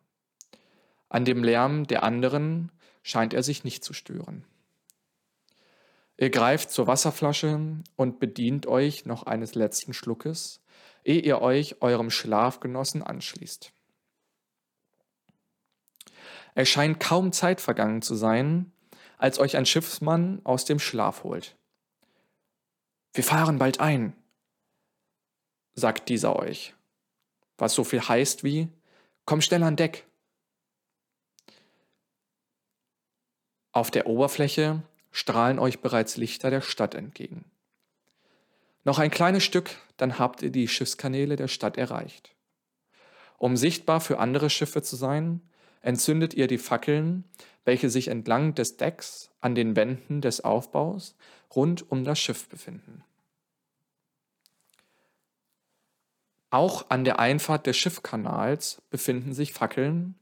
An 1.09 1.25
dem 1.25 1.43
Lärm 1.43 1.85
der 1.85 2.03
anderen 2.03 2.71
scheint 3.03 3.33
er 3.33 3.43
sich 3.43 3.63
nicht 3.63 3.83
zu 3.83 3.93
stören. 3.93 4.45
Ihr 6.17 6.29
greift 6.29 6.71
zur 6.71 6.87
Wasserflasche 6.87 7.59
und 7.95 8.19
bedient 8.19 8.67
euch 8.67 9.05
noch 9.05 9.23
eines 9.23 9.55
letzten 9.55 9.93
Schluckes, 9.93 10.62
ehe 11.03 11.21
ihr 11.21 11.41
euch 11.41 11.81
eurem 11.81 12.09
Schlafgenossen 12.09 13.03
anschließt. 13.03 13.71
Es 16.55 16.69
scheint 16.69 16.99
kaum 16.99 17.31
Zeit 17.31 17.61
vergangen 17.61 18.01
zu 18.01 18.15
sein, 18.15 18.71
als 19.17 19.39
euch 19.39 19.57
ein 19.57 19.65
Schiffsmann 19.65 20.41
aus 20.43 20.65
dem 20.65 20.79
Schlaf 20.79 21.23
holt. 21.23 21.55
Wir 23.13 23.23
fahren 23.23 23.59
bald 23.59 23.79
ein, 23.79 24.15
sagt 25.73 26.09
dieser 26.09 26.35
euch, 26.35 26.73
was 27.57 27.73
so 27.73 27.83
viel 27.83 28.01
heißt 28.01 28.43
wie, 28.43 28.67
komm 29.25 29.41
schnell 29.41 29.63
an 29.63 29.75
Deck. 29.75 30.05
Auf 33.71 33.89
der 33.89 34.07
Oberfläche 34.07 34.83
strahlen 35.11 35.59
euch 35.59 35.79
bereits 35.79 36.17
Lichter 36.17 36.49
der 36.49 36.61
Stadt 36.61 36.93
entgegen. 36.95 37.45
Noch 38.83 38.99
ein 38.99 39.11
kleines 39.11 39.43
Stück, 39.43 39.71
dann 39.97 40.19
habt 40.19 40.41
ihr 40.41 40.51
die 40.51 40.67
Schiffskanäle 40.67 41.35
der 41.35 41.47
Stadt 41.47 41.77
erreicht. 41.77 42.35
Um 43.37 43.55
sichtbar 43.57 44.01
für 44.01 44.19
andere 44.19 44.49
Schiffe 44.49 44.81
zu 44.81 44.95
sein, 44.95 45.41
entzündet 45.81 46.33
ihr 46.33 46.47
die 46.47 46.57
Fackeln, 46.57 47.23
welche 47.65 47.89
sich 47.89 48.07
entlang 48.07 48.55
des 48.55 48.77
Decks 48.77 49.31
an 49.41 49.55
den 49.55 49.75
Wänden 49.75 50.21
des 50.21 50.41
Aufbaus 50.41 51.15
rund 51.55 51.89
um 51.91 52.03
das 52.03 52.19
Schiff 52.19 52.47
befinden. 52.49 53.03
Auch 56.49 56.89
an 56.89 57.03
der 57.03 57.19
Einfahrt 57.19 57.65
des 57.65 57.77
Schiffkanals 57.77 58.81
befinden 58.89 59.33
sich 59.33 59.53
Fackeln, 59.53 60.15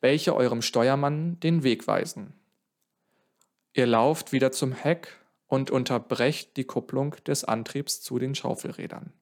welche 0.00 0.34
eurem 0.34 0.62
Steuermann 0.62 1.40
den 1.40 1.62
Weg 1.62 1.86
weisen. 1.86 2.34
Ihr 3.72 3.86
lauft 3.86 4.32
wieder 4.32 4.52
zum 4.52 4.72
Heck 4.72 5.19
und 5.50 5.72
unterbrecht 5.72 6.56
die 6.56 6.64
Kupplung 6.64 7.16
des 7.26 7.42
Antriebs 7.44 8.00
zu 8.00 8.20
den 8.20 8.36
Schaufelrädern. 8.36 9.12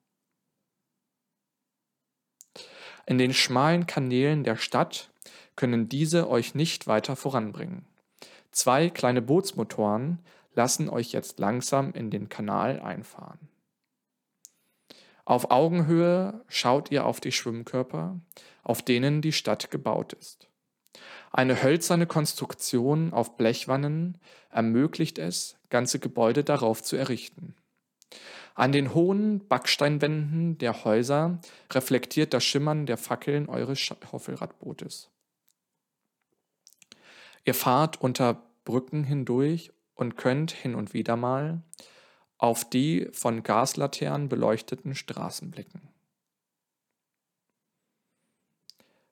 In 3.07 3.17
den 3.17 3.33
schmalen 3.33 3.87
Kanälen 3.87 4.45
der 4.45 4.57
Stadt 4.57 5.11
können 5.57 5.89
diese 5.89 6.29
euch 6.29 6.55
nicht 6.55 6.87
weiter 6.87 7.17
voranbringen. 7.17 7.87
Zwei 8.51 8.91
kleine 8.91 9.23
Bootsmotoren 9.23 10.19
lassen 10.55 10.91
euch 10.91 11.13
jetzt 11.13 11.39
langsam 11.39 11.93
in 11.93 12.11
den 12.11 12.29
Kanal 12.29 12.81
einfahren. 12.81 13.49
Auf 15.25 15.51
Augenhöhe 15.51 16.45
schaut 16.49 16.91
ihr 16.91 17.07
auf 17.07 17.21
die 17.21 17.33
Schwimmkörper, 17.33 18.21
auf 18.63 18.83
denen 18.83 19.23
die 19.23 19.33
Stadt 19.33 19.71
gebaut 19.71 20.13
ist. 20.13 20.49
Eine 21.31 21.63
hölzerne 21.63 22.07
Konstruktion 22.07 23.15
auf 23.15 23.39
Blechwannen 23.39 24.19
ermöglicht 24.51 25.19
es, 25.19 25.58
ganze 25.71 25.99
Gebäude 25.99 26.45
darauf 26.45 26.83
zu 26.83 26.97
errichten. 26.97 27.55
An 28.55 28.73
den 28.73 28.93
hohen 28.95 29.47
Backsteinwänden 29.47 30.59
der 30.59 30.85
Häuser 30.85 31.39
reflektiert 31.71 32.35
das 32.35 32.45
Schimmern 32.45 32.87
der 32.87 32.97
Fackeln 32.97 33.49
eures 33.49 33.79
Schaufelradbootes. 33.79 35.11
Ihr 37.45 37.55
fahrt 37.55 38.01
unter 38.01 38.43
Brücken 38.65 39.05
hindurch 39.05 39.73
und 39.95 40.17
könnt 40.17 40.51
hin 40.51 40.75
und 40.75 40.93
wieder 40.93 41.17
mal 41.17 41.63
auf 42.37 42.69
die 42.69 43.09
von 43.13 43.43
Gaslaternen 43.43 44.29
beleuchteten 44.29 44.95
Straßen 44.95 45.51
blicken. 45.51 45.89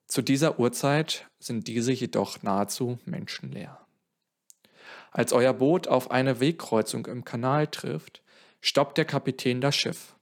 Zu 0.07 0.21
dieser 0.21 0.59
Uhrzeit 0.59 1.29
sind 1.39 1.67
diese 1.67 1.91
jedoch 1.91 2.41
nahezu 2.41 2.99
menschenleer. 3.05 3.86
Als 5.17 5.33
euer 5.33 5.53
Boot 5.53 5.87
auf 5.87 6.11
eine 6.11 6.39
Wegkreuzung 6.39 7.07
im 7.07 7.25
Kanal 7.25 7.65
trifft, 7.65 8.21
stoppt 8.61 8.99
der 8.99 9.05
Kapitän 9.05 9.61
das 9.61 9.75
Schiff. 9.75 10.15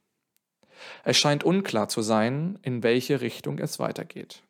Es 1.04 1.18
scheint 1.18 1.44
unklar 1.44 1.90
zu 1.90 2.00
sein, 2.00 2.58
in 2.62 2.82
welche 2.82 3.20
Richtung 3.20 3.58
es 3.58 3.78
weitergeht. 3.78 4.42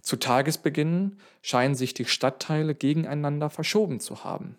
Zu 0.00 0.14
Tagesbeginn 0.14 1.18
scheinen 1.42 1.74
sich 1.74 1.92
die 1.92 2.04
Stadtteile 2.04 2.76
gegeneinander 2.76 3.50
verschoben 3.50 3.98
zu 3.98 4.22
haben. 4.22 4.56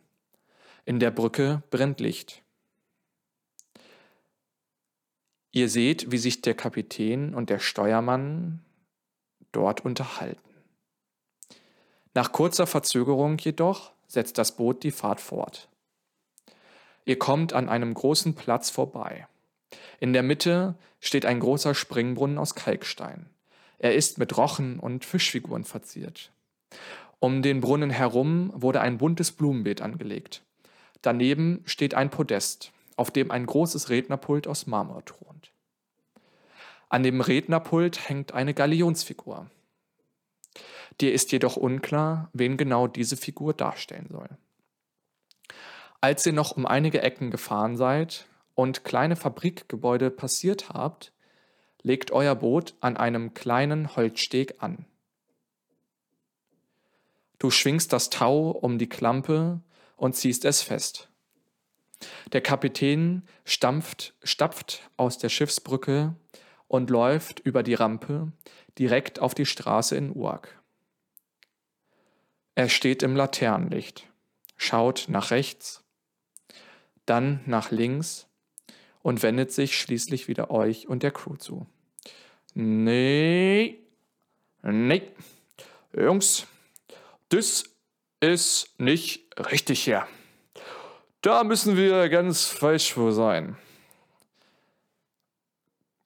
In 0.83 0.99
der 0.99 1.11
Brücke 1.11 1.63
brennt 1.69 2.01
Licht. 2.01 2.43
Ihr 5.53 5.69
seht, 5.69 6.11
wie 6.11 6.17
sich 6.17 6.41
der 6.41 6.55
Kapitän 6.55 7.33
und 7.33 7.49
der 7.49 7.59
Steuermann 7.59 8.65
dort 9.53 9.85
unterhalten. 9.85 10.41
Nach 12.13 12.33
kurzer 12.33 12.67
Verzögerung 12.67 13.37
jedoch 13.37 13.93
setzt 14.07 14.37
das 14.37 14.55
Boot 14.55 14.83
die 14.83 14.91
Fahrt 14.91 15.21
fort. 15.21 15.67
Ihr 17.05 17.19
kommt 17.19 17.53
an 17.53 17.69
einem 17.69 17.93
großen 17.93 18.35
Platz 18.35 18.69
vorbei. 18.69 19.27
In 19.99 20.13
der 20.13 20.23
Mitte 20.23 20.75
steht 20.99 21.25
ein 21.25 21.39
großer 21.39 21.73
Springbrunnen 21.73 22.37
aus 22.37 22.55
Kalkstein. 22.55 23.27
Er 23.79 23.95
ist 23.95 24.17
mit 24.17 24.35
Rochen 24.37 24.79
und 24.79 25.05
Fischfiguren 25.05 25.63
verziert. 25.63 26.31
Um 27.19 27.41
den 27.41 27.61
Brunnen 27.61 27.89
herum 27.89 28.51
wurde 28.55 28.81
ein 28.81 28.97
buntes 28.97 29.31
Blumenbeet 29.31 29.81
angelegt. 29.81 30.43
Daneben 31.01 31.61
steht 31.65 31.93
ein 31.93 32.09
Podest, 32.09 32.71
auf 32.95 33.11
dem 33.11 33.31
ein 33.31 33.45
großes 33.45 33.89
Rednerpult 33.89 34.47
aus 34.47 34.67
Marmor 34.67 35.05
thront. 35.05 35.51
An 36.89 37.03
dem 37.03 37.21
Rednerpult 37.21 38.09
hängt 38.09 38.33
eine 38.33 38.53
Galionsfigur. 38.53 39.49
Dir 41.01 41.13
ist 41.13 41.31
jedoch 41.31 41.57
unklar, 41.57 42.29
wen 42.33 42.57
genau 42.57 42.87
diese 42.87 43.17
Figur 43.17 43.53
darstellen 43.53 44.07
soll. 44.09 44.29
Als 46.01 46.25
ihr 46.25 46.33
noch 46.33 46.55
um 46.55 46.65
einige 46.65 47.01
Ecken 47.01 47.31
gefahren 47.31 47.77
seid 47.77 48.27
und 48.55 48.83
kleine 48.83 49.15
Fabrikgebäude 49.15 50.09
passiert 50.09 50.69
habt, 50.69 51.11
legt 51.81 52.11
euer 52.11 52.35
Boot 52.35 52.75
an 52.81 52.97
einem 52.97 53.33
kleinen 53.33 53.95
Holzsteg 53.95 54.55
an. 54.59 54.85
Du 57.39 57.51
schwingst 57.51 57.93
das 57.93 58.09
Tau 58.09 58.49
um 58.49 58.79
die 58.79 58.89
Klampe 58.89 59.61
und 59.95 60.15
ziehst 60.15 60.45
es 60.45 60.61
fest. 60.61 61.09
Der 62.33 62.41
Kapitän 62.41 63.23
stampft, 63.45 64.15
stapft 64.23 64.89
aus 64.97 65.17
der 65.17 65.29
Schiffsbrücke 65.29 66.15
und 66.67 66.89
läuft 66.89 67.39
über 67.39 67.63
die 67.63 67.73
Rampe 67.73 68.31
direkt 68.77 69.19
auf 69.19 69.33
die 69.33 69.45
Straße 69.45 69.95
in 69.95 70.15
Uag. 70.15 70.56
Er 72.57 72.69
steht 72.69 73.03
im 73.03 73.15
Laternenlicht, 73.15 74.09
schaut 74.55 75.05
nach 75.09 75.29
rechts, 75.29 75.83
dann 77.05 77.39
nach 77.45 77.69
links 77.69 78.25
und 79.03 79.21
wendet 79.21 79.51
sich 79.51 79.79
schließlich 79.79 80.27
wieder 80.27 80.49
euch 80.49 80.87
und 80.87 81.03
der 81.03 81.11
Crew 81.11 81.35
zu. 81.35 81.67
Nee, 82.55 83.79
nee, 84.63 85.03
Jungs, 85.95 86.47
das 87.29 87.65
ist 88.21 88.73
nicht 88.79 89.39
richtig 89.51 89.83
hier. 89.83 90.07
Da 91.21 91.43
müssen 91.43 91.77
wir 91.77 92.09
ganz 92.09 92.45
falsch 92.45 92.91
vor 92.91 93.11
sein. 93.11 93.55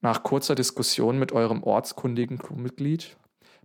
Nach 0.02 0.22
kurzer 0.22 0.54
Diskussion 0.54 1.18
mit 1.18 1.32
eurem 1.32 1.62
ortskundigen 1.62 2.36
Crewmitglied 2.36 3.16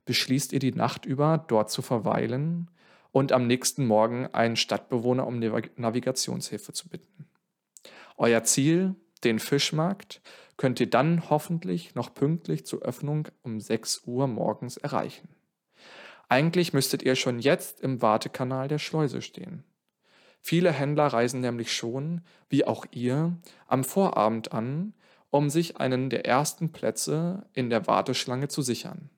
beschließt 0.06 0.54
ihr 0.54 0.60
die 0.60 0.71
Nacht 0.71 1.06
über 1.06 1.43
dort 1.50 1.69
zu 1.69 1.82
verweilen 1.82 2.71
und 3.12 3.32
am 3.32 3.48
nächsten 3.48 3.86
Morgen 3.86 4.28
einen 4.28 4.56
Stadtbewohner 4.56 5.26
um 5.26 5.39
Navigationshilfe 5.39 6.74
zu 6.74 6.89
bitten. 6.89 7.28
Euer 8.17 8.43
Ziel, 8.43 8.96
den 9.24 9.39
Fischmarkt, 9.39 10.22
könnt 10.58 10.80
ihr 10.80 10.89
dann 10.89 11.30
hoffentlich 11.30 11.96
noch 11.96 12.13
pünktlich 12.13 12.65
zur 12.65 12.82
Öffnung 12.82 13.28
um 13.43 13.60
6 13.60 14.04
Uhr 14.06 14.28
morgens 14.28 14.78
erreichen. 14.78 15.30
Eigentlich 16.30 16.74
müsstet 16.74 17.04
ihr 17.04 17.15
schon 17.15 17.39
jetzt 17.39 17.80
im 17.82 18.02
Wartekanal 18.02 18.67
der 18.67 18.80
Schleuse 18.80 19.22
stehen. 19.22 19.63
Viele 20.41 20.72
Händler 20.72 21.08
reisen 21.08 21.41
nämlich 21.41 21.74
schon, 21.74 22.22
wie 22.50 22.65
auch 22.65 22.86
ihr, 22.91 23.38
am 23.67 23.84
Vorabend 23.84 24.52
an, 24.52 24.93
um 25.30 25.50
sich 25.50 25.78
einen 25.78 26.10
der 26.10 26.26
ersten 26.26 26.72
Plätze 26.72 27.46
in 27.54 27.70
der 27.70 27.88
Warteschlange 27.88 28.48
zu 28.48 28.62
sichern. 28.62 29.10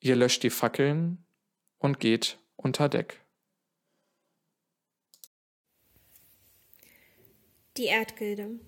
Ihr 0.00 0.16
löscht 0.16 0.42
die 0.42 0.50
Fackeln 0.50 1.24
und 1.78 2.00
geht 2.00 2.38
unter 2.62 2.88
Deck. 2.88 3.20
Die 7.76 7.86
Erdgilde. 7.86 8.58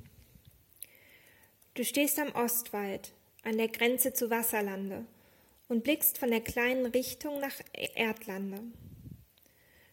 Du 1.75 1.85
stehst 1.85 2.19
am 2.19 2.33
Ostwald, 2.33 3.13
an 3.43 3.57
der 3.59 3.69
Grenze 3.69 4.13
zu 4.13 4.31
Wasserlande, 4.31 5.07
und 5.69 5.85
blickst 5.85 6.19
von 6.19 6.31
der 6.31 6.41
kleinen 6.41 6.87
Richtung 6.87 7.41
nach 7.41 7.55
Erdlande. 7.95 8.61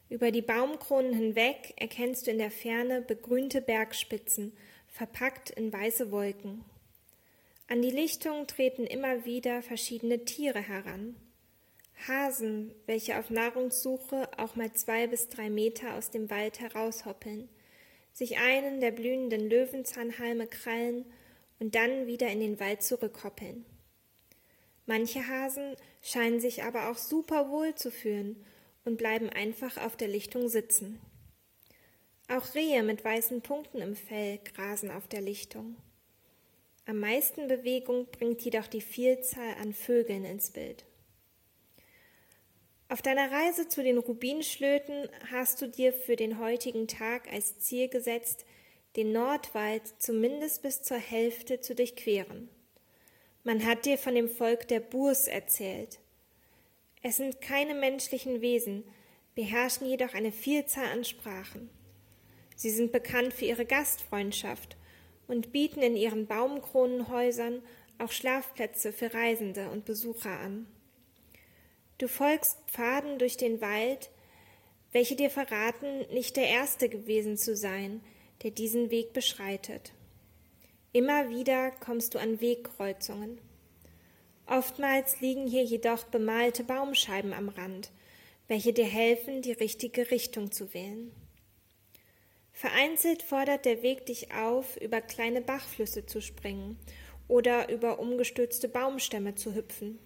Über 0.09 0.31
die 0.31 0.41
Baumkronen 0.41 1.13
hinweg 1.13 1.73
erkennst 1.77 2.27
du 2.27 2.31
in 2.31 2.37
der 2.37 2.51
Ferne 2.51 3.01
begrünte 3.01 3.61
Bergspitzen, 3.61 4.53
verpackt 4.87 5.51
in 5.51 5.71
weiße 5.71 6.11
Wolken. 6.11 6.65
An 7.67 7.81
die 7.81 7.91
Lichtung 7.91 8.47
treten 8.47 8.85
immer 8.85 9.25
wieder 9.25 9.61
verschiedene 9.61 10.25
Tiere 10.25 10.59
heran. 10.59 11.15
Hasen, 12.07 12.73
welche 12.85 13.19
auf 13.19 13.29
Nahrungssuche 13.29 14.29
auch 14.37 14.55
mal 14.55 14.71
zwei 14.73 15.07
bis 15.07 15.29
drei 15.29 15.49
Meter 15.49 15.95
aus 15.95 16.11
dem 16.11 16.29
Wald 16.29 16.59
heraushoppeln, 16.59 17.49
sich 18.13 18.37
einen 18.37 18.79
der 18.79 18.91
blühenden 18.91 19.49
Löwenzahnhalme 19.49 20.47
krallen 20.47 21.05
und 21.59 21.75
dann 21.75 22.07
wieder 22.07 22.27
in 22.29 22.39
den 22.39 22.59
Wald 22.59 22.81
zurückhoppeln. 22.83 23.65
Manche 24.85 25.27
Hasen 25.27 25.75
scheinen 26.01 26.39
sich 26.39 26.63
aber 26.63 26.89
auch 26.89 26.97
super 26.97 27.49
wohl 27.49 27.75
zu 27.75 27.91
fühlen 27.91 28.43
und 28.85 28.97
bleiben 28.97 29.29
einfach 29.29 29.77
auf 29.77 29.95
der 29.95 30.07
Lichtung 30.07 30.47
sitzen. 30.49 30.99
Auch 32.27 32.55
Rehe 32.55 32.81
mit 32.83 33.03
weißen 33.03 33.41
Punkten 33.41 33.81
im 33.81 33.95
Fell 33.95 34.39
grasen 34.53 34.89
auf 34.89 35.07
der 35.07 35.21
Lichtung. 35.21 35.75
Am 36.85 36.99
meisten 36.99 37.47
Bewegung 37.47 38.07
bringt 38.11 38.41
jedoch 38.41 38.67
die 38.67 38.81
Vielzahl 38.81 39.55
an 39.61 39.73
Vögeln 39.73 40.25
ins 40.25 40.49
Bild. 40.49 40.85
Auf 42.91 43.03
deiner 43.03 43.31
Reise 43.31 43.67
zu 43.67 43.83
den 43.83 43.99
Rubinschlöten 43.99 45.07
hast 45.31 45.61
du 45.61 45.67
dir 45.67 45.93
für 45.93 46.15
den 46.15 46.39
heutigen 46.39 46.87
Tag 46.87 47.31
als 47.31 47.59
Ziel 47.59 47.87
gesetzt, 47.87 48.47
den 48.95 49.11
Nordwald 49.11 49.83
zumindest 49.99 50.63
bis 50.63 50.81
zur 50.81 50.97
Hälfte 50.97 51.61
zu 51.61 51.75
durchqueren. 51.75 52.49
Man 53.43 53.63
hat 53.63 53.85
dir 53.85 53.99
von 53.99 54.15
dem 54.15 54.27
Volk 54.27 54.67
der 54.69 54.79
Burs 54.79 55.27
erzählt. 55.27 55.99
Es 57.03 57.17
sind 57.17 57.41
keine 57.41 57.75
menschlichen 57.75 58.41
Wesen, 58.41 58.83
beherrschen 59.35 59.87
jedoch 59.87 60.15
eine 60.15 60.31
Vielzahl 60.31 60.87
an 60.91 61.03
Sprachen. 61.03 61.69
Sie 62.55 62.71
sind 62.71 62.91
bekannt 62.91 63.35
für 63.35 63.45
ihre 63.45 63.67
Gastfreundschaft 63.67 64.77
und 65.27 65.51
bieten 65.51 65.83
in 65.83 65.95
ihren 65.95 66.25
Baumkronenhäusern 66.25 67.61
auch 67.99 68.11
Schlafplätze 68.11 68.91
für 68.91 69.13
Reisende 69.13 69.69
und 69.69 69.85
Besucher 69.85 70.39
an. 70.39 70.65
Du 71.99 72.07
folgst 72.07 72.57
Pfaden 72.67 73.19
durch 73.19 73.35
den 73.35 73.59
Wald, 73.59 74.09
welche 74.93 75.17
dir 75.17 75.29
verraten, 75.29 76.07
nicht 76.13 76.37
der 76.37 76.47
Erste 76.47 76.87
gewesen 76.87 77.35
zu 77.35 77.57
sein, 77.57 78.01
der 78.41 78.51
diesen 78.51 78.89
Weg 78.89 79.11
beschreitet. 79.11 79.91
Immer 80.93 81.29
wieder 81.29 81.71
kommst 81.71 82.15
du 82.15 82.19
an 82.19 82.39
Wegkreuzungen. 82.39 83.41
Oftmals 84.47 85.19
liegen 85.19 85.45
hier 85.45 85.65
jedoch 85.65 86.05
bemalte 86.05 86.63
Baumscheiben 86.63 87.33
am 87.33 87.49
Rand, 87.49 87.91
welche 88.47 88.71
dir 88.71 88.87
helfen, 88.87 89.41
die 89.41 89.51
richtige 89.51 90.09
Richtung 90.09 90.53
zu 90.53 90.73
wählen. 90.73 91.11
Vereinzelt 92.53 93.23
fordert 93.23 93.65
der 93.65 93.83
Weg 93.83 94.05
dich 94.05 94.33
auf, 94.33 94.77
über 94.77 95.01
kleine 95.01 95.41
Bachflüsse 95.41 96.05
zu 96.05 96.21
springen 96.21 96.79
oder 97.27 97.69
über 97.69 97.99
umgestürzte 97.99 98.69
Baumstämme 98.69 99.35
zu 99.35 99.53
hüpfen. 99.53 99.99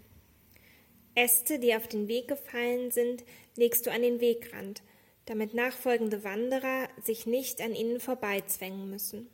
Äste, 1.15 1.59
die 1.59 1.75
auf 1.75 1.87
den 1.87 2.07
Weg 2.07 2.27
gefallen 2.27 2.91
sind, 2.91 3.23
legst 3.55 3.85
du 3.85 3.91
an 3.91 4.01
den 4.01 4.19
Wegrand, 4.19 4.81
damit 5.25 5.53
nachfolgende 5.53 6.23
Wanderer 6.23 6.89
sich 7.01 7.25
nicht 7.25 7.61
an 7.61 7.75
ihnen 7.75 7.99
vorbeizwängen 7.99 8.89
müssen. 8.89 9.29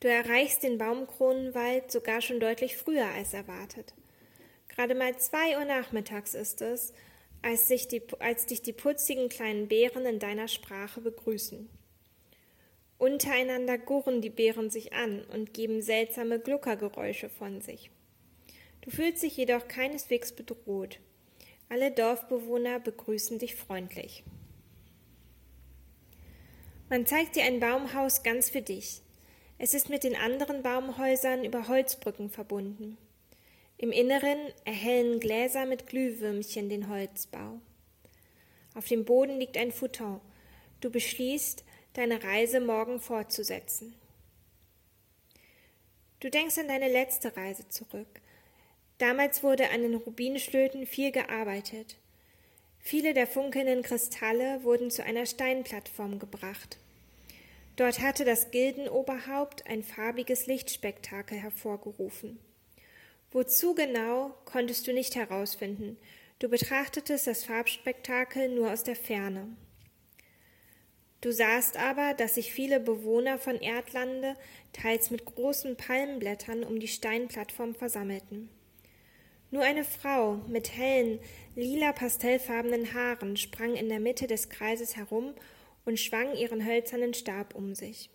Du 0.00 0.08
erreichst 0.08 0.64
den 0.64 0.78
Baumkronenwald 0.78 1.92
sogar 1.92 2.20
schon 2.20 2.40
deutlich 2.40 2.76
früher 2.76 3.06
als 3.06 3.34
erwartet. 3.34 3.94
Gerade 4.68 4.94
mal 4.94 5.16
zwei 5.18 5.56
Uhr 5.56 5.64
nachmittags 5.64 6.34
ist 6.34 6.60
es, 6.60 6.92
als, 7.42 7.66
die, 7.68 8.02
als 8.18 8.46
dich 8.46 8.62
die 8.62 8.72
putzigen 8.72 9.28
kleinen 9.28 9.68
Bären 9.68 10.06
in 10.06 10.18
deiner 10.18 10.48
Sprache 10.48 11.00
begrüßen. 11.00 11.68
Untereinander 12.98 13.78
gurren 13.78 14.20
die 14.20 14.30
Bären 14.30 14.70
sich 14.70 14.92
an 14.92 15.24
und 15.32 15.54
geben 15.54 15.82
seltsame 15.82 16.38
Gluckergeräusche 16.38 17.28
von 17.28 17.60
sich. 17.60 17.90
Du 18.82 18.90
fühlst 18.90 19.22
dich 19.22 19.36
jedoch 19.36 19.66
keineswegs 19.68 20.32
bedroht. 20.32 20.98
Alle 21.68 21.90
Dorfbewohner 21.90 22.80
begrüßen 22.80 23.38
dich 23.38 23.56
freundlich. 23.56 24.24
Man 26.90 27.06
zeigt 27.06 27.36
dir 27.36 27.44
ein 27.44 27.60
Baumhaus 27.60 28.22
ganz 28.22 28.50
für 28.50 28.60
dich. 28.60 29.00
Es 29.58 29.72
ist 29.72 29.88
mit 29.88 30.04
den 30.04 30.16
anderen 30.16 30.62
Baumhäusern 30.62 31.44
über 31.44 31.68
Holzbrücken 31.68 32.28
verbunden. 32.28 32.98
Im 33.78 33.92
Inneren 33.92 34.38
erhellen 34.64 35.20
Gläser 35.20 35.64
mit 35.64 35.86
Glühwürmchen 35.86 36.68
den 36.68 36.88
Holzbau. 36.88 37.60
Auf 38.74 38.88
dem 38.88 39.04
Boden 39.04 39.38
liegt 39.38 39.56
ein 39.56 39.72
Futon. 39.72 40.20
Du 40.80 40.90
beschließt, 40.90 41.64
deine 41.92 42.22
Reise 42.22 42.60
morgen 42.60 43.00
fortzusetzen. 43.00 43.94
Du 46.20 46.30
denkst 46.30 46.58
an 46.58 46.68
deine 46.68 46.88
letzte 46.88 47.36
Reise 47.36 47.68
zurück. 47.68 48.21
Damals 49.02 49.42
wurde 49.42 49.70
an 49.70 49.82
den 49.82 49.96
Rubinschlöten 49.96 50.86
viel 50.86 51.10
gearbeitet. 51.10 51.96
Viele 52.78 53.14
der 53.14 53.26
funkelnden 53.26 53.82
Kristalle 53.82 54.62
wurden 54.62 54.92
zu 54.92 55.02
einer 55.02 55.26
Steinplattform 55.26 56.20
gebracht. 56.20 56.78
Dort 57.74 57.98
hatte 57.98 58.24
das 58.24 58.52
Gildenoberhaupt 58.52 59.66
ein 59.66 59.82
farbiges 59.82 60.46
Lichtspektakel 60.46 61.36
hervorgerufen. 61.36 62.38
Wozu 63.32 63.74
genau, 63.74 64.36
konntest 64.44 64.86
du 64.86 64.92
nicht 64.92 65.16
herausfinden. 65.16 65.98
Du 66.38 66.48
betrachtetest 66.48 67.26
das 67.26 67.42
Farbspektakel 67.42 68.50
nur 68.50 68.72
aus 68.72 68.84
der 68.84 68.94
Ferne. 68.94 69.48
Du 71.22 71.32
sahst 71.32 71.76
aber, 71.76 72.14
dass 72.14 72.36
sich 72.36 72.52
viele 72.52 72.78
Bewohner 72.78 73.38
von 73.38 73.56
Erdlande 73.56 74.36
teils 74.72 75.10
mit 75.10 75.24
großen 75.24 75.76
Palmenblättern 75.76 76.62
um 76.62 76.78
die 76.78 76.86
Steinplattform 76.86 77.74
versammelten. 77.74 78.48
Nur 79.52 79.62
eine 79.64 79.84
Frau 79.84 80.40
mit 80.48 80.74
hellen, 80.78 81.20
lila 81.54 81.92
pastellfarbenen 81.92 82.94
Haaren 82.94 83.36
sprang 83.36 83.76
in 83.76 83.90
der 83.90 84.00
Mitte 84.00 84.26
des 84.26 84.48
Kreises 84.48 84.96
herum 84.96 85.34
und 85.84 86.00
schwang 86.00 86.34
ihren 86.34 86.64
hölzernen 86.64 87.12
Stab 87.12 87.54
um 87.54 87.74
sich. 87.74 88.08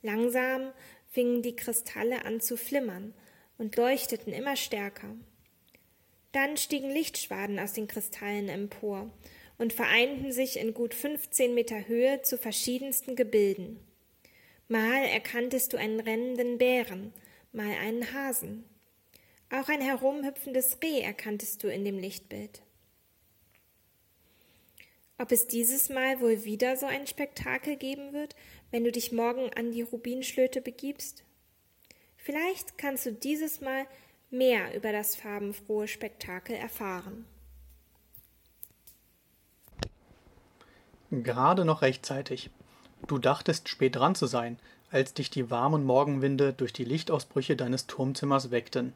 Langsam 0.00 0.70
fingen 1.10 1.42
die 1.42 1.56
Kristalle 1.56 2.24
an 2.24 2.40
zu 2.40 2.56
flimmern 2.56 3.14
und 3.58 3.74
leuchteten 3.76 4.32
immer 4.32 4.54
stärker. 4.54 5.16
Dann 6.30 6.56
stiegen 6.56 6.90
Lichtschwaden 6.90 7.58
aus 7.58 7.72
den 7.72 7.88
Kristallen 7.88 8.48
empor 8.48 9.10
und 9.58 9.72
vereinten 9.72 10.30
sich 10.30 10.56
in 10.56 10.72
gut 10.72 10.94
fünfzehn 10.94 11.52
Meter 11.54 11.88
Höhe 11.88 12.22
zu 12.22 12.38
verschiedensten 12.38 13.16
Gebilden. 13.16 13.80
Mal 14.68 15.02
erkanntest 15.04 15.72
du 15.72 15.78
einen 15.78 15.98
rennenden 15.98 16.58
Bären, 16.58 17.12
mal 17.50 17.74
einen 17.82 18.12
Hasen. 18.14 18.64
Auch 19.50 19.68
ein 19.68 19.80
herumhüpfendes 19.80 20.78
Reh 20.82 21.00
erkanntest 21.00 21.62
du 21.62 21.68
in 21.68 21.84
dem 21.84 21.98
Lichtbild. 21.98 22.62
Ob 25.18 25.30
es 25.30 25.46
dieses 25.46 25.90
Mal 25.90 26.20
wohl 26.20 26.44
wieder 26.44 26.76
so 26.76 26.86
ein 26.86 27.06
Spektakel 27.06 27.76
geben 27.76 28.12
wird, 28.12 28.34
wenn 28.70 28.82
du 28.82 28.90
dich 28.90 29.12
morgen 29.12 29.52
an 29.54 29.70
die 29.70 29.82
Rubinschlöte 29.82 30.60
begibst? 30.60 31.22
Vielleicht 32.16 32.78
kannst 32.78 33.06
du 33.06 33.12
dieses 33.12 33.60
Mal 33.60 33.86
mehr 34.30 34.74
über 34.74 34.90
das 34.90 35.14
farbenfrohe 35.14 35.86
Spektakel 35.86 36.56
erfahren. 36.56 37.26
Gerade 41.10 41.64
noch 41.64 41.82
rechtzeitig. 41.82 42.50
Du 43.06 43.18
dachtest 43.18 43.68
spät 43.68 43.96
dran 43.96 44.14
zu 44.14 44.26
sein, 44.26 44.58
als 44.90 45.14
dich 45.14 45.30
die 45.30 45.50
warmen 45.50 45.84
Morgenwinde 45.84 46.52
durch 46.52 46.72
die 46.72 46.84
Lichtausbrüche 46.84 47.56
deines 47.56 47.86
Turmzimmers 47.86 48.50
weckten. 48.50 48.94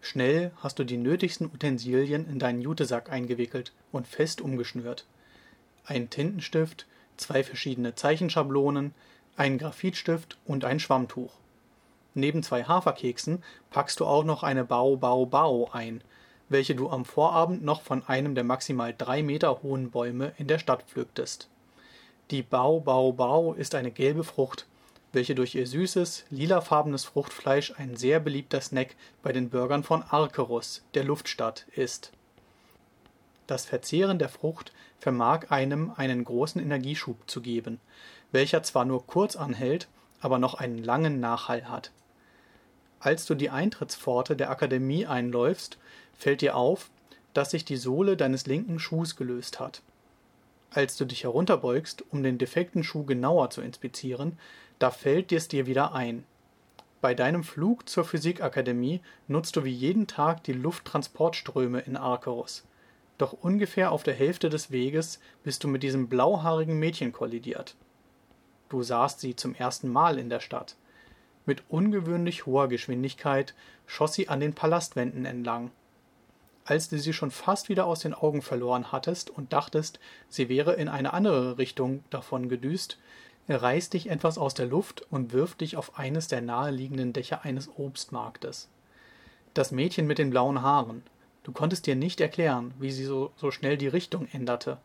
Schnell 0.00 0.50
hast 0.56 0.78
du 0.78 0.84
die 0.84 0.96
nötigsten 0.96 1.46
Utensilien 1.46 2.28
in 2.28 2.38
deinen 2.38 2.62
Jutesack 2.62 3.10
eingewickelt 3.10 3.72
und 3.92 4.06
fest 4.06 4.40
umgeschnürt. 4.40 5.06
Ein 5.84 6.08
Tintenstift, 6.08 6.86
zwei 7.16 7.44
verschiedene 7.44 7.94
Zeichenschablonen, 7.94 8.94
ein 9.36 9.58
Graphitstift 9.58 10.38
und 10.46 10.64
ein 10.64 10.80
Schwammtuch. 10.80 11.34
Neben 12.14 12.42
zwei 12.42 12.64
Haferkeksen 12.64 13.42
packst 13.70 14.00
du 14.00 14.06
auch 14.06 14.24
noch 14.24 14.42
eine 14.42 14.64
Bau 14.64 14.96
Bau 14.96 15.26
Bau 15.26 15.70
ein, 15.72 16.02
welche 16.48 16.74
du 16.74 16.90
am 16.90 17.04
Vorabend 17.04 17.62
noch 17.62 17.82
von 17.82 18.02
einem 18.06 18.34
der 18.34 18.44
maximal 18.44 18.94
drei 18.96 19.22
Meter 19.22 19.62
hohen 19.62 19.90
Bäume 19.90 20.32
in 20.38 20.48
der 20.48 20.58
Stadt 20.58 20.82
pflücktest. 20.84 21.48
Die 22.30 22.42
Bau 22.42 22.80
Bau 22.80 23.12
Bau 23.12 23.52
ist 23.52 23.74
eine 23.74 23.90
gelbe 23.90 24.24
Frucht, 24.24 24.66
welche 25.12 25.34
durch 25.34 25.54
ihr 25.54 25.66
süßes, 25.66 26.24
lilafarbenes 26.30 27.04
Fruchtfleisch 27.04 27.74
ein 27.76 27.96
sehr 27.96 28.20
beliebter 28.20 28.60
Snack 28.60 28.94
bei 29.22 29.32
den 29.32 29.50
Bürgern 29.50 29.82
von 29.82 30.02
Arkerus, 30.02 30.82
der 30.94 31.04
Luftstadt, 31.04 31.66
ist. 31.74 32.12
Das 33.46 33.64
Verzehren 33.64 34.18
der 34.18 34.28
Frucht 34.28 34.72
vermag 35.00 35.50
einem 35.50 35.92
einen 35.96 36.24
großen 36.24 36.62
Energieschub 36.62 37.28
zu 37.28 37.40
geben, 37.40 37.80
welcher 38.30 38.62
zwar 38.62 38.84
nur 38.84 39.06
kurz 39.06 39.34
anhält, 39.34 39.88
aber 40.20 40.38
noch 40.38 40.54
einen 40.54 40.78
langen 40.78 41.18
Nachhall 41.18 41.68
hat. 41.68 41.90
Als 43.00 43.24
du 43.26 43.34
die 43.34 43.50
Eintrittspforte 43.50 44.36
der 44.36 44.50
Akademie 44.50 45.06
einläufst, 45.06 45.78
fällt 46.16 46.42
dir 46.42 46.54
auf, 46.54 46.90
dass 47.32 47.50
sich 47.50 47.64
die 47.64 47.76
Sohle 47.76 48.16
deines 48.16 48.46
linken 48.46 48.78
Schuhs 48.78 49.16
gelöst 49.16 49.58
hat. 49.58 49.82
Als 50.70 50.96
du 50.96 51.04
dich 51.04 51.24
herunterbeugst, 51.24 52.04
um 52.10 52.22
den 52.22 52.38
defekten 52.38 52.84
Schuh 52.84 53.04
genauer 53.04 53.50
zu 53.50 53.62
inspizieren, 53.62 54.38
da 54.80 54.90
fällt 54.90 55.30
dir's 55.30 55.46
dir 55.46 55.66
wieder 55.66 55.94
ein. 55.94 56.24
Bei 57.00 57.14
deinem 57.14 57.44
Flug 57.44 57.88
zur 57.88 58.04
Physikakademie 58.04 59.00
nutzt 59.28 59.54
du 59.56 59.64
wie 59.64 59.72
jeden 59.72 60.06
Tag 60.06 60.42
die 60.44 60.52
Lufttransportströme 60.52 61.80
in 61.80 61.96
Arkerus. 61.96 62.66
Doch 63.18 63.32
ungefähr 63.34 63.92
auf 63.92 64.02
der 64.02 64.14
Hälfte 64.14 64.48
des 64.48 64.70
Weges 64.70 65.20
bist 65.44 65.62
du 65.62 65.68
mit 65.68 65.82
diesem 65.82 66.08
blauhaarigen 66.08 66.78
Mädchen 66.78 67.12
kollidiert. 67.12 67.76
Du 68.70 68.82
sahst 68.82 69.20
sie 69.20 69.36
zum 69.36 69.54
ersten 69.54 69.88
Mal 69.88 70.18
in 70.18 70.30
der 70.30 70.40
Stadt. 70.40 70.76
Mit 71.44 71.62
ungewöhnlich 71.68 72.46
hoher 72.46 72.68
Geschwindigkeit 72.68 73.54
schoss 73.86 74.14
sie 74.14 74.28
an 74.28 74.40
den 74.40 74.54
Palastwänden 74.54 75.26
entlang. 75.26 75.70
Als 76.64 76.88
du 76.88 76.98
sie 76.98 77.12
schon 77.12 77.30
fast 77.30 77.68
wieder 77.68 77.84
aus 77.84 78.00
den 78.00 78.14
Augen 78.14 78.40
verloren 78.42 78.92
hattest 78.92 79.28
und 79.28 79.52
dachtest, 79.52 80.00
sie 80.28 80.48
wäre 80.48 80.74
in 80.74 80.88
eine 80.88 81.12
andere 81.12 81.58
Richtung 81.58 82.04
davon 82.10 82.48
gedüst, 82.48 82.98
reißt 83.52 83.92
dich 83.92 84.10
etwas 84.10 84.38
aus 84.38 84.54
der 84.54 84.66
Luft 84.66 85.02
und 85.10 85.32
wirft 85.32 85.60
dich 85.60 85.76
auf 85.76 85.98
eines 85.98 86.28
der 86.28 86.40
naheliegenden 86.40 87.12
Dächer 87.12 87.44
eines 87.44 87.68
Obstmarktes. 87.76 88.68
Das 89.54 89.72
Mädchen 89.72 90.06
mit 90.06 90.18
den 90.18 90.30
blauen 90.30 90.62
Haaren. 90.62 91.02
Du 91.42 91.52
konntest 91.52 91.86
dir 91.86 91.96
nicht 91.96 92.20
erklären, 92.20 92.74
wie 92.78 92.92
sie 92.92 93.04
so, 93.04 93.32
so 93.36 93.50
schnell 93.50 93.76
die 93.76 93.88
Richtung 93.88 94.28
änderte 94.30 94.78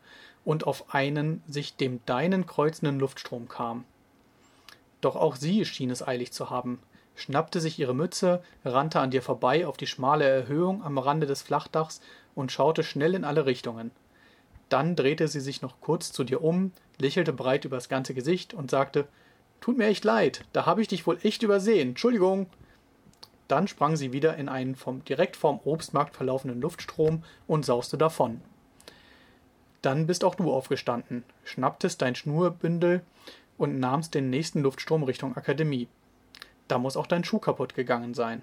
und 0.44 0.66
auf 0.66 0.94
einen 0.94 1.42
sich 1.46 1.76
dem 1.76 2.00
deinen 2.06 2.46
kreuzenden 2.46 2.98
Luftstrom 2.98 3.48
kam. 3.48 3.84
Doch 5.00 5.16
auch 5.16 5.36
sie 5.36 5.64
schien 5.64 5.90
es 5.90 6.06
eilig 6.06 6.32
zu 6.32 6.50
haben, 6.50 6.80
schnappte 7.14 7.60
sich 7.60 7.78
ihre 7.78 7.94
Mütze, 7.94 8.42
rannte 8.64 9.00
an 9.00 9.10
dir 9.10 9.22
vorbei 9.22 9.66
auf 9.66 9.76
die 9.76 9.86
schmale 9.86 10.24
Erhöhung 10.24 10.82
am 10.82 10.98
Rande 10.98 11.26
des 11.26 11.42
Flachdachs 11.42 12.00
und 12.34 12.52
schaute 12.52 12.82
schnell 12.82 13.14
in 13.14 13.24
alle 13.24 13.46
Richtungen. 13.46 13.90
Dann 14.68 14.96
drehte 14.96 15.28
sie 15.28 15.40
sich 15.40 15.62
noch 15.62 15.80
kurz 15.80 16.12
zu 16.12 16.24
dir 16.24 16.42
um, 16.42 16.72
lächelte 16.98 17.32
breit 17.32 17.64
übers 17.64 17.88
ganze 17.88 18.14
Gesicht 18.14 18.54
und 18.54 18.70
sagte 18.70 19.06
Tut 19.60 19.78
mir 19.78 19.86
echt 19.86 20.04
leid, 20.04 20.44
da 20.52 20.66
habe 20.66 20.82
ich 20.82 20.88
dich 20.88 21.06
wohl 21.06 21.18
echt 21.22 21.42
übersehen. 21.42 21.90
Entschuldigung. 21.90 22.46
Dann 23.48 23.68
sprang 23.68 23.96
sie 23.96 24.12
wieder 24.12 24.36
in 24.36 24.48
einen 24.48 24.74
vom, 24.74 25.04
direkt 25.04 25.36
vorm 25.36 25.60
Obstmarkt 25.64 26.16
verlaufenden 26.16 26.60
Luftstrom 26.60 27.22
und 27.46 27.64
sauste 27.64 27.96
davon. 27.96 28.40
Dann 29.82 30.06
bist 30.06 30.24
auch 30.24 30.34
du 30.34 30.52
aufgestanden, 30.52 31.24
schnapptest 31.44 32.02
dein 32.02 32.16
Schnurbündel 32.16 33.02
und 33.56 33.78
nahmst 33.78 34.14
den 34.14 34.30
nächsten 34.30 34.62
Luftstrom 34.62 35.04
Richtung 35.04 35.36
Akademie. 35.36 35.88
Da 36.66 36.78
muss 36.78 36.96
auch 36.96 37.06
dein 37.06 37.24
Schuh 37.24 37.38
kaputt 37.38 37.74
gegangen 37.74 38.14
sein. 38.14 38.42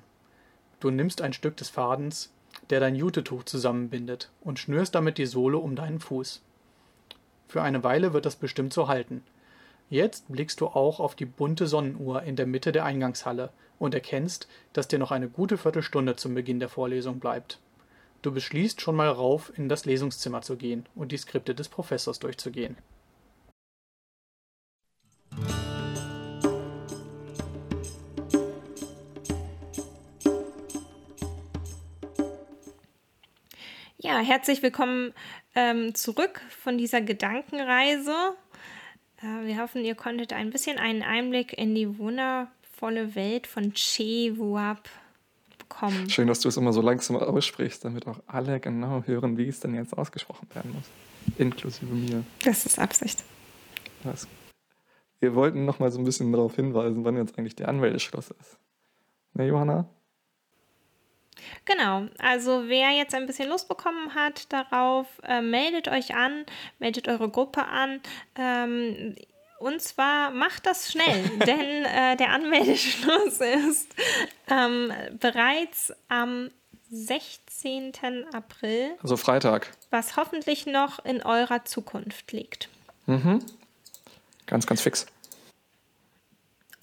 Du 0.79 0.89
nimmst 0.89 1.21
ein 1.21 1.33
Stück 1.33 1.57
des 1.57 1.69
Fadens, 1.69 2.31
der 2.69 2.79
dein 2.79 2.95
Jutetuch 2.95 3.43
zusammenbindet, 3.43 4.31
und 4.41 4.59
schnürst 4.59 4.95
damit 4.95 5.17
die 5.17 5.25
Sohle 5.25 5.57
um 5.57 5.75
deinen 5.75 5.99
Fuß. 5.99 6.41
Für 7.53 7.61
eine 7.61 7.83
Weile 7.83 8.13
wird 8.13 8.25
das 8.25 8.35
bestimmt 8.35 8.73
so 8.73 8.87
halten– 8.87 9.21
Jetzt 9.93 10.31
blickst 10.31 10.59
du 10.59 10.65
auch 10.65 10.99
auf 10.99 11.13
die 11.13 11.25
bunte 11.25 11.67
Sonnenuhr 11.67 12.23
in 12.23 12.35
der 12.35 12.47
Mitte 12.47 12.71
der 12.71 12.83
Eingangshalle 12.83 13.51
und 13.77 13.93
erkennst, 13.93 14.47
dass 14.73 14.87
dir 14.87 14.97
noch 14.97 15.11
eine 15.11 15.29
gute 15.29 15.55
Viertelstunde 15.59 16.15
zum 16.15 16.33
Beginn 16.33 16.59
der 16.59 16.69
Vorlesung 16.69 17.19
bleibt. 17.19 17.59
Du 18.23 18.31
beschließt 18.31 18.81
schon 18.81 18.95
mal 18.95 19.09
rauf, 19.09 19.53
in 19.55 19.69
das 19.69 19.85
Lesungszimmer 19.85 20.41
zu 20.41 20.55
gehen 20.55 20.87
und 20.95 21.11
die 21.11 21.17
Skripte 21.17 21.53
des 21.53 21.69
Professors 21.69 22.17
durchzugehen. 22.17 22.75
Ja, 33.97 34.17
herzlich 34.19 34.63
willkommen 34.63 35.13
ähm, 35.55 35.95
zurück 35.95 36.41
von 36.49 36.77
dieser 36.77 37.01
Gedankenreise. 37.01 38.35
Äh, 39.21 39.45
wir 39.45 39.59
hoffen, 39.59 39.83
ihr 39.83 39.95
konntet 39.95 40.33
ein 40.33 40.49
bisschen 40.49 40.77
einen 40.77 41.03
Einblick 41.03 41.57
in 41.57 41.75
die 41.75 41.97
wundervolle 41.97 43.15
Welt 43.15 43.47
von 43.47 43.73
Che 43.73 44.37
Wuab 44.37 44.89
bekommen. 45.57 46.09
Schön, 46.09 46.27
dass 46.27 46.39
du 46.41 46.49
es 46.49 46.57
immer 46.57 46.73
so 46.73 46.81
langsam 46.81 47.17
aussprichst, 47.17 47.85
damit 47.85 48.07
auch 48.07 48.19
alle 48.27 48.59
genau 48.59 49.03
hören, 49.05 49.37
wie 49.37 49.47
es 49.47 49.59
denn 49.59 49.75
jetzt 49.75 49.97
ausgesprochen 49.97 50.47
werden 50.53 50.71
muss. 50.73 50.85
Inklusive 51.37 51.93
mir. 51.93 52.23
Das 52.43 52.65
ist 52.65 52.79
Absicht. 52.79 53.23
Was? 54.03 54.27
Wir 55.19 55.35
wollten 55.35 55.65
noch 55.65 55.79
mal 55.79 55.91
so 55.91 55.99
ein 55.99 56.03
bisschen 56.03 56.31
darauf 56.31 56.55
hinweisen, 56.55 57.05
wann 57.05 57.15
jetzt 57.15 57.37
eigentlich 57.37 57.55
der 57.55 57.69
Anmeldeschluss 57.69 58.31
ist. 58.31 58.57
Ne, 59.33 59.47
Johanna? 59.47 59.87
Genau, 61.65 62.07
also 62.19 62.63
wer 62.67 62.91
jetzt 62.91 63.13
ein 63.15 63.25
bisschen 63.27 63.49
Lust 63.49 63.67
bekommen 63.67 64.13
hat 64.15 64.51
darauf, 64.51 65.07
äh, 65.23 65.41
meldet 65.41 65.87
euch 65.87 66.13
an, 66.15 66.45
meldet 66.79 67.07
eure 67.07 67.29
Gruppe 67.29 67.65
an. 67.65 68.01
Ähm, 68.35 69.15
und 69.59 69.81
zwar 69.81 70.31
macht 70.31 70.65
das 70.65 70.91
schnell, 70.91 71.23
denn 71.45 71.85
äh, 71.85 72.17
der 72.17 72.31
Anmeldeschluss 72.31 73.39
ist 73.39 73.95
ähm, 74.49 74.91
bereits 75.19 75.93
am 76.09 76.49
16. 76.91 77.93
April, 78.33 78.91
Also 79.01 79.17
Freitag. 79.17 79.71
was 79.89 80.15
hoffentlich 80.17 80.65
noch 80.65 81.03
in 81.05 81.23
eurer 81.23 81.65
Zukunft 81.65 82.31
liegt. 82.31 82.69
Mhm. 83.07 83.43
Ganz, 84.45 84.67
ganz 84.67 84.81
fix. 84.81 85.05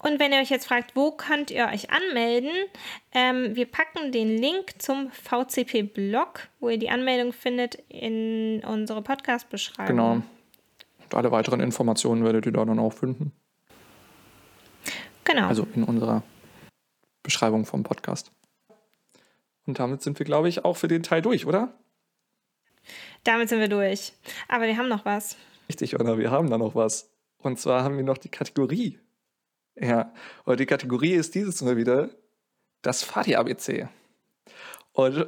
Und 0.03 0.19
wenn 0.19 0.31
ihr 0.31 0.39
euch 0.39 0.49
jetzt 0.49 0.65
fragt, 0.65 0.95
wo 0.95 1.11
könnt 1.11 1.51
ihr 1.51 1.67
euch 1.67 1.91
anmelden, 1.91 2.49
ähm, 3.11 3.55
wir 3.55 3.67
packen 3.67 4.11
den 4.11 4.35
Link 4.37 4.81
zum 4.81 5.11
VCP-Blog, 5.11 6.47
wo 6.59 6.69
ihr 6.69 6.79
die 6.79 6.89
Anmeldung 6.89 7.33
findet, 7.33 7.75
in 7.87 8.63
unsere 8.65 9.03
Podcast-Beschreibung. 9.03 9.95
Genau. 9.95 10.11
Und 11.03 11.15
alle 11.15 11.31
weiteren 11.31 11.59
Informationen 11.59 12.23
werdet 12.23 12.47
ihr 12.47 12.51
da 12.51 12.65
dann 12.65 12.79
auch 12.79 12.93
finden. 12.93 13.31
Genau. 15.23 15.47
Also 15.47 15.67
in 15.75 15.83
unserer 15.83 16.23
Beschreibung 17.21 17.65
vom 17.65 17.83
Podcast. 17.83 18.31
Und 19.67 19.77
damit 19.77 20.01
sind 20.01 20.17
wir, 20.17 20.25
glaube 20.25 20.49
ich, 20.49 20.65
auch 20.65 20.77
für 20.77 20.87
den 20.87 21.03
Teil 21.03 21.21
durch, 21.21 21.45
oder? 21.45 21.73
Damit 23.23 23.49
sind 23.49 23.59
wir 23.59 23.69
durch. 23.69 24.13
Aber 24.47 24.65
wir 24.65 24.75
haben 24.77 24.89
noch 24.89 25.05
was. 25.05 25.37
Richtig, 25.69 25.99
oder? 25.99 26.17
Wir 26.17 26.31
haben 26.31 26.49
da 26.49 26.57
noch 26.57 26.73
was. 26.73 27.11
Und 27.37 27.59
zwar 27.59 27.83
haben 27.83 27.97
wir 27.97 28.03
noch 28.03 28.17
die 28.17 28.29
Kategorie. 28.29 28.97
Ja, 29.75 30.13
und 30.45 30.59
die 30.59 30.65
Kategorie 30.65 31.13
ist 31.13 31.35
dieses 31.35 31.61
Mal 31.61 31.77
wieder 31.77 32.09
das 32.81 33.03
Fadi-ABC. 33.03 33.87
Und 34.93 35.27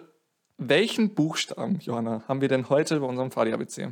welchen 0.58 1.14
Buchstaben, 1.16 1.80
Johanna, 1.80 2.24
haben 2.28 2.42
wir 2.42 2.48
denn 2.50 2.70
heute 2.70 3.00
bei 3.00 3.06
unserem 3.06 3.32
Fadi-ABC? 3.32 3.92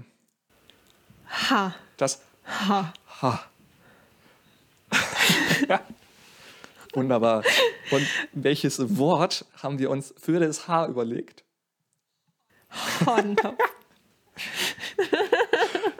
Ha. 1.49 1.73
Das 1.97 2.21
Ha. 2.45 2.93
H. 3.21 3.45
ja. 5.69 5.81
Wunderbar. 6.93 7.43
Und 7.91 8.07
welches 8.33 8.97
Wort 8.97 9.45
haben 9.61 9.79
wir 9.79 9.89
uns 9.89 10.13
für 10.17 10.39
das 10.39 10.67
H 10.67 10.87
überlegt? 10.87 11.45
Hordentopf. 13.05 13.57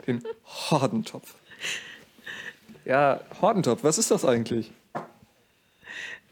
Den 0.06 0.22
Hordentopf. 0.44 1.34
Ja, 2.84 3.20
Hordentopf, 3.40 3.84
was 3.84 3.98
ist 3.98 4.10
das 4.10 4.24
eigentlich? 4.24 4.72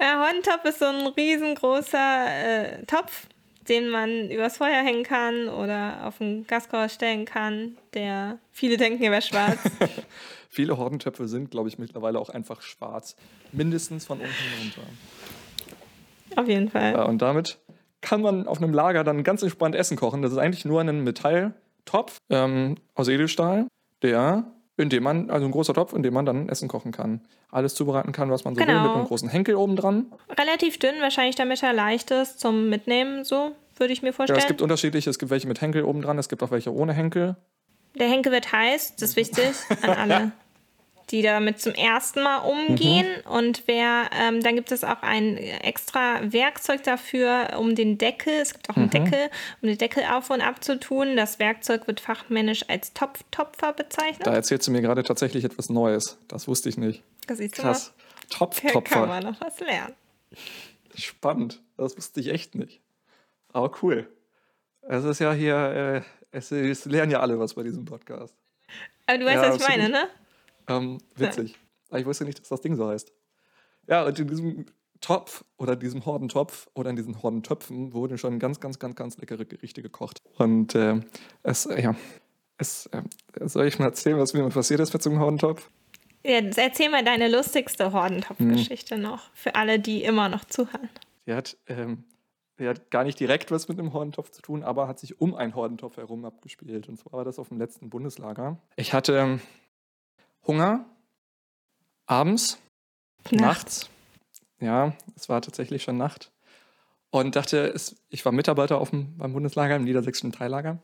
Der 0.00 0.18
Hordentopf 0.18 0.64
ist 0.64 0.78
so 0.78 0.86
ein 0.86 1.06
riesengroßer 1.06 2.78
äh, 2.78 2.86
Topf, 2.86 3.26
den 3.68 3.90
man 3.90 4.30
übers 4.30 4.56
Feuer 4.56 4.82
hängen 4.82 5.04
kann 5.04 5.48
oder 5.48 6.06
auf 6.06 6.18
den 6.18 6.46
Gaskocher 6.46 6.88
stellen 6.88 7.26
kann. 7.26 7.76
Der 7.94 8.38
viele 8.50 8.76
denken, 8.76 9.02
er 9.02 9.10
wäre 9.12 9.22
schwarz. 9.22 9.58
Viele 10.52 10.76
Hordentöpfe 10.76 11.28
sind, 11.28 11.52
glaube 11.52 11.68
ich, 11.68 11.78
mittlerweile 11.78 12.18
auch 12.18 12.28
einfach 12.28 12.60
schwarz. 12.60 13.14
Mindestens 13.52 14.04
von 14.04 14.18
unten 14.18 14.34
runter. 14.60 14.82
Auf 16.34 16.48
jeden 16.48 16.68
Fall. 16.68 16.92
Ja, 16.92 17.04
und 17.04 17.22
damit 17.22 17.58
kann 18.00 18.20
man 18.20 18.48
auf 18.48 18.58
einem 18.58 18.74
Lager 18.74 19.04
dann 19.04 19.22
ganz 19.22 19.42
entspannt 19.42 19.76
Essen 19.76 19.96
kochen. 19.96 20.22
Das 20.22 20.32
ist 20.32 20.38
eigentlich 20.38 20.64
nur 20.64 20.80
ein 20.80 21.04
Metalltopf 21.04 22.18
ähm, 22.30 22.76
aus 22.96 23.06
Edelstahl, 23.06 23.68
der, 24.02 24.44
in 24.76 24.88
dem 24.88 25.02
man, 25.02 25.30
also 25.30 25.44
ein 25.46 25.52
großer 25.52 25.74
Topf, 25.74 25.92
in 25.92 26.02
dem 26.02 26.14
man 26.14 26.24
dann 26.26 26.48
Essen 26.48 26.68
kochen 26.68 26.92
kann. 26.92 27.20
Alles 27.50 27.74
zubereiten 27.74 28.12
kann, 28.12 28.30
was 28.30 28.44
man 28.44 28.54
so 28.54 28.60
will, 28.60 28.66
Genau. 28.66 28.82
mit 28.82 28.92
einem 28.92 29.04
großen 29.04 29.28
Henkel 29.28 29.54
oben 29.56 29.76
dran. 29.76 30.06
Relativ 30.38 30.78
dünn, 30.78 30.94
wahrscheinlich 31.00 31.36
damit 31.36 31.62
er 31.62 31.72
leicht 31.72 32.10
ist 32.10 32.40
zum 32.40 32.68
Mitnehmen, 32.70 33.24
so 33.24 33.52
würde 33.76 33.92
ich 33.92 34.02
mir 34.02 34.08
Ja, 34.08 34.12
vorstellen. 34.14 34.38
es 34.38 34.46
gibt 34.46 34.62
unterschiedliche, 34.62 35.10
es 35.10 35.18
gibt 35.18 35.30
welche 35.30 35.48
mit 35.48 35.60
Henkel 35.60 35.84
oben 35.84 36.02
dran, 36.02 36.18
es 36.18 36.28
gibt 36.28 36.42
auch 36.42 36.50
welche 36.50 36.72
ohne 36.72 36.92
Henkel. 36.92 37.36
Der 37.94 38.08
Henkel 38.08 38.32
wird 38.32 38.52
heiß, 38.52 38.94
das 38.96 39.10
ist 39.10 39.16
wichtig 39.16 39.50
an 39.82 39.90
alle, 39.90 40.32
die 41.10 41.22
damit 41.22 41.60
zum 41.60 41.74
ersten 41.74 42.22
Mal 42.22 42.38
umgehen. 42.38 43.06
Und 43.28 43.64
wer, 43.66 44.10
ähm, 44.18 44.42
dann 44.42 44.54
gibt 44.56 44.72
es 44.72 44.84
auch 44.84 45.02
ein 45.02 45.36
extra 45.36 46.20
Werkzeug 46.32 46.82
dafür, 46.82 47.56
um 47.58 47.74
den 47.74 47.98
Deckel, 47.98 48.34
es 48.34 48.52
gibt 48.54 48.70
auch 48.70 48.76
einen 48.76 48.90
Deckel, 48.90 49.30
um 49.62 49.68
den 49.68 49.78
Deckel 49.78 50.04
auf 50.04 50.30
und 50.30 50.40
ab 50.40 50.62
zu 50.62 50.78
tun. 50.78 51.16
Das 51.16 51.38
Werkzeug 51.38 51.86
wird 51.86 52.00
fachmännisch 52.00 52.64
als 52.68 52.92
Topftopfer 52.94 53.72
bezeichnet. 53.72 54.26
Da 54.26 54.34
erzählst 54.34 54.68
du 54.68 54.72
mir 54.72 54.82
gerade 54.82 55.02
tatsächlich 55.02 55.44
etwas 55.44 55.68
Neues. 55.68 56.18
Das 56.28 56.46
wusste 56.48 56.68
ich 56.68 56.76
nicht. 56.76 57.02
das 57.26 57.38
du 57.38 57.48
Krass. 57.48 57.92
mal. 57.92 57.94
Hier 58.28 58.38
kann 58.38 58.72
Topftopfer. 58.72 59.06
man 59.06 59.22
noch 59.24 59.40
was 59.40 59.58
lernen. 59.60 59.94
Spannend. 60.94 61.60
Das 61.76 61.96
wusste 61.96 62.20
ich 62.20 62.28
echt 62.28 62.54
nicht. 62.54 62.80
Aber 63.52 63.72
cool. 63.82 64.08
Es 64.82 65.04
ist 65.04 65.18
ja 65.18 65.32
hier, 65.32 65.56
äh, 65.56 66.02
es, 66.30 66.52
es 66.52 66.84
lernen 66.84 67.10
ja 67.12 67.20
alle 67.20 67.38
was 67.38 67.54
bei 67.54 67.62
diesem 67.62 67.84
Podcast. 67.84 68.34
Aber 69.06 69.18
du 69.18 69.24
weißt, 69.24 69.42
Ja, 69.42 69.48
was 69.50 69.60
ich 69.60 69.68
meine, 69.68 69.88
ne? 69.88 70.08
Ähm, 70.70 70.98
witzig. 71.16 71.58
Aber 71.88 71.98
ich 72.00 72.06
wusste 72.06 72.24
nicht, 72.24 72.40
dass 72.40 72.48
das 72.48 72.60
Ding 72.60 72.76
so 72.76 72.88
heißt. 72.88 73.12
Ja, 73.88 74.04
und 74.04 74.18
in 74.18 74.28
diesem 74.28 74.66
Topf 75.00 75.44
oder 75.56 75.76
diesem 75.76 76.04
Hordentopf 76.06 76.68
oder 76.74 76.90
in 76.90 76.96
diesen 76.96 77.22
Hordentöpfen 77.22 77.92
wurden 77.92 78.18
schon 78.18 78.38
ganz, 78.38 78.60
ganz, 78.60 78.78
ganz, 78.78 78.94
ganz 78.96 79.16
leckere 79.18 79.44
Gerichte 79.44 79.82
gekocht. 79.82 80.22
Und 80.36 80.74
äh, 80.74 81.00
es, 81.42 81.66
äh, 81.66 81.82
ja, 81.82 81.96
es, 82.58 82.86
äh, 82.86 83.02
soll 83.48 83.66
ich 83.66 83.78
mal 83.78 83.86
erzählen, 83.86 84.18
was 84.18 84.34
mir 84.34 84.46
passiert 84.50 84.80
ist 84.80 84.92
mit 84.92 85.02
so 85.02 85.10
einem 85.10 85.18
Hordentopf? 85.20 85.68
Ja, 86.22 86.40
erzähl 86.56 86.90
mal 86.90 87.02
deine 87.02 87.28
lustigste 87.28 87.92
Hordentopf-Geschichte 87.94 88.96
Mhm. 88.96 89.02
noch. 89.02 89.30
Für 89.34 89.54
alle, 89.54 89.80
die 89.80 90.04
immer 90.04 90.28
noch 90.28 90.44
zuhören. 90.44 90.90
Die 91.26 91.32
hat, 91.32 91.56
ähm, 91.66 92.04
die 92.58 92.68
hat 92.68 92.90
gar 92.90 93.04
nicht 93.04 93.18
direkt 93.18 93.50
was 93.50 93.68
mit 93.68 93.78
einem 93.78 93.94
Hordentopf 93.94 94.30
zu 94.30 94.42
tun, 94.42 94.62
aber 94.62 94.86
hat 94.86 94.98
sich 94.98 95.18
um 95.18 95.34
einen 95.34 95.54
Hordentopf 95.54 95.96
herum 95.96 96.26
abgespielt. 96.26 96.90
Und 96.90 96.98
zwar 96.98 97.14
war 97.14 97.24
das 97.24 97.38
auf 97.38 97.48
dem 97.48 97.56
letzten 97.58 97.88
Bundeslager. 97.88 98.58
Ich 98.76 98.92
hatte 98.92 99.16
ähm, 99.16 99.40
Hunger 100.46 100.84
abends, 102.06 102.58
nachts. 103.30 103.88
Ja, 104.60 104.94
es 105.16 105.28
war 105.28 105.40
tatsächlich 105.40 105.82
schon 105.82 105.96
Nacht. 105.96 106.30
Und 107.10 107.34
dachte, 107.36 107.72
es, 107.74 107.96
ich 108.08 108.24
war 108.24 108.32
Mitarbeiter 108.32 108.78
auf 108.78 108.90
dem, 108.90 109.16
beim 109.16 109.32
Bundeslager, 109.32 109.76
im 109.76 109.84
niedersächsischen 109.84 110.32
Teillager. 110.32 110.78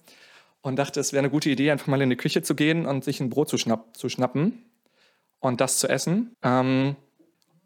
Und 0.61 0.77
dachte, 0.77 0.99
es 0.99 1.13
wäre 1.13 1.21
eine 1.21 1.31
gute 1.31 1.51
Idee, 1.51 1.71
einfach 1.71 1.87
mal 1.87 2.03
in 2.03 2.11
die 2.11 2.17
Küche 2.17 2.43
zu 2.43 2.55
gehen 2.55 2.87
und 2.87 3.05
sich 3.05 3.21
ein 3.21 3.31
Brot 3.31 3.49
zu, 3.49 3.59
schnapp, 3.59 3.97
zu 3.97 4.09
schnappen 4.09 4.65
und 5.39 5.61
das 5.61 5.79
zu 5.79 5.89
essen. 5.89 6.35
Ähm, 6.43 6.97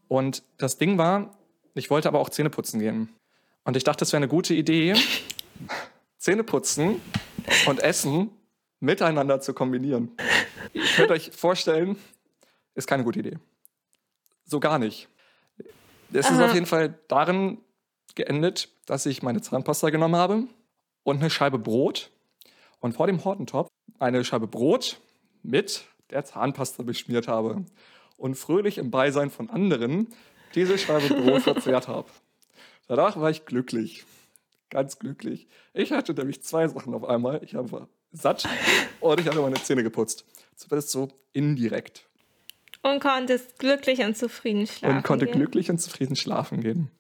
und 0.09 0.43
das 0.59 0.77
Ding 0.77 0.99
war, 0.99 1.35
ich 1.75 1.91
wollte 1.91 2.09
aber 2.09 2.19
auch 2.19 2.29
Zähne 2.29 2.51
putzen 2.51 2.81
gehen. 2.81 3.09
Und 3.65 3.77
ich 3.77 3.85
dachte, 3.85 4.05
es 4.05 4.13
wäre 4.13 4.19
eine 4.19 4.29
gute 4.29 4.55
Idee, 4.55 4.95
Zähne 6.19 6.45
putzen 6.45 7.01
und 7.67 7.81
Essen 7.81 8.31
miteinander 8.81 9.41
zu 9.41 9.55
kombinieren. 9.55 10.11
Ihr 10.73 10.85
könnt 10.97 11.11
euch 11.11 11.31
vorstellen, 11.33 11.97
ist 12.75 12.87
keine 12.87 13.05
gute 13.05 13.21
Idee. 13.21 13.39
So 14.45 14.61
gar 14.61 14.79
nicht. 14.79 15.09
Es 16.13 16.27
ist 16.27 16.33
Aha. 16.33 16.47
auf 16.47 16.55
jeden 16.55 16.67
Fall 16.67 16.99
darin 17.09 17.59
geendet, 18.15 18.69
dass 18.87 19.07
ich 19.07 19.23
meine 19.23 19.41
Zahnpasta 19.41 19.91
genommen 19.91 20.17
habe 20.17 20.45
und 21.05 21.19
eine 21.19 21.31
Scheibe 21.31 21.59
Brot 21.59 22.11
und 22.81 22.95
vor 22.95 23.07
dem 23.07 23.25
Hortentopf 23.25 23.69
eine 23.99 24.25
Scheibe 24.25 24.47
Brot 24.47 25.01
mit 25.43 25.85
der 26.11 26.25
Zahnpasta 26.25 26.83
beschmiert 26.83 27.29
habe 27.29 27.65
und 28.17 28.35
fröhlich 28.35 28.79
im 28.79 28.91
Beisein 28.91 29.31
von 29.31 29.51
anderen 29.51 30.09
diese 30.55 30.79
Scheibe 30.79 31.15
Brot 31.15 31.43
verzehrt 31.43 31.89
habe. 31.89 32.09
Danach 32.89 33.19
war 33.21 33.31
ich 33.31 33.47
glücklich. 33.47 34.05
Ganz 34.69 34.99
glücklich. 34.99 35.49
Ich 35.75 35.93
hatte 35.93 36.15
nämlich 36.15 36.43
zwei 36.43 36.67
Sachen 36.69 36.95
auf 36.95 37.05
einmal. 37.05 37.43
Ich 37.45 37.55
war 37.55 37.89
satt 38.13 38.49
und 39.01 39.21
ich 39.21 39.27
hatte 39.29 39.41
meine 39.41 39.63
Zähne 39.63 39.83
geputzt. 39.83 40.25
Zumindest 40.61 40.91
so 40.91 41.09
indirekt. 41.33 42.05
Und 42.83 43.01
konntest 43.01 43.59
glücklich 43.59 44.01
und 44.01 44.15
zufrieden 44.15 44.67
schlafen. 44.67 44.97
und 44.99 45.03
konnte 45.05 45.25
gehen. 45.25 45.37
glücklich 45.37 45.71
und 45.71 45.79
zufrieden 45.79 46.17
schlafen 46.17 46.61
gehen. 46.61 46.91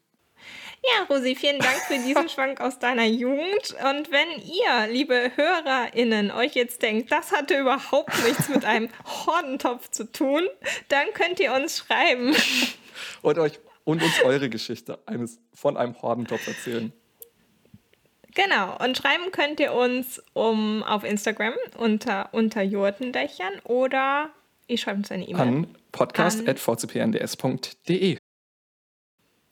Ja, 0.82 1.04
Rosi, 1.14 1.34
vielen 1.34 1.58
Dank 1.58 1.76
für 1.86 1.98
diesen 1.98 2.28
Schwank 2.30 2.62
aus 2.62 2.78
deiner 2.78 3.04
Jugend. 3.04 3.76
Und 3.84 4.10
wenn 4.10 4.28
ihr, 4.40 4.90
liebe 4.90 5.32
HörerInnen, 5.36 6.30
euch 6.30 6.54
jetzt 6.54 6.80
denkt, 6.80 7.12
das 7.12 7.32
hatte 7.32 7.58
überhaupt 7.58 8.14
nichts 8.24 8.48
mit 8.48 8.64
einem 8.64 8.88
Hordentopf 9.26 9.90
zu 9.90 10.10
tun, 10.10 10.42
dann 10.88 11.08
könnt 11.12 11.38
ihr 11.38 11.52
uns 11.52 11.76
schreiben. 11.76 12.34
Und 13.20 13.38
euch 13.38 13.60
und 13.84 14.02
uns 14.02 14.22
eure 14.22 14.48
Geschichte 14.48 14.98
eines 15.04 15.38
von 15.52 15.76
einem 15.76 16.00
Hordentopf 16.00 16.46
erzählen. 16.46 16.94
Genau, 18.34 18.76
und 18.84 18.96
schreiben 18.96 19.30
könnt 19.32 19.60
ihr 19.60 19.72
uns 19.72 20.22
um 20.34 20.82
auf 20.82 21.04
Instagram 21.04 21.54
unter, 21.78 22.28
unter 22.32 22.62
Jurtendächern 22.62 23.60
oder 23.64 24.30
ihr 24.66 24.76
schreibt 24.78 24.98
uns 24.98 25.10
eine 25.10 25.26
E-Mail. 25.26 25.42
An 25.42 25.66
podcast.vcpnds.de. 25.92 28.18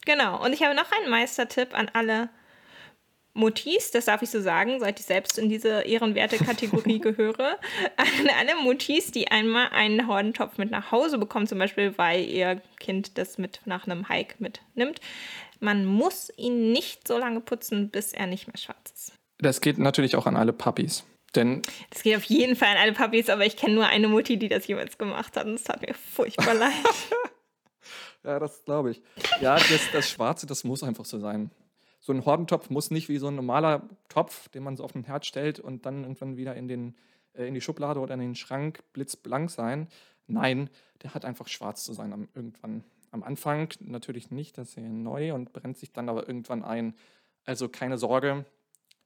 Genau, 0.04 0.44
und 0.44 0.52
ich 0.52 0.62
habe 0.62 0.74
noch 0.74 0.92
einen 0.92 1.08
Meistertipp 1.10 1.74
an 1.76 1.90
alle 1.92 2.28
Mutis, 3.38 3.92
das 3.92 4.06
darf 4.06 4.20
ich 4.22 4.30
so 4.30 4.40
sagen, 4.40 4.80
seit 4.80 4.98
ich 4.98 5.06
selbst 5.06 5.38
in 5.38 5.48
diese 5.48 5.82
ehrenwerte 5.82 6.38
Kategorie 6.38 6.98
gehöre. 7.00 7.56
An 7.96 8.28
alle 8.36 8.56
Mutis, 8.56 9.12
die 9.12 9.30
einmal 9.30 9.68
einen 9.68 10.08
Hordentopf 10.08 10.58
mit 10.58 10.72
nach 10.72 10.90
Hause 10.90 11.18
bekommen, 11.18 11.46
zum 11.46 11.58
Beispiel, 11.58 11.96
weil 11.98 12.24
ihr 12.24 12.60
Kind 12.80 13.16
das 13.16 13.38
mit 13.38 13.60
nach 13.64 13.86
einem 13.86 14.08
Hike 14.08 14.34
mitnimmt. 14.40 15.00
Man 15.60 15.84
muss 15.84 16.30
ihn 16.36 16.72
nicht 16.72 17.06
so 17.08 17.18
lange 17.18 17.40
putzen, 17.40 17.90
bis 17.90 18.12
er 18.12 18.26
nicht 18.26 18.46
mehr 18.46 18.56
schwarz 18.56 18.92
ist. 18.94 19.12
Das 19.38 19.60
geht 19.60 19.78
natürlich 19.78 20.16
auch 20.16 20.26
an 20.26 20.36
alle 20.36 20.52
Puppies. 20.52 21.04
Denn 21.34 21.62
Das 21.90 22.02
geht 22.02 22.16
auf 22.16 22.24
jeden 22.24 22.56
Fall 22.56 22.68
an 22.68 22.78
alle 22.78 22.92
Puppies, 22.92 23.28
aber 23.28 23.44
ich 23.44 23.56
kenne 23.56 23.74
nur 23.74 23.86
eine 23.86 24.08
Mutti, 24.08 24.38
die 24.38 24.48
das 24.48 24.66
jemals 24.66 24.98
gemacht 24.98 25.36
hat 25.36 25.46
und 25.46 25.54
es 25.54 25.64
tat 25.64 25.82
mir 25.82 25.94
furchtbar 25.94 26.54
leid. 26.54 26.72
Ja, 28.24 28.38
das 28.38 28.64
glaube 28.64 28.90
ich. 28.90 29.02
Ja, 29.40 29.56
das, 29.56 29.90
das 29.92 30.10
Schwarze, 30.10 30.46
das 30.46 30.64
muss 30.64 30.82
einfach 30.82 31.04
so 31.04 31.18
sein. 31.18 31.50
So 32.00 32.12
ein 32.12 32.24
Hordentopf 32.24 32.70
muss 32.70 32.90
nicht 32.90 33.08
wie 33.08 33.18
so 33.18 33.28
ein 33.28 33.34
normaler 33.34 33.88
Topf, 34.08 34.48
den 34.48 34.62
man 34.62 34.76
so 34.76 34.84
auf 34.84 34.92
den 34.92 35.04
Herd 35.04 35.26
stellt 35.26 35.60
und 35.60 35.84
dann 35.84 36.02
irgendwann 36.02 36.36
wieder 36.36 36.54
in, 36.54 36.68
den, 36.68 36.96
äh, 37.34 37.46
in 37.46 37.54
die 37.54 37.60
Schublade 37.60 38.00
oder 38.00 38.14
in 38.14 38.20
den 38.20 38.34
Schrank 38.34 38.82
blitzblank 38.92 39.50
sein. 39.50 39.88
Nein, 40.26 40.70
der 41.02 41.14
hat 41.14 41.24
einfach 41.24 41.48
schwarz 41.48 41.84
zu 41.84 41.92
sein 41.92 42.12
am, 42.12 42.28
irgendwann. 42.34 42.84
Am 43.10 43.22
Anfang 43.22 43.68
natürlich 43.80 44.30
nicht, 44.30 44.58
das 44.58 44.70
ist 44.70 44.74
ja 44.76 44.82
neu 44.82 45.32
und 45.34 45.52
brennt 45.52 45.78
sich 45.78 45.92
dann 45.92 46.08
aber 46.08 46.26
irgendwann 46.28 46.62
ein. 46.64 46.94
Also 47.44 47.68
keine 47.68 47.96
Sorge, 47.98 48.44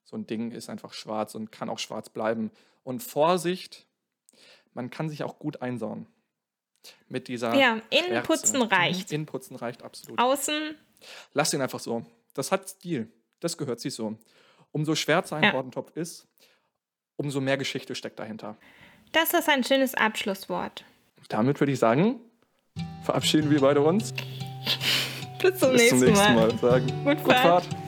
so 0.05 0.17
ein 0.17 0.27
Ding 0.27 0.51
ist 0.51 0.69
einfach 0.69 0.93
schwarz 0.93 1.35
und 1.35 1.53
kann 1.53 1.69
auch 1.69 1.79
schwarz 1.79 2.09
bleiben. 2.11 2.51
Und 2.83 3.03
Vorsicht, 3.03 3.87
man 4.75 4.91
kann 4.91 5.09
sich 5.09 5.23
auch 5.23 5.39
gut 5.39 5.63
einsauen. 5.63 6.07
Mit 7.09 7.29
dieser 7.29 7.55
Ja, 7.55 7.77
Schwärze. 7.93 8.09
Innenputzen 8.09 8.63
reicht. 8.63 9.13
Innenputzen 9.13 9.57
reicht 9.57 9.83
absolut. 9.83 10.19
Außen, 10.19 10.75
Lass 11.33 11.53
ihn 11.53 11.61
einfach 11.61 11.81
so. 11.81 12.05
Das 12.35 12.51
hat 12.53 12.69
Stil. 12.69 13.11
Das 13.41 13.57
gehört 13.59 13.81
sich 13.81 13.95
so. 13.95 14.17
Umso 14.73 14.95
schwärzer 14.95 15.37
ein 15.37 15.43
Ja. 15.45 15.53
Hordentopf 15.53 15.91
ist, 15.97 16.27
umso 17.17 17.41
mehr 17.41 17.57
Geschichte 17.57 17.95
steckt 17.95 18.19
dahinter. 18.19 18.57
das 19.13 19.35
ist 19.35 19.49
ein 19.49 19.63
schönes 19.65 19.95
Abschlusswort. 19.95 20.85
Damit 21.29 21.61
würde 21.61 21.73
ich 21.73 21.79
sagen, 21.79 22.21
verabschieden 23.03 23.51
wir 23.51 23.61
beide 23.61 23.81
uns. 23.81 24.15
Bis 25.41 25.59
zum, 25.59 25.73
Bis 25.73 25.89
zum 25.89 25.99
nächsten, 25.99 26.01
nächsten 26.01 26.35
Mal. 26.35 26.49
Mal. 26.49 26.59
Sagen. 26.59 26.87
Gut 27.05 27.25
Gut 27.25 27.33
Fahrt. 27.33 27.65
Fahrt. 27.65 27.82